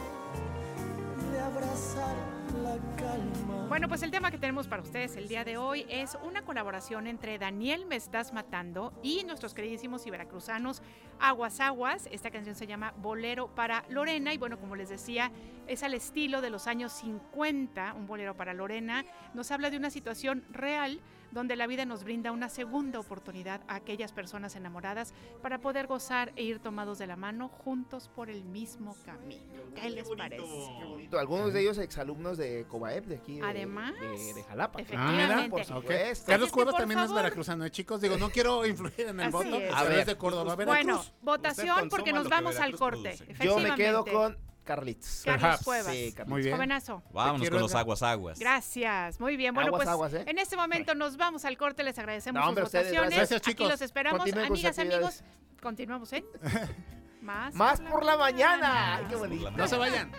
[1.33, 2.17] de abrazar
[2.63, 3.67] la calma.
[3.69, 7.07] Bueno, pues el tema que tenemos para ustedes el día de hoy es una colaboración
[7.07, 10.83] entre Daniel Me Estás Matando y nuestros queridísimos iberacruzanos
[11.19, 12.09] Aguas Aguas.
[12.11, 15.33] Esta canción se llama Bolero para Lorena y bueno, como les decía,
[15.67, 19.05] es al estilo de los años 50, un bolero para Lorena.
[19.35, 21.01] Nos habla de una situación real
[21.35, 25.13] donde la vida nos brinda una segunda oportunidad a aquellas personas enamoradas
[25.43, 29.43] para poder gozar e ir tomados de la mano juntos por el mismo camino.
[29.75, 30.43] ¿Qué les parece?
[31.19, 34.81] Algunos de ellos exalumnos de Cobaep, de aquí de, Además, de, de Jalapa.
[34.81, 35.51] efectivamente.
[35.51, 35.67] por Ok.
[35.67, 36.27] supuesto.
[36.27, 37.23] Carlos es por también es favor.
[37.23, 38.01] veracruzano, ¿eh, chicos.
[38.01, 39.57] Digo, no quiero influir en el Así voto.
[39.57, 39.75] es.
[39.75, 41.13] A ver, de Córdoba, Usted- Bueno, Veracruz.
[41.23, 43.19] votación porque nos vamos al Veracruz corte.
[43.43, 45.23] Yo me quedo con Carlitos.
[45.25, 45.61] Carlos.
[45.63, 45.87] Cuevas.
[45.93, 46.29] Sí, Carlitos.
[46.29, 46.57] Muy bien.
[46.57, 47.03] Jovenazo.
[47.13, 48.39] Vámonos con los aguas aguas.
[48.39, 49.55] Gracias, muy bien.
[49.55, 50.25] Bueno, Aguas, pues aguas, ¿eh?
[50.27, 53.17] en este momento nos vamos al corte, les agradecemos No, hombre, sus ustedes, votaciones.
[53.17, 53.69] gracias, Aquí chicos.
[53.71, 55.23] los esperamos, Continúen amigas, amigos.
[55.63, 56.25] Continuamos en
[57.23, 58.97] Más, Más por la mañana.
[58.97, 59.51] Ay, qué bonito.
[59.53, 60.13] No se vayan.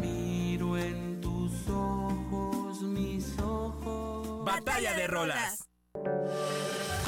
[0.00, 4.44] Miro en tus ojos, mis ojos.
[4.44, 5.68] Batalla de rolas.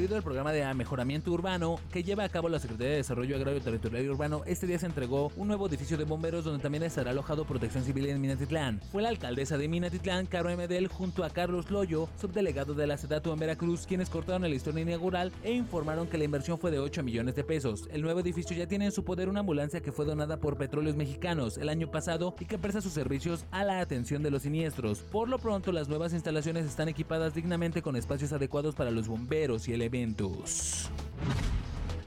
[0.00, 3.60] Debido al programa de mejoramiento urbano que lleva a cabo la Secretaría de Desarrollo Agrario
[3.60, 7.10] Territorial y Urbano, este día se entregó un nuevo edificio de bomberos donde también estará
[7.10, 8.80] alojado Protección Civil en Minatitlán.
[8.92, 13.30] Fue la alcaldesa de Minatitlán, Caro Medel, junto a Carlos Loyo, subdelegado de la SEDATU
[13.30, 17.02] en Veracruz, quienes cortaron el listón inaugural e informaron que la inversión fue de 8
[17.02, 17.86] millones de pesos.
[17.92, 20.96] El nuevo edificio ya tiene en su poder una ambulancia que fue donada por Petróleos
[20.96, 25.00] Mexicanos el año pasado y que presta sus servicios a la atención de los siniestros.
[25.00, 29.68] Por lo pronto, las nuevas instalaciones están equipadas dignamente con espacios adecuados para los bomberos
[29.68, 29.74] y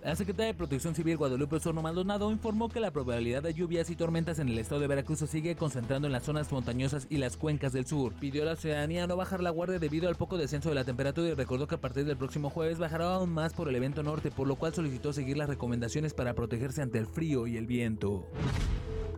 [0.03, 3.95] La secretaria de Protección Civil Guadalupe Osorno Maldonado informó que la probabilidad de lluvias y
[3.95, 7.37] tormentas en el estado de Veracruz se sigue concentrando en las zonas montañosas y las
[7.37, 8.13] cuencas del sur.
[8.19, 11.29] Pidió a la ciudadanía no bajar la guardia debido al poco descenso de la temperatura
[11.29, 14.29] y recordó que a partir del próximo jueves bajará aún más por el evento norte,
[14.29, 18.25] por lo cual solicitó seguir las recomendaciones para protegerse ante el frío y el viento.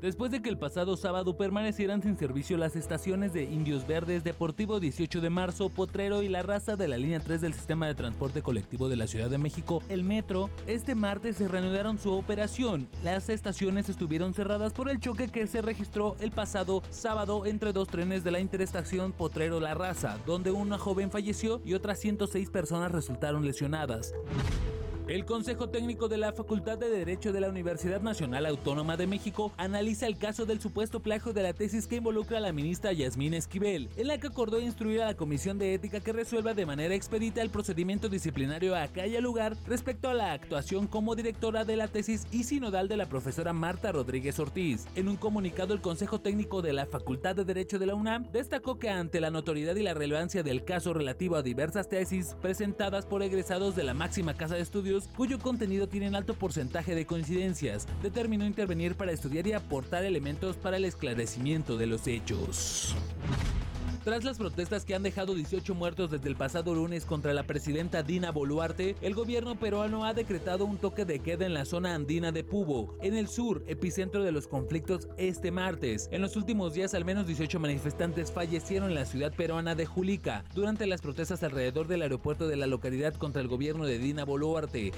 [0.05, 4.79] Después de que el pasado sábado permanecieran sin servicio las estaciones de Indios Verdes, Deportivo
[4.79, 8.43] 18 de marzo, Potrero y La Raza de la línea 3 del sistema de transporte
[8.43, 12.87] colectivo de la Ciudad de México, el metro, este martes se reanudaron su operación.
[13.03, 17.87] Las estaciones estuvieron cerradas por el choque que se registró el pasado sábado entre dos
[17.87, 23.43] trenes de la interestación Potrero-La Raza, donde una joven falleció y otras 106 personas resultaron
[23.43, 24.13] lesionadas.
[25.07, 29.51] El Consejo Técnico de la Facultad de Derecho de la Universidad Nacional Autónoma de México
[29.55, 33.35] analiza el caso del supuesto plagio de la tesis que involucra a la ministra Yasmín
[33.35, 36.95] Esquivel, en la que acordó instruir a la Comisión de Ética que resuelva de manera
[36.95, 41.87] expedita el procedimiento disciplinario a haya lugar respecto a la actuación como directora de la
[41.87, 44.87] tesis y sinodal de la profesora Marta Rodríguez Ortiz.
[44.95, 48.79] En un comunicado, el Consejo Técnico de la Facultad de Derecho de la UNAM destacó
[48.79, 53.21] que ante la notoriedad y la relevancia del caso relativo a diversas tesis presentadas por
[53.21, 58.45] egresados de la máxima casa de estudios, cuyo contenido tiene alto porcentaje de coincidencias, determinó
[58.45, 62.95] intervenir para estudiar y aportar elementos para el esclarecimiento de los hechos.
[64.03, 68.03] Tras las protestas que han dejado 18 muertos desde el pasado lunes contra la presidenta
[68.03, 72.31] Dina Boluarte, el gobierno peruano ha decretado un toque de queda en la zona andina
[72.31, 76.07] de Pubo, en el sur, epicentro de los conflictos este martes.
[76.11, 80.45] En los últimos días, al menos 18 manifestantes fallecieron en la ciudad peruana de Julica
[80.53, 84.91] durante las protestas alrededor del aeropuerto de la localidad contra el gobierno de Dina Boluarte.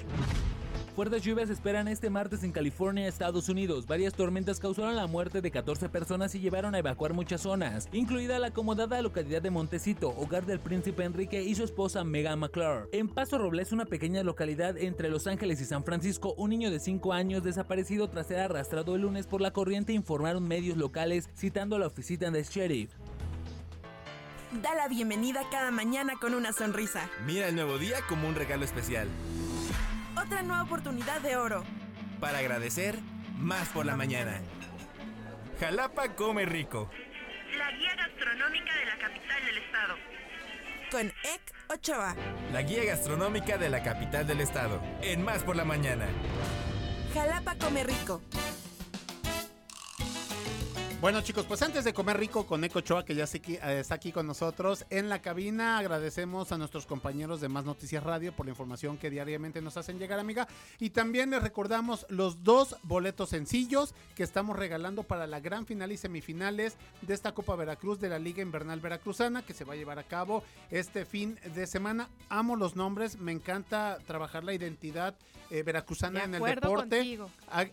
[0.98, 3.86] Fuertes lluvias esperan este martes en California, Estados Unidos.
[3.86, 8.40] Varias tormentas causaron la muerte de 14 personas y llevaron a evacuar muchas zonas, incluida
[8.40, 12.88] la acomodada localidad de Montecito, hogar del príncipe Enrique y su esposa Megan McClure.
[12.90, 16.80] En Paso Robles, una pequeña localidad entre Los Ángeles y San Francisco, un niño de
[16.80, 21.76] 5 años desaparecido tras ser arrastrado el lunes por la corriente informaron medios locales citando
[21.76, 22.90] a la oficina del sheriff.
[24.64, 27.08] Da la bienvenida cada mañana con una sonrisa.
[27.24, 29.06] Mira el nuevo día como un regalo especial.
[30.24, 31.64] Otra nueva oportunidad de oro.
[32.20, 32.98] Para agradecer,
[33.36, 34.40] más por la mañana.
[35.60, 36.90] Jalapa come rico.
[37.56, 39.94] La guía gastronómica de la capital del estado.
[40.90, 42.16] Con Ek Ochoa.
[42.52, 44.82] La guía gastronómica de la capital del estado.
[45.02, 46.06] En Más por la mañana.
[47.14, 48.20] Jalapa come rico.
[51.00, 54.10] Bueno chicos, pues antes de comer rico con Eco Choa, que ya eh, está aquí
[54.10, 58.50] con nosotros en la cabina, agradecemos a nuestros compañeros de Más Noticias Radio por la
[58.50, 60.48] información que diariamente nos hacen llegar, amiga.
[60.80, 65.92] Y también les recordamos los dos boletos sencillos que estamos regalando para la gran final
[65.92, 69.76] y semifinales de esta Copa Veracruz de la Liga Invernal Veracruzana, que se va a
[69.76, 72.08] llevar a cabo este fin de semana.
[72.28, 75.14] Amo los nombres, me encanta trabajar la identidad
[75.50, 77.18] eh, veracruzana De en el deporte.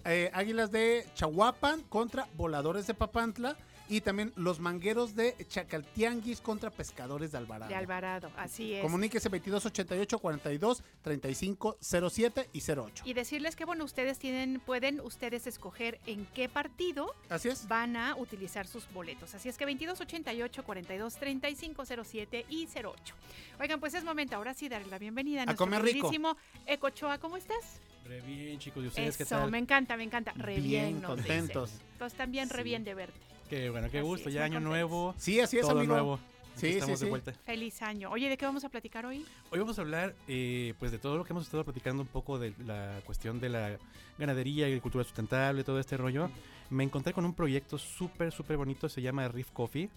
[0.06, 3.56] eh, Águilas de Chahuapan contra Voladores de Papantla
[3.88, 7.70] y también los mangueros de Chacaltianguis contra Pescadores de Alvarado.
[7.70, 8.82] De Alvarado, así es.
[8.82, 13.04] Comuníquese 2288 42 35 07 y 08.
[13.06, 17.68] Y decirles que, bueno, ustedes tienen, pueden ustedes escoger en qué partido Así es.
[17.68, 19.36] van a utilizar sus boletos.
[19.36, 23.16] Así es que 2288 42 35 07 y 08.
[23.60, 25.94] Oigan, pues es momento ahora sí darle la bienvenida a, A nuestro comer rico.
[26.10, 27.18] queridísimo Ecochoa.
[27.20, 27.80] ¿Cómo estás?
[28.06, 28.84] Re bien, chicos.
[28.84, 29.50] ¿Y ustedes qué Eso, tal?
[29.52, 30.32] me encanta, me encanta.
[30.36, 31.72] Re bien, Bien nos contentos.
[31.72, 31.88] dicen.
[31.94, 32.64] Entonces también re Sí.
[32.64, 33.20] bien de verte.
[33.50, 34.30] Qué bueno, qué Así gusto.
[34.30, 34.70] es, Ya año contentos.
[34.72, 35.16] nuevo.
[35.18, 35.94] Sí, así es, todo amigo.
[35.94, 36.20] nuevo.
[36.56, 37.10] Sí, sí, estamos de sí.
[37.10, 37.34] vuelta.
[37.46, 38.10] Feliz año.
[38.12, 39.26] Oye, ¿de qué vamos a platicar hoy?
[39.52, 42.40] Hoy vamos a hablar eh, pues de todo lo que hemos estado platicando un poco
[42.40, 43.78] de la cuestión de la
[44.18, 46.30] ganadería, agricultura sustentable, todo este rollo.
[46.70, 49.90] Me encontré con un proyecto súper, súper bonito, se llama Reef Coffee.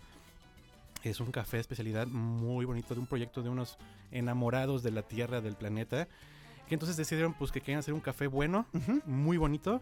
[1.04, 3.78] Es un café de especialidad muy bonito, de un proyecto de unos
[4.10, 6.08] enamorados de la tierra, del planeta,
[6.68, 8.66] que entonces decidieron pues que querían hacer un café bueno,
[9.06, 9.80] muy bonito,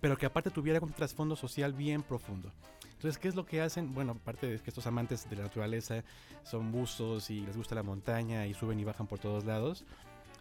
[0.00, 2.52] pero que aparte tuviera un trasfondo social bien profundo.
[2.92, 3.94] Entonces, ¿qué es lo que hacen?
[3.94, 6.02] Bueno, aparte de que estos amantes de la naturaleza
[6.44, 9.84] son buzos y les gusta la montaña y suben y bajan por todos lados,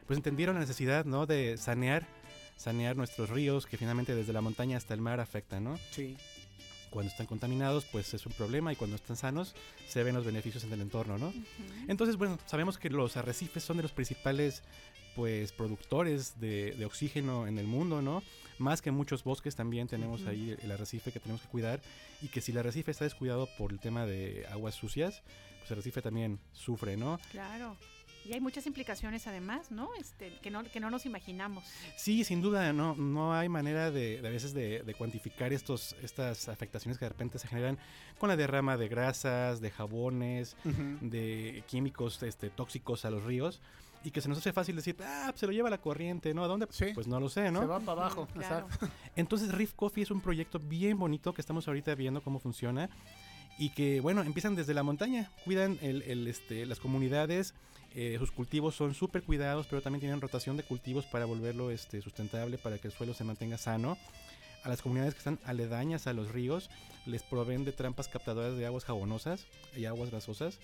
[0.08, 1.26] pues entendieron la necesidad, ¿no?
[1.26, 2.08] De sanear,
[2.56, 5.78] sanear nuestros ríos que finalmente desde la montaña hasta el mar afectan, ¿no?
[5.92, 6.16] Sí.
[6.90, 9.54] Cuando están contaminados, pues es un problema y cuando están sanos,
[9.88, 11.34] se ven los beneficios en el entorno, ¿no?
[11.90, 14.64] Entonces, bueno, sabemos que los arrecifes son de los principales
[15.14, 18.24] pues productores de, de oxígeno en el mundo, ¿no?
[18.58, 21.82] Más que muchos bosques también tenemos ahí el arrecife que tenemos que cuidar
[22.22, 25.24] y que si el arrecife está descuidado por el tema de aguas sucias,
[25.60, 27.20] pues el arrecife también sufre, ¿no?
[27.32, 27.78] Claro.
[28.26, 29.90] Y hay muchas implicaciones además, ¿no?
[30.00, 31.64] Este, que no, que no nos imaginamos.
[31.96, 35.96] Sí, sin duda, no, no hay manera de, de a veces de, de cuantificar estos,
[36.02, 37.78] estas afectaciones que de repente se generan
[38.18, 40.58] con la derrama de grasas, de jabones,
[41.02, 43.62] de químicos este, tóxicos a los ríos.
[44.06, 46.44] Y que se nos hace fácil decir, ah, pues se lo lleva la corriente, ¿no?
[46.44, 46.68] ¿A dónde?
[46.94, 47.60] Pues no lo sé, ¿no?
[47.62, 48.68] Se va para abajo, Claro.
[48.68, 48.88] exacto.
[49.16, 52.90] Entonces Riff Coffee es un proyecto bien bonito que estamos ahorita viendo cómo funciona
[53.58, 57.56] y que bueno, empiezan desde la montaña, cuidan el, el, este, las comunidades,
[57.96, 62.02] eh, sus cultivos son súper cuidados, pero también tienen rotación de cultivos para volverlo este,
[62.02, 63.98] sustentable, para que el suelo se mantenga sano.
[64.64, 66.70] A las comunidades que están aledañas a los ríos
[67.06, 69.46] les proveen de trampas captadoras de aguas jabonosas
[69.76, 70.60] y aguas grasosas.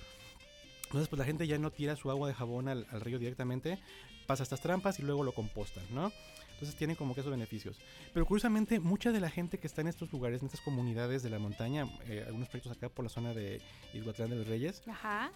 [0.91, 3.79] Entonces, pues la gente ya no tira su agua de jabón al, al río directamente,
[4.27, 6.11] pasa estas trampas y luego lo compostan, ¿no?
[6.51, 7.79] Entonces tienen como que esos beneficios.
[8.13, 11.29] Pero curiosamente, mucha de la gente que está en estos lugares, en estas comunidades de
[11.29, 13.61] la montaña, eh, algunos proyectos acá por la zona de
[13.93, 15.31] Izhuatlán de los Reyes, Ajá.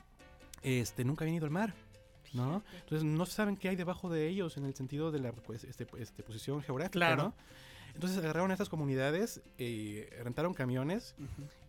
[0.62, 1.74] este, nunca habían ido al mar.
[2.34, 2.64] ¿no?
[2.82, 5.88] Entonces no saben qué hay debajo de ellos en el sentido de la pues, este,
[5.98, 7.00] este, posición geográfica.
[7.00, 7.24] Claro.
[7.24, 7.34] ¿no?
[7.96, 11.16] Entonces agarraron a estas comunidades, eh, rentaron camiones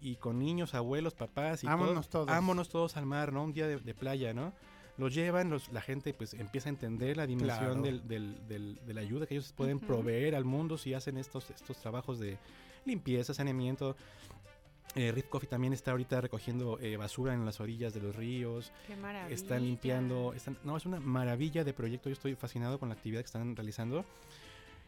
[0.00, 2.26] y con niños, abuelos, papás y Vámonos todo, todos.
[2.26, 3.44] vámonos todos al mar, ¿no?
[3.44, 4.52] Un día de, de playa, ¿no?
[4.98, 7.82] Los llevan, los, la gente pues empieza a entender la dimensión Claro.
[7.82, 9.86] del, del- del- de la ayuda que ellos pueden Ujú.
[9.86, 12.38] proveer al mundo si hacen estos, estos trabajos de
[12.86, 13.94] limpieza, saneamiento.
[14.96, 18.72] Eh, Rip Coffee también está ahorita recogiendo eh, basura en las orillas de los ríos.
[18.86, 19.34] Qué maravilla.
[19.34, 20.32] Están limpiando.
[20.32, 22.08] Están, no, es una maravilla de proyecto.
[22.08, 24.04] Yo estoy fascinado con la actividad que están realizando.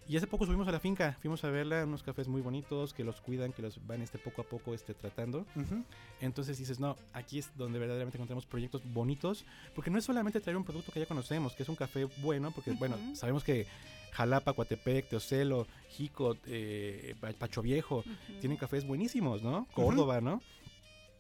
[0.09, 3.05] Y hace poco subimos a la finca, fuimos a verla, unos cafés muy bonitos que
[3.05, 5.45] los cuidan, que los van este poco a poco este tratando.
[5.55, 5.85] Ujú.
[6.23, 9.45] Entonces dices, no, aquí es donde verdaderamente encontramos proyectos bonitos,
[9.75, 12.53] porque no es solamente traer un producto que ya conocemos, que es un café bueno,
[12.53, 13.17] porque bueno, Ujú.
[13.17, 13.67] sabemos que
[14.13, 18.03] Jalapa, Coatepec, Teocelo, Jico, eh, Pa- Pacho Viejo,
[18.41, 19.67] tienen cafés buenísimos, ¿no?
[19.75, 20.41] Córdoba, ¿no?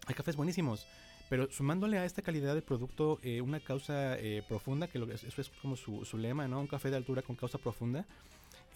[0.06, 0.86] Hay cafés buenísimos.
[1.28, 5.40] Pero sumándole a esta calidad de producto eh, una causa eh, profunda, que lo- eso
[5.42, 6.58] es como su, su lema, ¿no?
[6.58, 8.06] Un café de altura con causa profunda.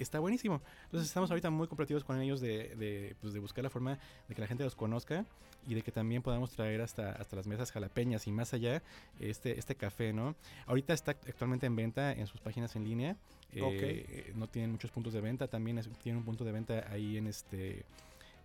[0.03, 0.61] Está buenísimo.
[0.85, 3.99] Entonces estamos ahorita muy compartidos con ellos de, de, pues, de buscar la forma
[4.29, 5.25] de que la gente los conozca
[5.67, 8.83] y de que también podamos traer hasta, hasta las mesas jalapeñas y más allá
[9.21, 10.35] este, este café, ¿no?
[10.67, 13.17] Ahorita está actualmente en venta en sus páginas en línea.
[13.53, 13.73] Eh, Ok.
[13.83, 15.47] eh, no tienen muchos puntos de venta.
[15.47, 17.85] También es- tienen un punto de venta ahí en este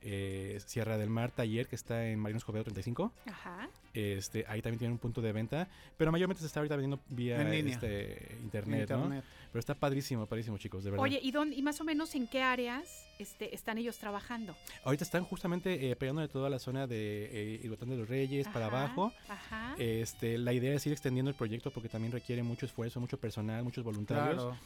[0.09, 3.11] eh, Sierra del Mar Taller que está en Marinos Joveo 35.
[3.25, 3.69] Ajá.
[3.93, 7.41] Este, ahí también tienen un punto de venta, pero mayormente se está ahorita vendiendo vía
[7.41, 7.73] En línea.
[7.73, 8.97] este, internet, ¿no?
[8.97, 9.25] Internet.
[9.51, 11.03] Pero está padrísimo, padrísimo, chicos, de verdad.
[11.03, 14.55] Oye, ¿y, dónde, ¿y más o menos en qué áreas este, están ellos trabajando?
[14.85, 18.47] Ahorita están justamente eh, pegando de toda la zona de eh, Iguatán de los Reyes
[18.47, 19.11] para abajo.
[19.27, 19.75] Ajá.
[19.77, 23.63] Este, la idea es ir extendiendo el proyecto porque también requiere mucho esfuerzo, mucho personal,
[23.63, 24.43] muchos voluntarios.
[24.43, 24.57] Claro.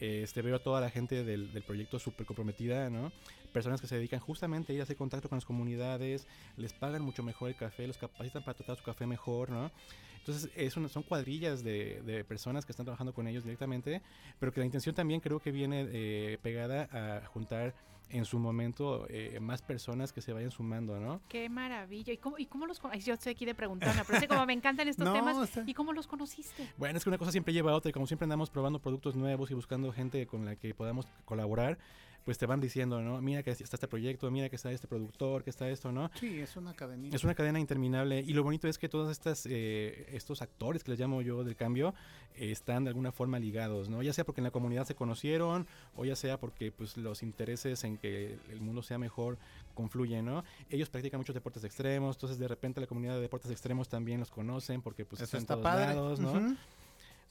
[0.00, 3.12] Este, veo a toda la gente del, del proyecto súper comprometida, ¿no?
[3.52, 6.26] Personas que se dedican justamente a ir a hacer contacto con las comunidades,
[6.56, 9.70] les pagan mucho mejor el café, los capacitan para tratar su café mejor, ¿no?
[10.18, 14.00] Entonces, es una- son cuadrillas de, de personas que están trabajando con ellos directamente,
[14.40, 17.74] pero que la intención también creo que viene eh, pegada a juntar
[18.10, 21.20] en su momento eh, más personas que se vayan sumando, ¿no?
[21.28, 22.12] Qué maravilla.
[22.12, 24.28] ¿Y cómo, y cómo los cono- Ay, Yo estoy aquí de preguntarme, pero es que
[24.28, 25.50] como me encantan estos No, temas.
[25.66, 26.68] ¿Y cómo los conociste?
[26.76, 29.16] Bueno, es que una cosa siempre lleva a otra y como siempre andamos probando productos
[29.16, 31.78] nuevos y buscando gente con la que podamos colaborar,
[32.24, 33.20] pues te van diciendo, ¿no?
[33.20, 36.10] Mira que está este proyecto, mira que está este productor, que está esto, ¿no?
[36.18, 37.14] Sí, es una cadenita.
[37.14, 40.90] Es una cadena interminable y lo bonito es que todos estas, eh, estos actores que
[40.92, 41.94] les llamo yo del cambio
[42.36, 44.02] eh, están de alguna forma ligados, ¿no?
[44.02, 45.66] Ya sea porque en la comunidad se conocieron
[45.96, 49.36] o ya sea porque pues los intereses en que el mundo sea mejor
[49.74, 50.44] confluyen, ¿no?
[50.70, 54.30] Ellos practican muchos deportes extremos, entonces de repente la comunidad de deportes extremos también los
[54.30, 55.86] conocen porque pues Eso están está todos padre.
[55.94, 56.32] lados, ¿no?
[56.32, 56.56] Ujú.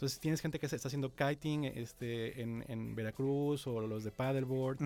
[0.04, 4.12] Entonces tienes gente que se está haciendo kiting este, en, en Veracruz o los de
[4.12, 4.78] paddleboard,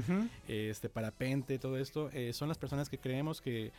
[0.47, 2.11] este parapente, todo esto.
[2.13, 3.71] eh, son las personas que creemos que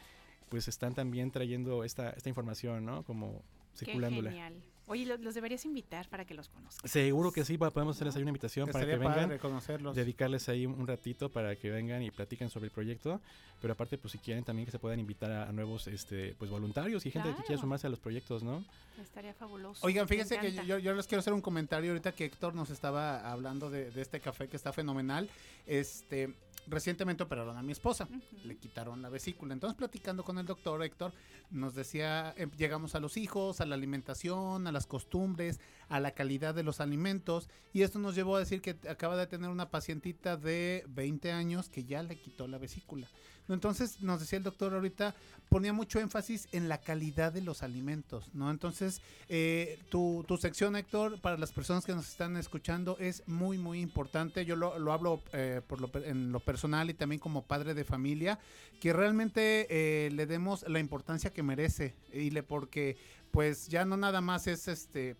[0.49, 3.05] pues están también trayendo esta, esta información, ¿no?
[3.05, 3.41] Como
[3.79, 4.31] Qué circulándola.
[4.31, 4.55] genial.
[4.89, 6.89] Oye, lo- los deberías invitar para que los conozcan.
[6.89, 9.95] Seguro que sí, podemos hacerles ahí una invitación para que vengan, padre conocerlos.
[9.95, 13.21] dedicarles ahí un ratito para que vengan y platiquen sobre el proyecto,
[13.61, 16.51] pero aparte pues si quieren también que se puedan invitar a, a nuevos este pues
[16.51, 18.65] voluntarios y gente que quiera sumarse a los proyectos, ¿no?
[19.01, 19.87] Estaría fabuloso.
[19.87, 23.31] Oigan, fíjense que yo, yo les quiero hacer un comentario ahorita que Héctor nos estaba
[23.31, 25.29] hablando de, de este café que está fenomenal.
[25.67, 26.35] Este,
[26.67, 28.09] recientemente operaron a mi esposa,
[28.45, 29.55] le quitaron la vesícula.
[29.55, 31.13] Entonces, platicando con el doctor Héctor,
[31.51, 36.13] nos decía, eh, llegamos a los hijos, a la alimentación, a las costumbres, a la
[36.13, 37.49] calidad de los alimentos.
[37.73, 41.69] Y esto nos llevó a decir que acaba de tener una pacientita de 20 años
[41.69, 43.09] que ya le quitó la vesícula.
[43.49, 45.15] Entonces, nos decía el doctor ahorita,
[45.49, 48.51] ponía mucho énfasis en la calidad de los alimentos, ¿no?
[48.51, 53.59] Entonces, eh, tu, tu sección, Héctor, para las personas que nos están escuchando, es muy,
[53.59, 54.45] muy importante.
[54.45, 57.85] Yo lo, lo hablo eh, por lo, en lo personal y también como padre de
[57.85, 58.39] familia,
[58.81, 61.95] que realmente eh, le demos la importancia que merece.
[62.13, 62.97] Y le porque,
[63.31, 65.17] pues, ya no nada más es este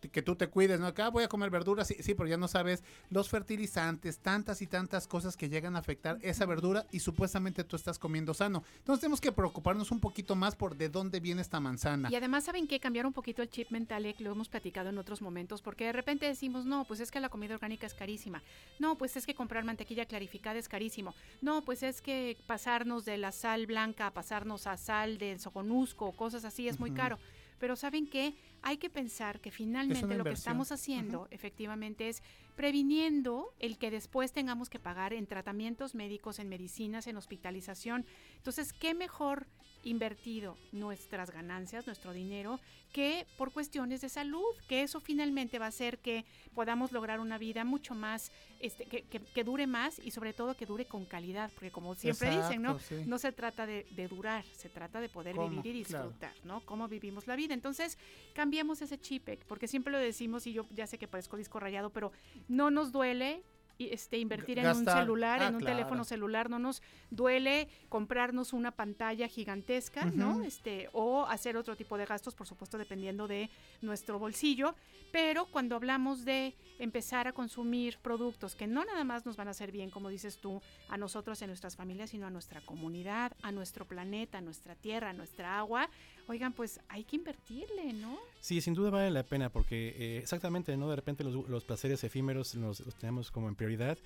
[0.00, 0.86] que, que tú te cuides, ¿no?
[0.86, 4.66] Acá voy a comer verduras, sí, sí, pero ya no sabes los fertilizantes, tantas y
[4.66, 8.62] tantas cosas que llegan a afectar esa verdura y supuestamente tú estás comiendo sano.
[8.78, 12.08] Entonces tenemos que preocuparnos un poquito más por de dónde viene esta manzana.
[12.10, 12.80] Y además, ¿saben qué?
[12.80, 15.84] Cambiar un poquito el chip mental, eh, que lo hemos platicado en otros momentos, porque
[15.84, 18.42] de repente decimos, no, pues es que la comida orgánica es carísima.
[18.78, 21.14] No, pues es que comprar mantequilla clarificada es carísimo.
[21.40, 26.06] No, pues es que pasarnos de la sal blanca a pasarnos a sal de soconusco
[26.06, 27.18] o cosas así es muy caro.
[27.58, 28.34] Pero ¿saben qué?
[28.62, 32.22] Hay que pensar que finalmente lo que estamos haciendo efectivamente es
[32.56, 38.06] previniendo el que después tengamos que pagar en tratamientos médicos, en medicinas, en hospitalización.
[38.36, 39.46] Entonces, ¿qué mejor
[39.86, 42.58] invertido nuestras ganancias, nuestro dinero,
[42.92, 44.42] que por cuestiones de salud?
[44.68, 49.02] Que eso finalmente va a hacer que podamos lograr una vida mucho más, este, que,
[49.02, 52.62] que- que dure más y sobre todo que dure con calidad, porque como siempre dicen,
[52.62, 52.78] ¿no?
[52.80, 52.96] Sí.
[53.06, 55.62] No se trata de, de durar, se trata de poder ¿Cómo?
[55.62, 56.06] vivir y Claro.
[56.08, 56.60] disfrutar, ¿no?
[56.66, 57.54] Cómo vivimos la vida.
[57.54, 57.96] Entonces,
[58.34, 61.90] cambiemos ese chip, porque siempre lo decimos y yo ya sé que parezco disco rayado,
[61.90, 62.10] pero
[62.48, 63.42] no nos duele
[63.78, 65.76] este, invertir en un celular, Ah, en un claro.
[65.76, 70.42] teléfono celular, no nos duele comprarnos una pantalla gigantesca, ¿no?
[70.42, 73.50] Este, o hacer otro tipo de gastos, por supuesto, dependiendo de
[73.82, 74.74] nuestro bolsillo.
[75.12, 79.52] Pero cuando hablamos de empezar a consumir productos que no nada más nos van a
[79.52, 83.52] hacer bien, como dices tú, a nosotros, en nuestras familias, sino a nuestra comunidad, a
[83.52, 85.88] nuestro planeta, a nuestra tierra, a nuestra agua,
[86.28, 88.18] oigan, pues hay que invertirle, ¿no?
[88.40, 90.88] Sí, sin duda vale la pena porque eh, exactamente, ¿no?
[90.88, 93.98] De repente los, los placeres efímeros los, los tenemos como en prioridad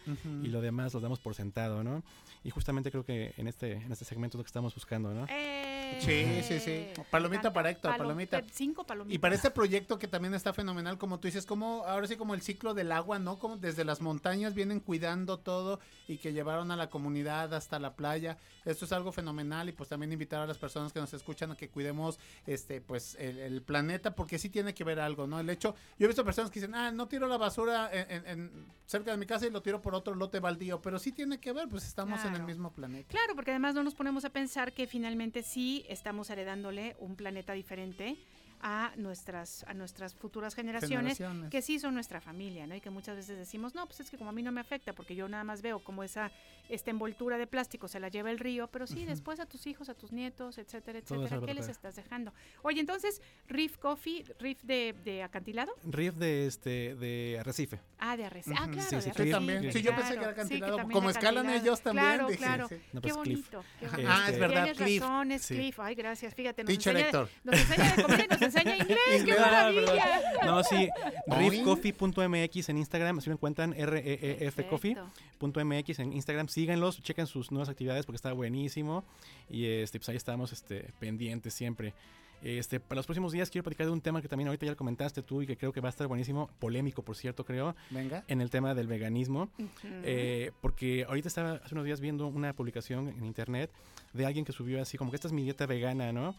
[0.42, 2.02] y lo demás los damos por sentado, ¿no?
[2.44, 5.26] Y justamente creo que en este, en este segmento es lo que estamos buscando, ¿no?
[5.98, 6.86] Sí, sí, sí.
[7.10, 8.38] Palomita para Héctor, Palom- palomita.
[8.38, 9.14] eh, Cinco palomitas.
[9.14, 12.34] Y para este proyecto que también está fenomenal, como tú dices, como ahora sí como
[12.34, 13.38] el ciclo del agua, ¿no?
[13.38, 17.94] Como desde las montañas vienen cuidando todo y que llevaron a la comunidad hasta la
[17.96, 18.38] playa.
[18.64, 21.56] Esto es algo fenomenal y pues también invitar a las personas que nos escuchan a
[21.56, 22.09] que cuidemos
[22.46, 25.38] este pues el, el planeta porque sí tiene que ver algo, ¿no?
[25.40, 28.26] El hecho, yo he visto personas que dicen, ah, no tiro la basura en, en-
[28.26, 31.38] en- cerca de mi casa y lo tiro por otro lote baldío, pero sí tiene
[31.38, 33.08] que ver, pues estamos en el mismo planeta.
[33.08, 37.52] Claro, porque además no nos ponemos a pensar que finalmente sí estamos heredándole un planeta
[37.52, 38.16] diferente
[38.62, 41.50] a nuestras a nuestras futuras generaciones, Generaciones.
[41.50, 42.74] que sí son nuestra familia, ¿no?
[42.74, 44.92] Y que muchas veces decimos, "No, pues es que como a mí no me afecta
[44.92, 46.30] porque yo nada más veo como esa
[46.68, 49.88] esta envoltura de plástico se la lleva el río, pero sí después a tus hijos,
[49.88, 52.32] a tus nietos, etcétera, etcétera, ¿qué les estás dejando?
[52.62, 55.72] Oye, entonces, Riff Coffee, Riff de, de acantilado?
[55.84, 57.80] Riff de este de Arrecife.
[57.98, 58.56] Ah, de Arrecife.
[58.56, 59.22] Ah, claro, Sí, de sí, Arrecife.
[59.22, 59.32] Cliff.
[59.34, 59.72] también.
[59.72, 62.68] Sí, yo pensé que era acantilado, como de escalan ellos también, Claro, dije, claro.
[62.68, 62.74] sí.
[62.92, 63.64] No, qué pues, bonito.
[63.80, 63.96] qué Ajá.
[63.96, 64.12] bonito.
[64.14, 65.02] Ah, es verdad, Tienes Cliff.
[65.02, 65.54] razón, es Sí.
[65.56, 65.80] Cliff.
[65.80, 66.34] Ay, gracias.
[66.34, 67.28] Fíjate, nos Teacher enseña, Héctor.
[67.44, 69.24] nos enseña de y nos enseña inglés.
[69.24, 70.20] ¡Qué maravilla!
[70.44, 70.88] No, sí,
[71.26, 74.70] riffcoffee.mx en Instagram, así lo encuentran, r e e f Perfecto.
[74.70, 79.04] coffee.mx en Instagram, síganlos, chequen sus nuevas actividades porque está buenísimo
[79.48, 81.94] y este pues ahí estamos este pendientes siempre.
[82.42, 84.76] Este, para los próximos días quiero platicar de un tema que también ahorita ya lo
[84.78, 88.24] comentaste tú y que creo que va a estar buenísimo, polémico por cierto, creo, Venga.
[88.28, 89.50] en el tema del veganismo.
[90.04, 93.70] Eh, porque ahorita estaba hace unos días viendo una publicación en internet
[94.14, 96.34] de alguien que subió así como que esta es mi dieta vegana, ¿no?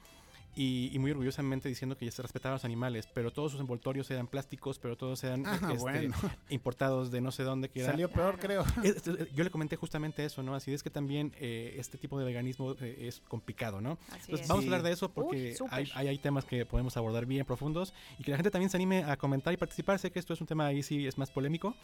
[0.54, 4.12] Y, y muy orgullosamente diciendo que ya se respetaban los animales, pero todos sus envoltorios
[4.12, 6.14] eran plásticos, pero todos eran Ah, este, bueno.
[6.50, 7.70] importados de no sé dónde.
[7.70, 8.66] Que era- Salió peor, creo.
[8.84, 10.54] Es- es- yo le comenté justamente eso, ¿no?
[10.54, 13.98] Así es que también eh, este tipo de veganismo eh, es complicado, ¿no?
[14.10, 14.48] Así Entonces es.
[14.50, 14.70] vamos Sí.
[14.70, 15.74] a hablar de eso Uy, porque súper.
[15.74, 18.76] hay, hay, hay temas que podemos abordar bien profundos y que la gente también se
[18.78, 20.00] anime a comentar y participar.
[20.00, 21.76] Sé que esto es un tema ahí sí es más polémico,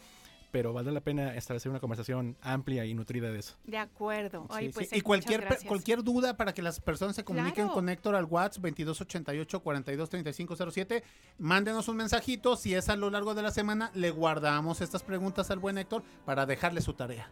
[0.52, 3.56] pero valdrá la pena establecer una conversación amplia y nutrida de eso.
[3.66, 4.46] De acuerdo.
[4.50, 4.96] Ay, Sí, pues, sí.
[4.96, 7.74] eh, Y cualquier, cualquier duda para que las personas se comuniquen Claro.
[7.74, 11.04] con Héctor al WhatsApp 2288 423507,
[11.40, 12.56] mándenos un mensajito.
[12.56, 16.04] Si es a lo largo de la semana, le guardamos estas preguntas al buen Héctor
[16.26, 17.30] para dejarle su tarea.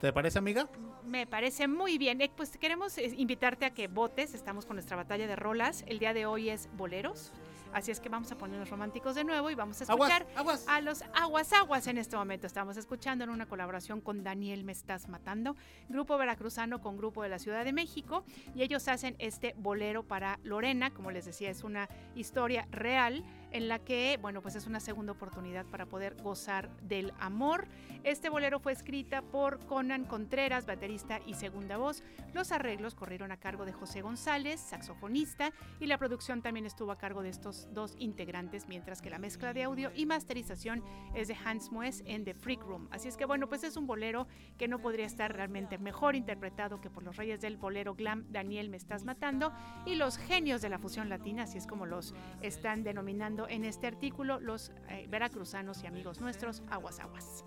[0.00, 0.68] ¿Te parece, amiga?
[1.04, 2.18] Me parece muy bien.
[2.36, 4.34] Pues queremos eh, invitarte a que votes.
[4.34, 5.84] Estamos con nuestra batalla de rolas.
[5.86, 7.32] El día de hoy es boleros.
[7.72, 10.64] Así es que vamos a ponernos románticos de nuevo y vamos a Aguas, escuchar aguas.
[10.66, 12.46] a los aguas aguas en este momento.
[12.46, 15.56] Estamos escuchando en una colaboración con Daniel Me Estás Matando,
[15.88, 18.24] grupo veracruzano con grupo de la Ciudad de México.
[18.54, 20.90] Y ellos hacen este bolero para Lorena.
[20.90, 25.12] Como les decía, es una historia real en la que, bueno, pues es una segunda
[25.12, 27.66] oportunidad para poder gozar del amor.
[28.04, 32.02] Este bolero fue escrita por Conan Contreras, baterista y segunda voz.
[32.32, 36.98] Los arreglos corrieron a cargo de José González, saxofonista, y la producción también estuvo a
[36.98, 40.82] cargo de estos dos integrantes, mientras que la mezcla de audio y masterización
[41.14, 42.88] es de Hans Moes en The Freak Room.
[42.90, 46.80] Así es que bueno, pues es un bolero que no podría estar realmente mejor interpretado
[46.80, 49.52] que por los reyes del bolero glam Daniel Me Estás Matando
[49.86, 53.86] y los genios de la fusión latina, así es como los están denominando en este
[53.86, 57.44] artículo los eh, veracruzanos y amigos nuestros, aguas aguas.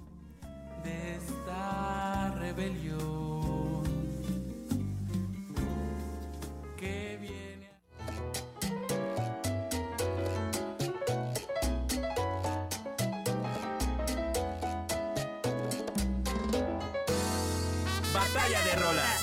[0.84, 3.84] de esta rebelión
[6.78, 7.70] que viene.
[18.14, 19.23] Batalla de rolas.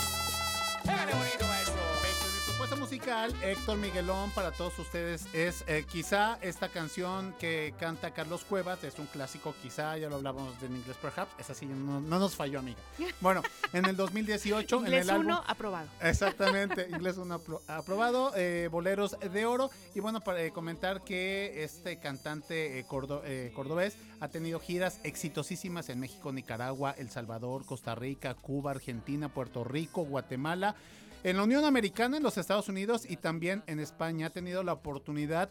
[3.10, 8.84] Musical, Héctor Miguelón, para todos ustedes es eh, quizá esta canción que canta Carlos Cuevas,
[8.84, 12.36] es un clásico, quizá, ya lo hablamos en inglés perhaps, es así, no, no nos
[12.36, 12.78] falló, amiga.
[13.20, 13.42] Bueno,
[13.72, 15.26] en el 2018, en Inglés el álbum...
[15.26, 15.88] 1 aprobado.
[16.00, 19.70] Exactamente, inglés 1 apro- aprobado, eh, Boleros de Oro.
[19.94, 23.22] Y bueno, para eh, comentar que este cantante cordo-
[23.54, 29.64] cordobés ha tenido giras exitosísimas en México, Nicaragua, El Salvador, Costa Rica, Cuba, Argentina, Puerto
[29.64, 30.76] Rico, Guatemala.
[31.22, 34.72] En la Unión Americana, en los Estados Unidos y también en España ha tenido la
[34.72, 35.50] oportunidad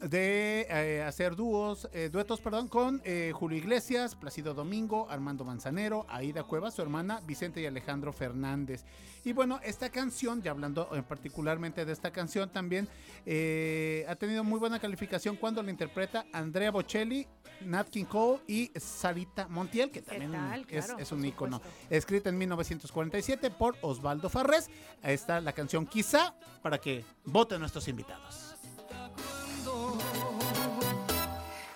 [0.00, 6.06] de eh, hacer dúos, eh, duetos, perdón, con eh, Julio Iglesias, Plácido Domingo, Armando Manzanero,
[6.08, 8.84] Aida Cuevas, su hermana, Vicente y Alejandro Fernández.
[9.24, 12.88] Y bueno, esta canción, ya hablando eh, particularmente de esta canción, también
[13.26, 17.26] eh, ha tenido muy buena calificación cuando la interpreta Andrea Bocelli,
[17.62, 20.60] Nat King Cole y Sarita Montiel, que también tal?
[20.68, 21.56] es, Claro, es por un ícono.
[21.58, 21.86] supuesto.
[21.90, 24.68] Escrita en 1947 por Osvaldo Farrés.
[25.02, 28.54] Ahí está la canción Quizá para que voten nuestros invitados.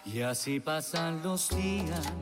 [0.05, 2.13] Y así pasan los días.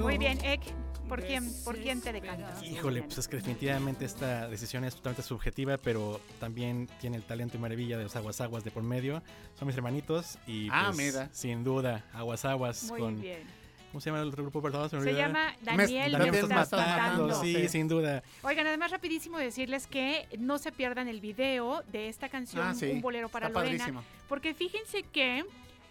[0.00, 0.60] Muy bien, Ek,
[1.08, 2.62] ¿por quién, ¿por quién te decantas?
[2.62, 7.56] Híjole, pues es que definitivamente esta decisión es totalmente subjetiva, pero también tiene el talento
[7.56, 9.22] y maravilla de los Aguas Aguas de por medio.
[9.58, 11.28] Son mis hermanitos y Ah, pues, mira.
[11.32, 13.20] sin duda, Aguas Aguas Muy con...
[13.20, 13.58] bien.
[13.90, 14.60] ¿Cómo se llama el otro grupo?
[14.60, 17.22] Perdón, se me Se llama Daniel, Daniel Me Me Estás Estás Matando.
[17.28, 17.42] Matando.
[17.42, 17.68] Sí, Sí.
[17.68, 18.22] sin duda.
[18.42, 22.84] Oigan, además rapidísimo decirles que no se pierdan el video de esta canción, Ah, sí.
[22.90, 24.04] Un bolero para Está Lorena, padrísimo.
[24.28, 25.42] porque fíjense que,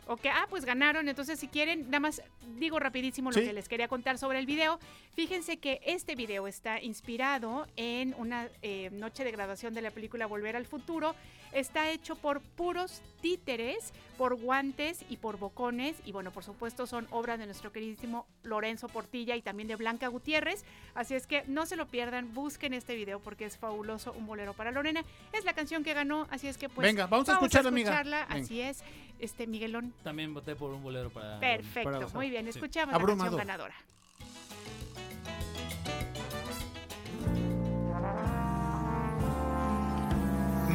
[0.07, 2.21] o que, ah, pues ganaron, entonces si quieren, nada más
[2.57, 3.45] digo rapidísimo lo Sí.
[3.45, 4.79] que les quería contar sobre el video.
[5.13, 10.25] Fíjense que este video está inspirado en una eh, noche de graduación de la película
[10.25, 11.15] Volver al Futuro.
[11.53, 15.95] Está hecho por puros títeres, por guantes y por bocones.
[16.05, 20.07] Y bueno, por supuesto son obras de nuestro queridísimo Lorenzo Portilla y también de Blanca
[20.07, 20.65] Gutiérrez.
[20.93, 24.53] Así es que no se lo pierdan, busquen este video porque es fabuloso, un bolero
[24.53, 25.03] para Lorena.
[25.34, 28.23] Es la canción que ganó, así es que pues Venga, vamos a escucharla, Venga.
[28.29, 28.84] Así es,
[29.19, 29.94] este Miguelón.
[30.03, 31.39] También voté por un bolero para.
[31.39, 32.49] Perfecto, para muy bien, Sí.
[32.52, 33.38] escuchamos la Abrumador.
[33.38, 33.76] canción ganadora.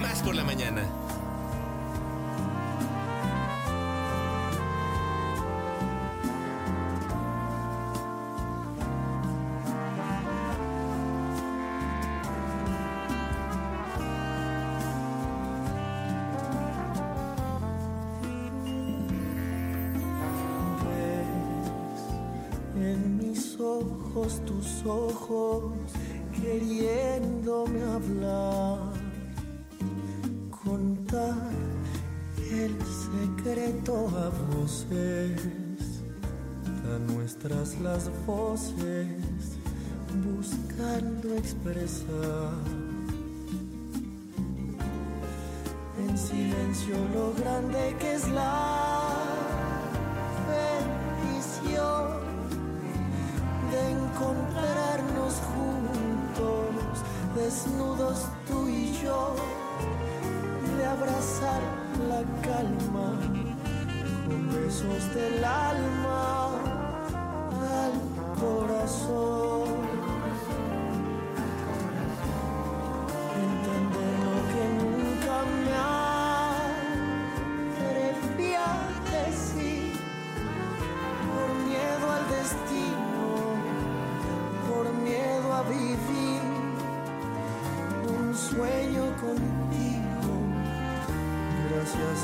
[0.00, 0.82] Más por la mañana.
[24.14, 25.72] Ojos tus ojos
[26.32, 28.92] queriéndome hablar,
[30.64, 31.50] contar
[32.50, 32.76] el
[33.10, 35.40] secreto a voces,
[36.84, 39.56] a nuestras las voces
[40.26, 42.52] buscando expresar.
[46.06, 49.31] En silencio lo grande que es la
[57.52, 58.18] desnudos
[58.48, 59.34] tú y yo,
[60.78, 61.60] de abrazar
[62.08, 63.12] la calma
[64.26, 66.41] con besos del alma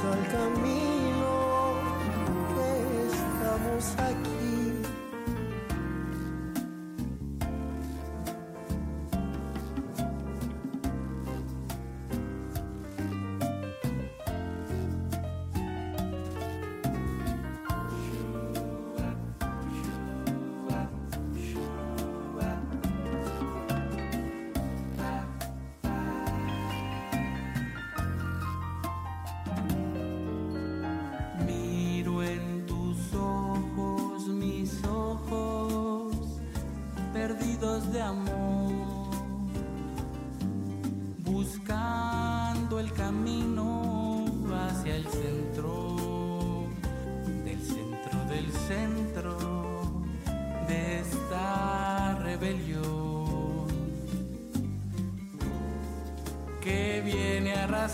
[0.04, 1.74] al camino
[2.54, 4.37] que estamos aquí.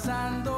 [0.04, 0.53] 山东。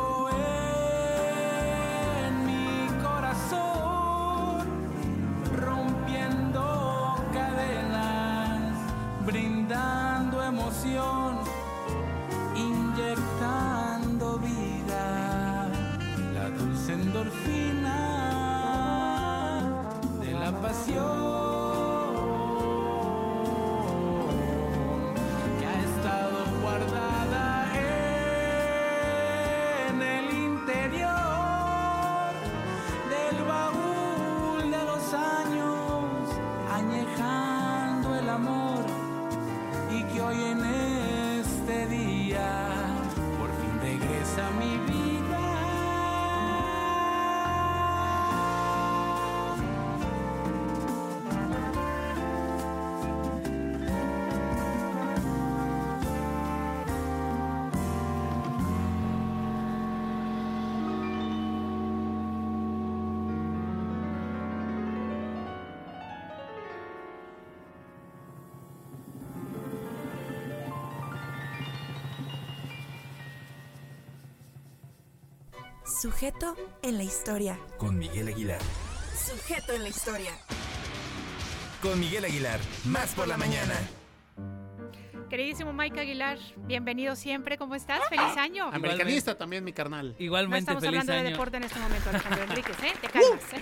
[76.06, 77.58] Sujeto en la historia.
[77.78, 78.60] Con Miguel Aguilar.
[79.12, 80.30] Sujeto en la historia.
[81.82, 82.60] Con Miguel Aguilar.
[82.84, 83.74] Más por la mañana.
[85.36, 87.58] Queridísimo Mike Aguilar, bienvenido siempre.
[87.58, 88.00] ¿Cómo estás?
[88.08, 88.70] ¡Feliz año!
[88.72, 90.16] Americanista también, mi carnal.
[90.18, 91.30] No Igualmente estamos feliz hablando de año.
[91.30, 92.92] deporte en este momento, Alejandro Enríquez, ¿eh?
[93.02, 93.52] Te calmas.
[93.52, 93.60] ¿eh?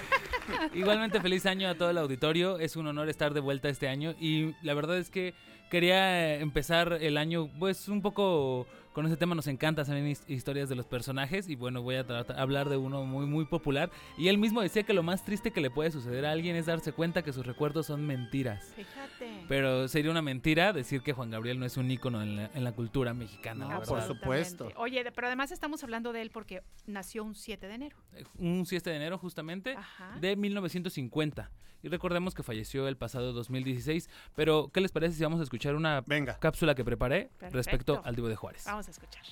[0.79, 2.61] Igualmente feliz año a todo el auditorio.
[2.61, 5.35] Es un honor estar de vuelta este año y la verdad es que
[5.69, 10.23] quería eh, empezar el año pues un poco con ese tema nos encanta saber his-
[10.29, 13.91] historias de los personajes y bueno, voy a tratar- hablar de uno muy muy popular
[14.17, 16.67] y él mismo decía que lo más triste que le puede suceder a alguien es
[16.67, 18.73] darse cuenta que sus recuerdos son mentiras.
[18.77, 19.43] Fíjate.
[19.49, 22.65] Pero sería una mentira decir que Juan Gabriel no es un ícono en la, en
[22.65, 23.67] la cultura mexicana.
[23.69, 24.07] la verdad.
[24.07, 24.69] supuesto.
[24.77, 27.97] Oye, pero además estamos hablando de él porque nació un 7 de enero.
[28.39, 30.17] un 7 de enero justamente Ajá.
[30.21, 31.51] de 1950.
[31.83, 34.09] Y recordemos que falleció el pasado 2016.
[34.35, 36.03] Pero, ¿qué les parece si vamos a escuchar una
[36.41, 37.57] cápsula que preparé Perfecto.
[37.57, 38.65] respecto al Divo de Juárez?
[38.65, 39.23] Vamos a escuchar.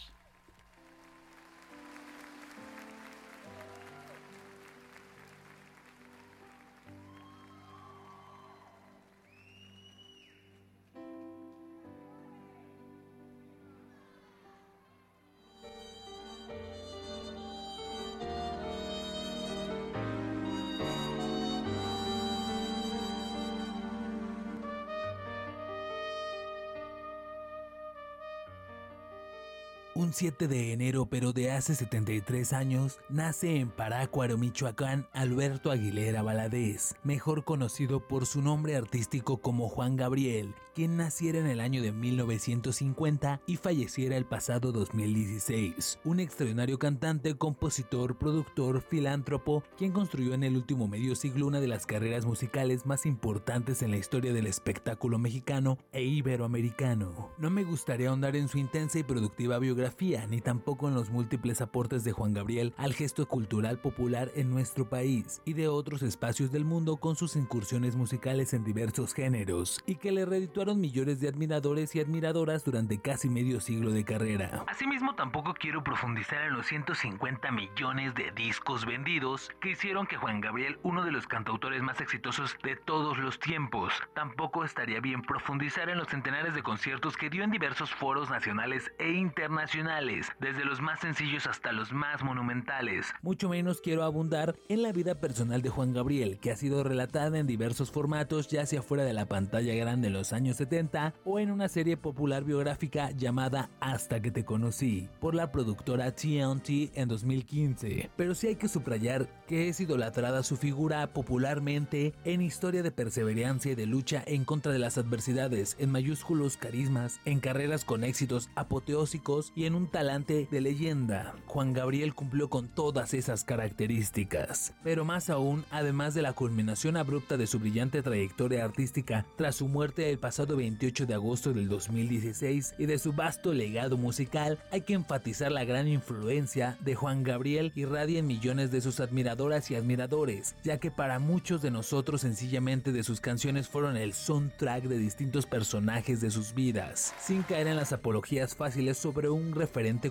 [30.12, 36.20] Un 7 de enero, pero de hace 73 años, nace en Parácuaro, Michoacán, Alberto Aguilera
[36.20, 41.80] Valadez, mejor conocido por su nombre artístico como Juan Gabriel, quien naciera en el año
[41.82, 46.00] de 1950 y falleciera el pasado 2016.
[46.04, 51.68] Un extraordinario cantante, compositor, productor, filántropo, quien construyó en el último medio siglo una de
[51.68, 57.30] las carreras musicales más importantes en la historia del espectáculo mexicano e iberoamericano.
[57.38, 61.60] No me gustaría ahondar en su intensa y productiva biografía, ni tampoco en los múltiples
[61.60, 66.50] aportes de Juan Gabriel al gesto cultural popular en nuestro país y de otros espacios
[66.50, 71.28] del mundo con sus incursiones musicales en diversos géneros, y que le redituaron millones de
[71.28, 74.64] admiradores y admiradoras durante casi medio siglo de carrera.
[74.66, 80.40] Asimismo, tampoco quiero profundizar en los 150 millones de discos vendidos que hicieron que Juan
[80.40, 83.92] Gabriel uno de los cantautores más exitosos de todos los tiempos.
[84.14, 88.92] Tampoco estaría bien profundizar en los centenares de conciertos que dio en diversos foros nacionales
[88.98, 89.91] e internacionales,
[90.40, 93.12] desde los más sencillos hasta los más monumentales.
[93.20, 97.38] Mucho menos quiero abundar en la vida personal de Juan Gabriel, que ha sido relatada
[97.38, 101.38] en diversos formatos, ya sea fuera de la pantalla grande en los años 70 o
[101.38, 107.08] en una serie popular biográfica llamada Hasta que te conocí, por la productora TNT en
[107.08, 108.10] 2015.
[108.16, 113.72] Pero sí hay que subrayar que es idolatrada su figura popularmente en historia de perseverancia
[113.72, 118.48] y de lucha en contra de las adversidades, en mayúsculos carismas, en carreras con éxitos
[118.54, 121.34] apoteósicos y en un talante de leyenda.
[121.46, 124.72] Juan Gabriel cumplió con todas esas características.
[124.82, 129.68] Pero más aún, además de la culminación abrupta de su brillante trayectoria artística tras su
[129.68, 134.80] muerte el pasado 28 de agosto del 2016 y de su vasto legado musical, hay
[134.80, 139.74] que enfatizar la gran influencia de Juan Gabriel irradia en millones de sus admiradoras y
[139.74, 144.96] admiradores, ya que para muchos de nosotros sencillamente de sus canciones fueron el soundtrack de
[144.96, 149.52] distintos personajes de sus vidas, sin caer en las apologías fáciles sobre un un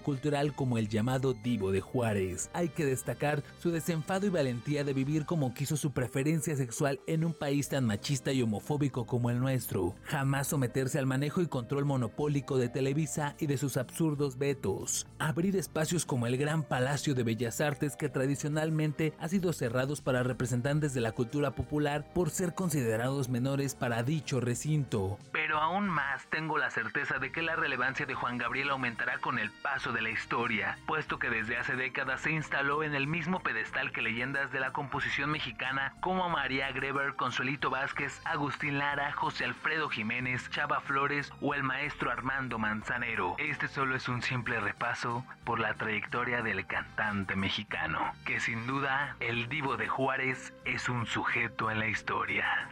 [0.03, 2.49] cultural como el llamado Divo de Juárez.
[2.53, 7.23] Hay que destacar su desenfado y valentía de vivir como quiso su preferencia sexual en
[7.23, 9.95] un país tan machista y homofóbico como el nuestro.
[10.03, 15.07] Jamás someterse al manejo y control monopólico de Televisa y de sus absurdos vetos.
[15.19, 20.23] Abrir espacios como el Gran Palacio de Bellas Artes que tradicionalmente ha sido cerrados para
[20.23, 25.17] representantes de la cultura popular por ser considerados menores para dicho recinto.
[25.31, 29.39] Pero aún más tengo la certeza de que la relevancia de Juan Gabriel aumentará con
[29.39, 33.41] el paso de la historia, puesto que desde hace décadas se instaló en el mismo
[33.41, 39.45] pedestal que leyendas de la composición mexicana como María Greber, Consuelito Vázquez, Agustín Lara, José
[39.45, 43.35] Alfredo Jiménez, Chava Flores o el maestro Armando Manzanero.
[43.37, 49.15] Este solo es un simple repaso por la trayectoria del cantante mexicano, que sin duda
[49.19, 52.69] el divo de Juárez es un sujeto en la historia.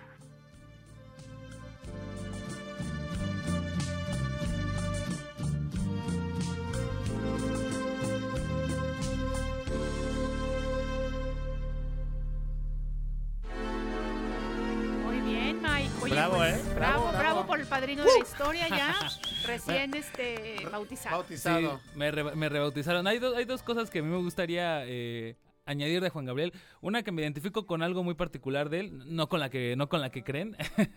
[15.61, 15.90] Mike.
[16.02, 16.73] Oye, Bravo, pues, ¿eh?
[16.76, 18.95] Bravo, Bravo, por el padrino de la historia ya,
[19.45, 21.23] recién este bautizado.
[21.27, 23.06] Sí, me, re- me rebautizaron.
[23.07, 26.53] Hay, do- hay dos cosas que a mí me gustaría eh, añadir de Juan Gabriel.
[26.81, 29.90] Una que me identifico con algo muy particular de él, no con la que, no
[29.90, 30.56] con la que creen.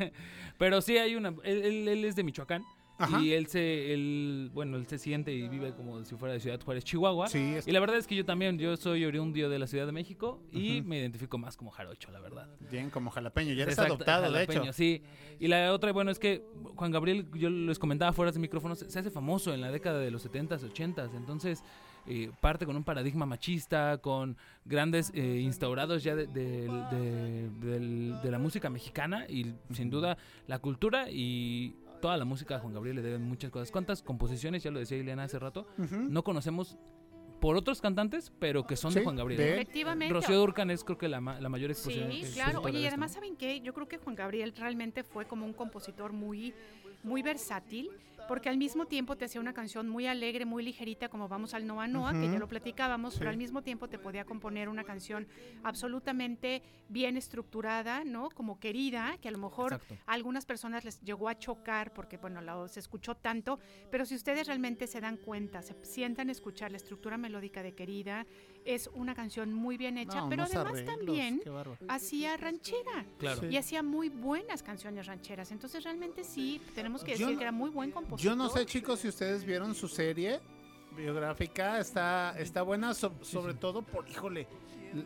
[0.59, 1.29] Pero sí hay una.
[1.45, 2.63] Él, él- él es de Michoacán.
[3.03, 3.21] Ajá.
[3.21, 6.61] Y él se, él, bueno, él se siente y vive como si fuera de Ciudad
[6.61, 7.27] Juárez, Chihuahua.
[7.29, 9.87] Sí, es- Y la verdad es que yo también, yo soy oriundio de la Ciudad
[9.87, 12.49] de México y me identifico más como jarocho, la verdad.
[12.71, 13.53] Bien, como jalapeño.
[13.55, 14.73] Ya eres Exacto, adoptado, de jalapeño, hecho.
[14.73, 15.03] Sí.
[15.41, 16.45] Y la otra, bueno, es que
[16.77, 20.11] Juan Gabriel, yo les comentaba fuera de micrófonos, se hace famoso en la década de
[20.11, 21.15] los 70s, 80s.
[21.17, 21.63] Entonces,
[22.07, 28.31] eh, parte con un paradigma machista, con grandes eh, instaurados ya de, de- de- de
[28.31, 30.17] la música mexicana y sin duda
[30.47, 33.71] la cultura y toda la música a Juan Gabriel le deben muchas cosas.
[33.71, 36.77] ¿Cuántas composiciones, ya lo decía Ileana hace rato, no conocemos?
[37.41, 39.41] Por otros cantantes, pero que son de Juan Gabriel.
[39.41, 39.55] de.
[39.55, 40.13] Efectivamente.
[40.15, 42.13] Rocío Durcan es creo que la, ma- la mayor exposición.
[42.13, 42.61] Sí, claro.
[42.61, 43.13] Oye, de y además.
[43.15, 43.61] ¿saben qué?
[43.61, 46.55] Yo creo que Juan Gabriel realmente fue como un compositor muy,
[47.03, 47.91] muy versátil,
[48.29, 51.67] porque al mismo tiempo te hacía una canción muy alegre, muy ligerita, como Vamos al
[51.67, 55.27] Noa Noa, que ya lo platicábamos, pero al mismo tiempo te podía componer una canción
[55.63, 58.29] absolutamente bien estructurada, ¿no?
[58.31, 59.97] Como querida, que a lo mejor Exacto.
[60.07, 63.59] a algunas personas les llegó a chocar porque, bueno, la- se escuchó tanto,
[63.91, 67.75] pero si ustedes realmente se dan cuenta, se sientan a escuchar la estructura melódica de
[67.75, 68.27] Querida,
[68.65, 71.43] es una canción muy bien hecha, No, pero además arreglos, también
[71.89, 73.41] hacía ranchera Claro.
[73.41, 73.47] Sí.
[73.47, 75.51] y hacía muy buenas canciones rancheras.
[75.53, 78.33] Entonces realmente sí, tenemos que Yo decir no- que era muy buen compositor.
[78.33, 80.41] Yo no sé, chicos, si ustedes vieron su serie
[80.97, 81.79] biográfica.
[81.81, 84.47] Está, está buena, so- sobre todo por, híjole,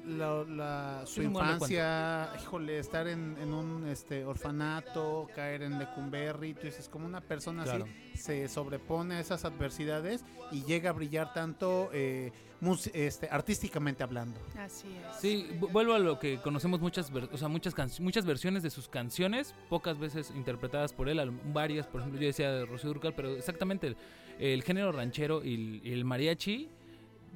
[0.07, 6.55] la, la- su infancia, híjole, estar en, en un este orfanato, caer en Lecumberri.
[6.55, 7.85] Tú dices, como una persona Claro.
[7.85, 14.03] así se sobrepone a esas adversidades y llega a brillar tanto eh, mus- este, artísticamente
[14.03, 14.41] hablando.
[14.59, 15.21] Así es.
[15.21, 18.71] Sí, vu- vuelvo a lo que conocemos muchas, ver- o sea, muchas, muchas versiones de
[18.71, 21.21] sus canciones, pocas veces interpretadas por él,
[21.53, 23.97] varias, por ejemplo, yo decía de Rocío Durcal, pero exactamente el,
[24.39, 26.69] el género ranchero y el, y el mariachi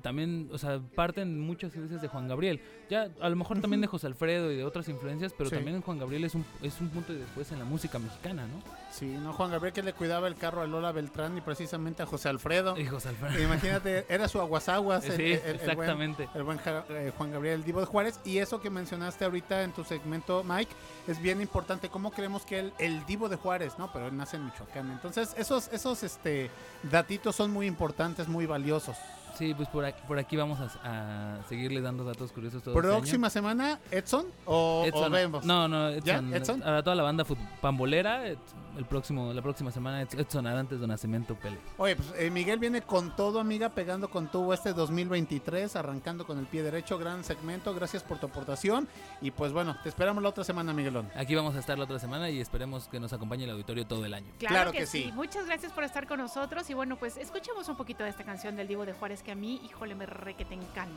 [0.00, 2.60] también, o sea, parten muchas veces de Juan Gabriel.
[2.88, 5.56] Ya, a lo mejor también de José Alfredo y de otras influencias, pero Sí.
[5.56, 8.62] también Juan Gabriel es un, es un punto y después en la música mexicana, ¿no?
[8.90, 12.06] Sí, no, Juan Gabriel que le cuidaba el carro a Lola Beltrán y precisamente a
[12.06, 12.76] José Alfredo.
[12.78, 13.40] Y José Alfredo.
[13.42, 15.04] Imagínate, era su aguasaguas.
[15.06, 16.28] el- Sí, el- el buen- exactamente.
[16.34, 18.18] El buen, Ja- eh, Juan Gabriel el Divo de Juárez.
[18.24, 20.72] Y eso que mencionaste ahorita en tu segmento, Mike,
[21.06, 21.88] es bien importante.
[21.88, 23.92] ¿Cómo creemos que él, el Divo de Juárez, no?
[23.92, 24.90] Pero él nace en Michoacán.
[24.90, 26.50] Entonces, esos, esos este,
[26.90, 28.96] datitos son muy importantes, muy valiosos.
[29.40, 32.88] Sí, pues por aquí, por aquí vamos a, a seguirle dando datos curiosos todo este.
[32.88, 35.44] Próxima semana, Edson o, o Edson- vemos.
[35.46, 36.16] No, no, ¿Ya?
[36.16, 36.34] Edson.
[36.34, 36.62] ¿Edson?
[36.62, 37.24] A toda la banda
[37.62, 38.28] pambolera,
[38.76, 41.58] el próximo, la próxima semana Ed- Edson Arantes de Nacimiento Pele.
[41.78, 46.38] Oye, pues eh, Miguel viene con todo, amiga, pegando con tubo este 2023, arrancando con
[46.38, 48.88] el pie derecho, gran segmento, gracias por tu aportación
[49.20, 51.10] y pues bueno, te esperamos la otra semana, Miguelón.
[51.16, 54.04] Aquí vamos a estar la otra semana y esperemos que nos acompañe el auditorio todo
[54.04, 54.26] el año.
[54.38, 55.10] Claro, que, sí.
[55.14, 58.56] Muchas gracias por estar con nosotros y bueno, pues escuchemos un poquito de esta canción
[58.56, 60.90] del Divo de Juárez que a mí, híjole, me re que te encanta.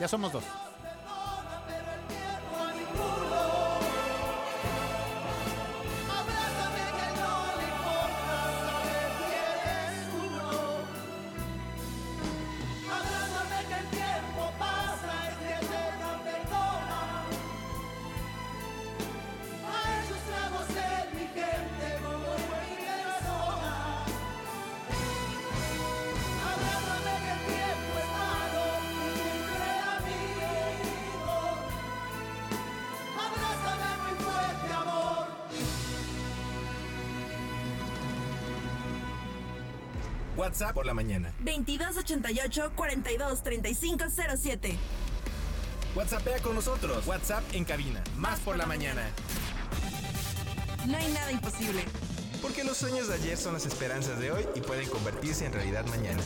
[0.00, 0.44] Ya somos dos.
[40.48, 41.30] WhatsApp por la mañana.
[41.40, 44.78] 2288 42 3507.
[45.94, 47.06] WhatsAppea con nosotros.
[47.06, 48.02] WhatsApp en cabina.
[48.16, 49.02] Más por la mañana.
[50.86, 51.84] No hay nada imposible.
[52.40, 55.84] Porque los sueños de ayer son las esperanzas de hoy y pueden convertirse en realidad
[55.84, 56.22] mañana.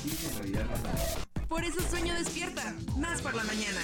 [1.49, 2.77] Por eso sueño despierta.
[2.97, 3.81] Más por la mañana.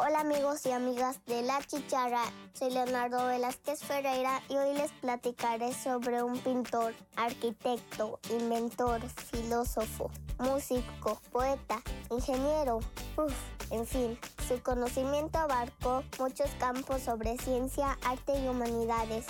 [0.00, 2.22] Hola amigos y amigas de La Chicharra,
[2.52, 10.08] soy Leonardo Velázquez Ferreira y hoy les platicaré sobre un pintor, arquitecto, inventor, filósofo,
[10.38, 12.76] músico, poeta, ingeniero,
[13.16, 13.34] uf,
[13.72, 14.16] en fin,
[14.46, 19.26] su conocimiento abarcó muchos campos sobre ciencia, arte y humanidades.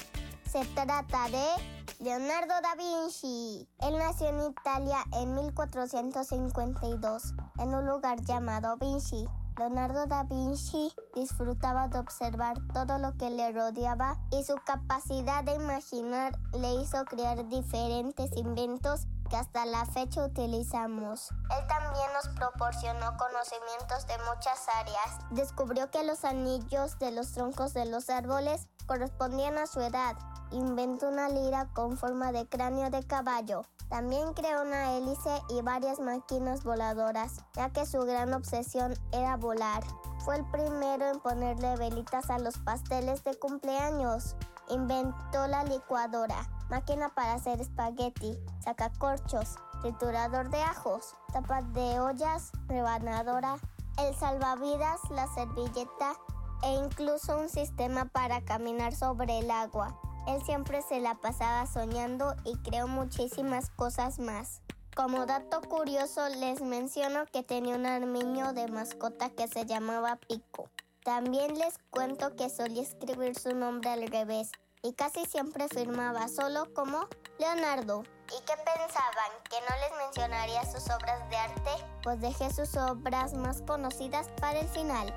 [0.52, 3.66] Se trata de Leonardo da Vinci.
[3.80, 7.22] Él nació en Italia en 1452,
[7.58, 9.26] en un lugar llamado Vinci.
[9.58, 15.56] Leonardo da Vinci disfrutaba de observar todo lo que le rodeaba y su capacidad de
[15.56, 21.30] imaginar le hizo crear diferentes inventos que hasta la fecha utilizamos.
[21.30, 25.18] Él también nos proporcionó conocimientos de muchas áreas.
[25.30, 30.16] Descubrió que los anillos de los troncos de los árboles correspondían a su edad.
[30.50, 33.62] Inventó una lira con forma de cráneo de caballo.
[33.88, 39.82] También creó una hélice y varias máquinas voladoras, ya que su gran obsesión era volar.
[40.24, 44.36] Fue el primero en ponerle velitas a los pasteles de cumpleaños.
[44.70, 53.56] Inventó la licuadora, máquina para hacer espagueti, sacacorchos, triturador de ajos, tapas de ollas, rebanadora,
[53.98, 56.14] el salvavidas, la servilleta
[56.62, 59.98] e incluso un sistema para caminar sobre el agua.
[60.26, 64.60] Él siempre se la pasaba soñando y creó muchísimas cosas más.
[64.94, 70.68] Como dato curioso les menciono que tenía un armiño de mascota que se llamaba Pico.
[71.04, 74.50] También les cuento que solía escribir su nombre al revés
[74.82, 77.08] y casi siempre firmaba solo como
[77.38, 78.02] Leonardo.
[78.26, 79.30] ¿Y qué pensaban?
[79.48, 81.70] ¿Que no les mencionaría sus obras de arte?
[82.02, 85.12] Pues dejé sus obras más conocidas para el final.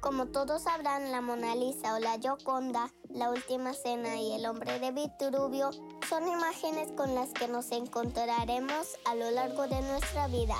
[0.00, 4.78] Como todos sabrán, la Mona Lisa o la Gioconda, la Última Cena y el Hombre
[4.78, 5.70] de Vitruvio
[6.08, 10.56] son imágenes con las que nos encontraremos a lo largo de nuestra vida.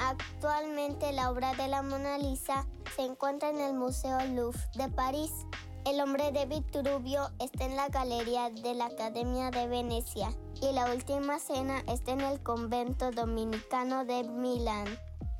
[0.00, 2.66] Actualmente la obra de la Mona Lisa
[2.96, 5.30] se encuentra en el Museo Louvre de París.
[5.84, 10.30] El Hombre de Vitruvio está en la Galería de la Academia de Venecia
[10.62, 14.86] y la Última Cena está en el Convento Dominicano de Milán.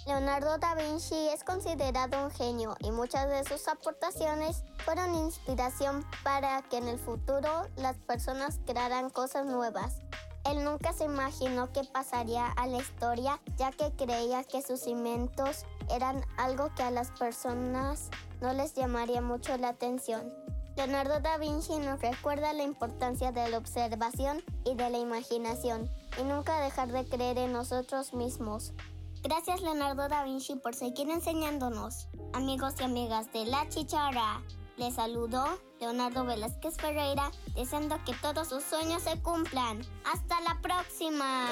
[0.07, 6.62] Leonardo da Vinci es considerado un genio y muchas de sus aportaciones fueron inspiración para
[6.62, 10.01] que en el futuro las personas crearan cosas nuevas.
[10.44, 15.64] Él nunca se imaginó que pasaría a la historia ya que creía que sus inventos
[15.90, 18.10] eran algo que a las personas
[18.40, 20.32] no les llamaría mucho la atención.
[20.76, 26.22] Leonardo da Vinci nos recuerda la importancia de la observación y de la imaginación y
[26.22, 28.72] nunca dejar de creer en nosotros mismos.
[29.22, 32.08] Gracias Leonardo da Vinci por seguir enseñándonos.
[32.32, 34.42] Amigos y amigas de La Chicharra,
[34.81, 39.82] les saludó Leonardo Velázquez Ferreira, deseando que todos sus sueños se cumplan.
[40.11, 41.47] ¡Hasta la próxima!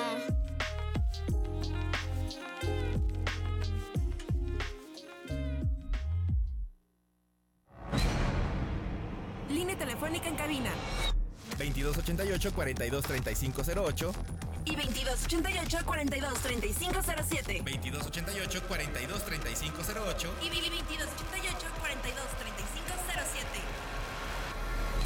[9.51, 10.71] Línea telefónica en cabina.
[11.59, 14.13] 2288 423508
[14.65, 17.59] Y 2288 42 3507.
[17.59, 21.78] 2288 423508 Y 2288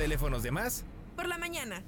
[0.02, 0.84] Teléfonos de más
[1.14, 1.80] Por la mañana.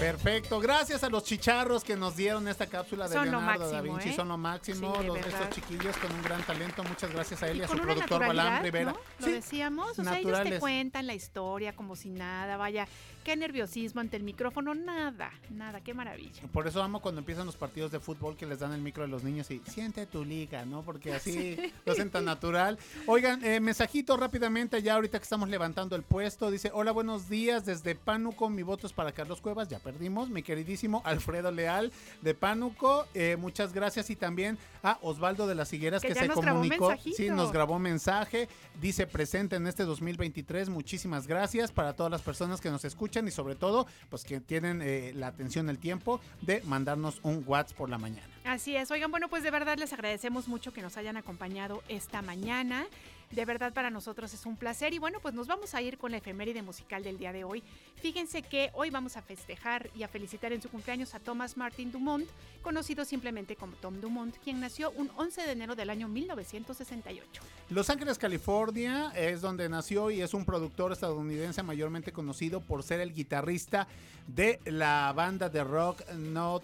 [0.00, 3.82] Perfecto, gracias a los chicharros que nos dieron esta cápsula de Son lo Leonardo da
[3.82, 4.16] máximo, Vinci, ¿eh?
[4.16, 7.48] son lo máximo, Sí, de los, estos chiquillos con un gran talento, muchas gracias a
[7.48, 8.92] él y, a su productor Balam Rivera.
[8.92, 8.98] ¿no?
[9.18, 12.88] Lo Sí, decíamos, o sea, ellos te cuentan la historia como si nada, vaya,
[13.26, 16.42] qué nerviosismo ante el micrófono, nada, nada, qué maravilla.
[16.52, 19.08] Por eso amo cuando empiezan los partidos de fútbol que les dan el micro a
[19.08, 20.82] los niños y siente tu liga, ¿no?
[20.84, 21.72] Porque así Sí.
[21.84, 22.78] lo hacen tan natural.
[23.08, 26.52] Oigan, eh, mensajito rápidamente ya ahorita que estamos levantando el puesto.
[26.52, 28.48] Dice, hola, buenos días desde Pánuco.
[28.48, 30.30] Mi voto es para Carlos Cuevas, ya perdimos.
[30.30, 31.90] Mi queridísimo Alfredo Leal
[32.22, 33.08] de Pánuco.
[33.12, 34.08] eh, muchas gracias.
[34.08, 36.94] Y también a Osvaldo de las Higueras Que que, se comunicó.
[37.16, 38.48] Sí, nos grabó mensaje.
[38.80, 40.68] Dice presente en este 2023.
[40.68, 44.82] Muchísimas gracias para todas las personas que nos escuchan y sobre todo, pues que tienen
[44.82, 48.28] eh, la atención, el tiempo de mandarnos un WhatsApp por la mañana.
[48.44, 52.22] Así es, oigan, bueno, pues de verdad les agradecemos mucho que nos hayan acompañado esta
[52.22, 52.86] mañana.
[53.30, 56.10] De verdad para nosotros es un placer y bueno, pues nos vamos a ir con
[56.10, 57.62] la efeméride musical del día de hoy.
[57.96, 61.90] Fíjense que hoy vamos a festejar y a felicitar en su cumpleaños a Thomas Martin
[61.90, 62.28] Dumont,
[62.62, 67.42] conocido simplemente como Tom Dumont, quien nació un 11 de enero del año 1968.
[67.70, 73.00] Los Ángeles, California es donde nació y es un productor estadounidense mayormente conocido por ser
[73.00, 73.88] el guitarrista
[74.26, 76.02] de la banda de rock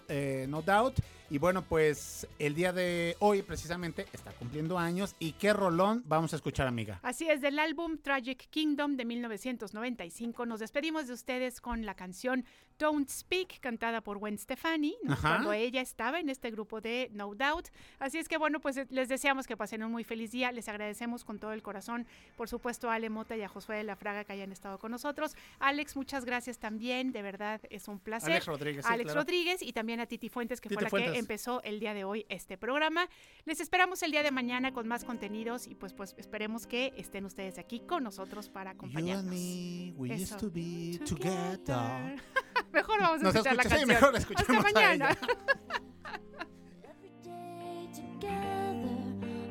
[0.07, 0.99] eh, no Doubt.
[1.29, 5.15] Y bueno, pues el día de hoy precisamente está cumpliendo años.
[5.19, 6.99] ¿Y qué rolón vamos a escuchar, amiga?
[7.01, 12.45] Así es, del álbum Tragic Kingdom de 1995 nos despedimos de ustedes con la canción
[12.79, 17.67] Don't Speak, cantada por Gwen Stefani, cuando ella estaba en este grupo de No Doubt.
[17.99, 20.67] Así es que bueno, pues eh, les deseamos que pasen un muy feliz día, les
[20.67, 23.95] agradecemos con todo el corazón, por supuesto a Ale Mota y a Josué de la
[23.95, 25.35] Fraga que hayan estado con nosotros.
[25.59, 28.31] Alex, muchas gracias también, de verdad es un placer.
[28.31, 29.21] Alex Rodríguez, sí, Alex claro.
[29.21, 31.12] Rodríguez y también a Titi Fuentes, que fue la Fuentes.
[31.12, 33.07] que empezó el día de hoy este programa.
[33.45, 37.25] Les esperamos el día de mañana con más contenidos y pues, pues esperemos que estén
[37.25, 39.25] ustedes aquí con nosotros para You and acompañarnos.
[39.25, 40.35] me, we Eso.
[40.35, 42.21] used to be together.
[42.73, 43.87] Mejor vamos a Nos escuchar la escucha- sí, canción.
[43.87, 45.09] mejor Hasta escuchemos a mañana.
[45.11, 45.17] ella.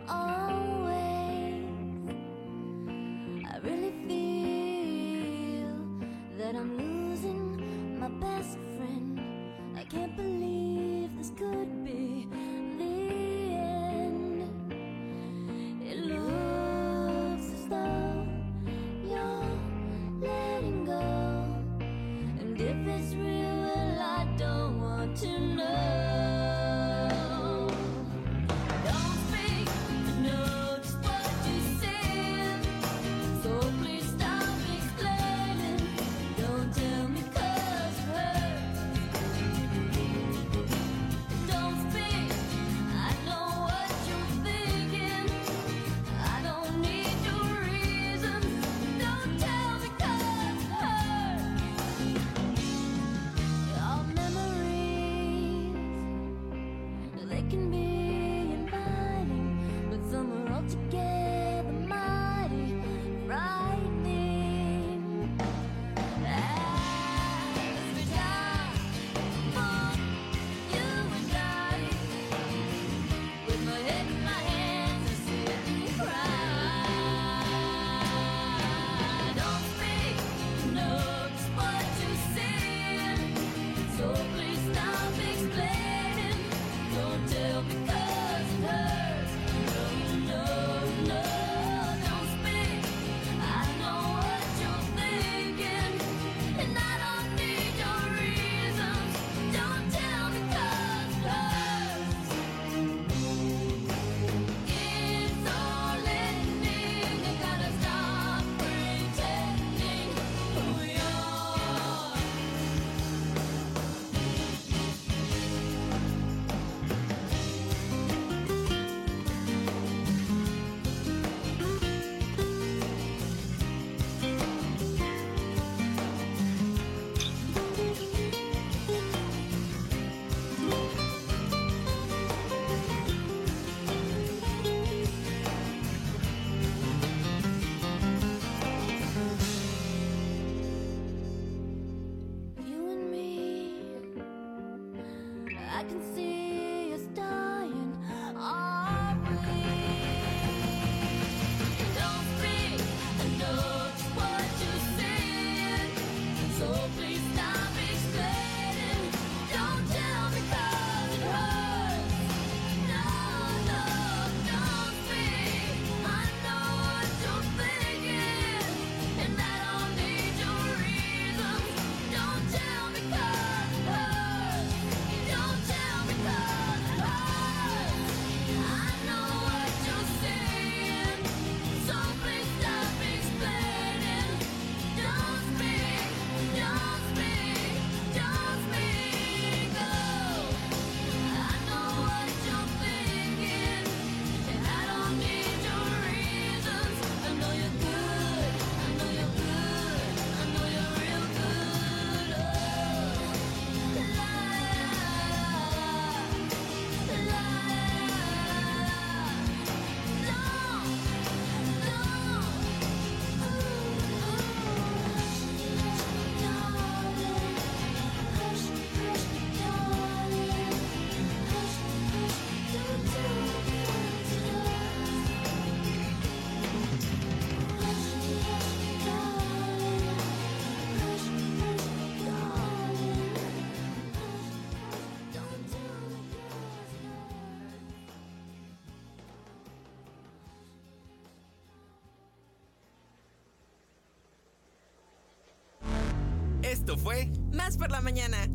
[0.08, 1.64] always.
[3.46, 5.76] I really feel
[6.38, 9.20] that I'm losing my best friend.
[9.76, 10.81] I can't believe
[11.22, 12.26] this could be
[12.78, 12.84] the
[13.54, 14.74] end.
[15.80, 15.98] It
[19.04, 19.46] you're
[20.20, 21.46] letting go.
[22.40, 25.91] And if it's real, well, I don't want to know.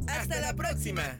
[0.08, 1.17] Hasta la próxima.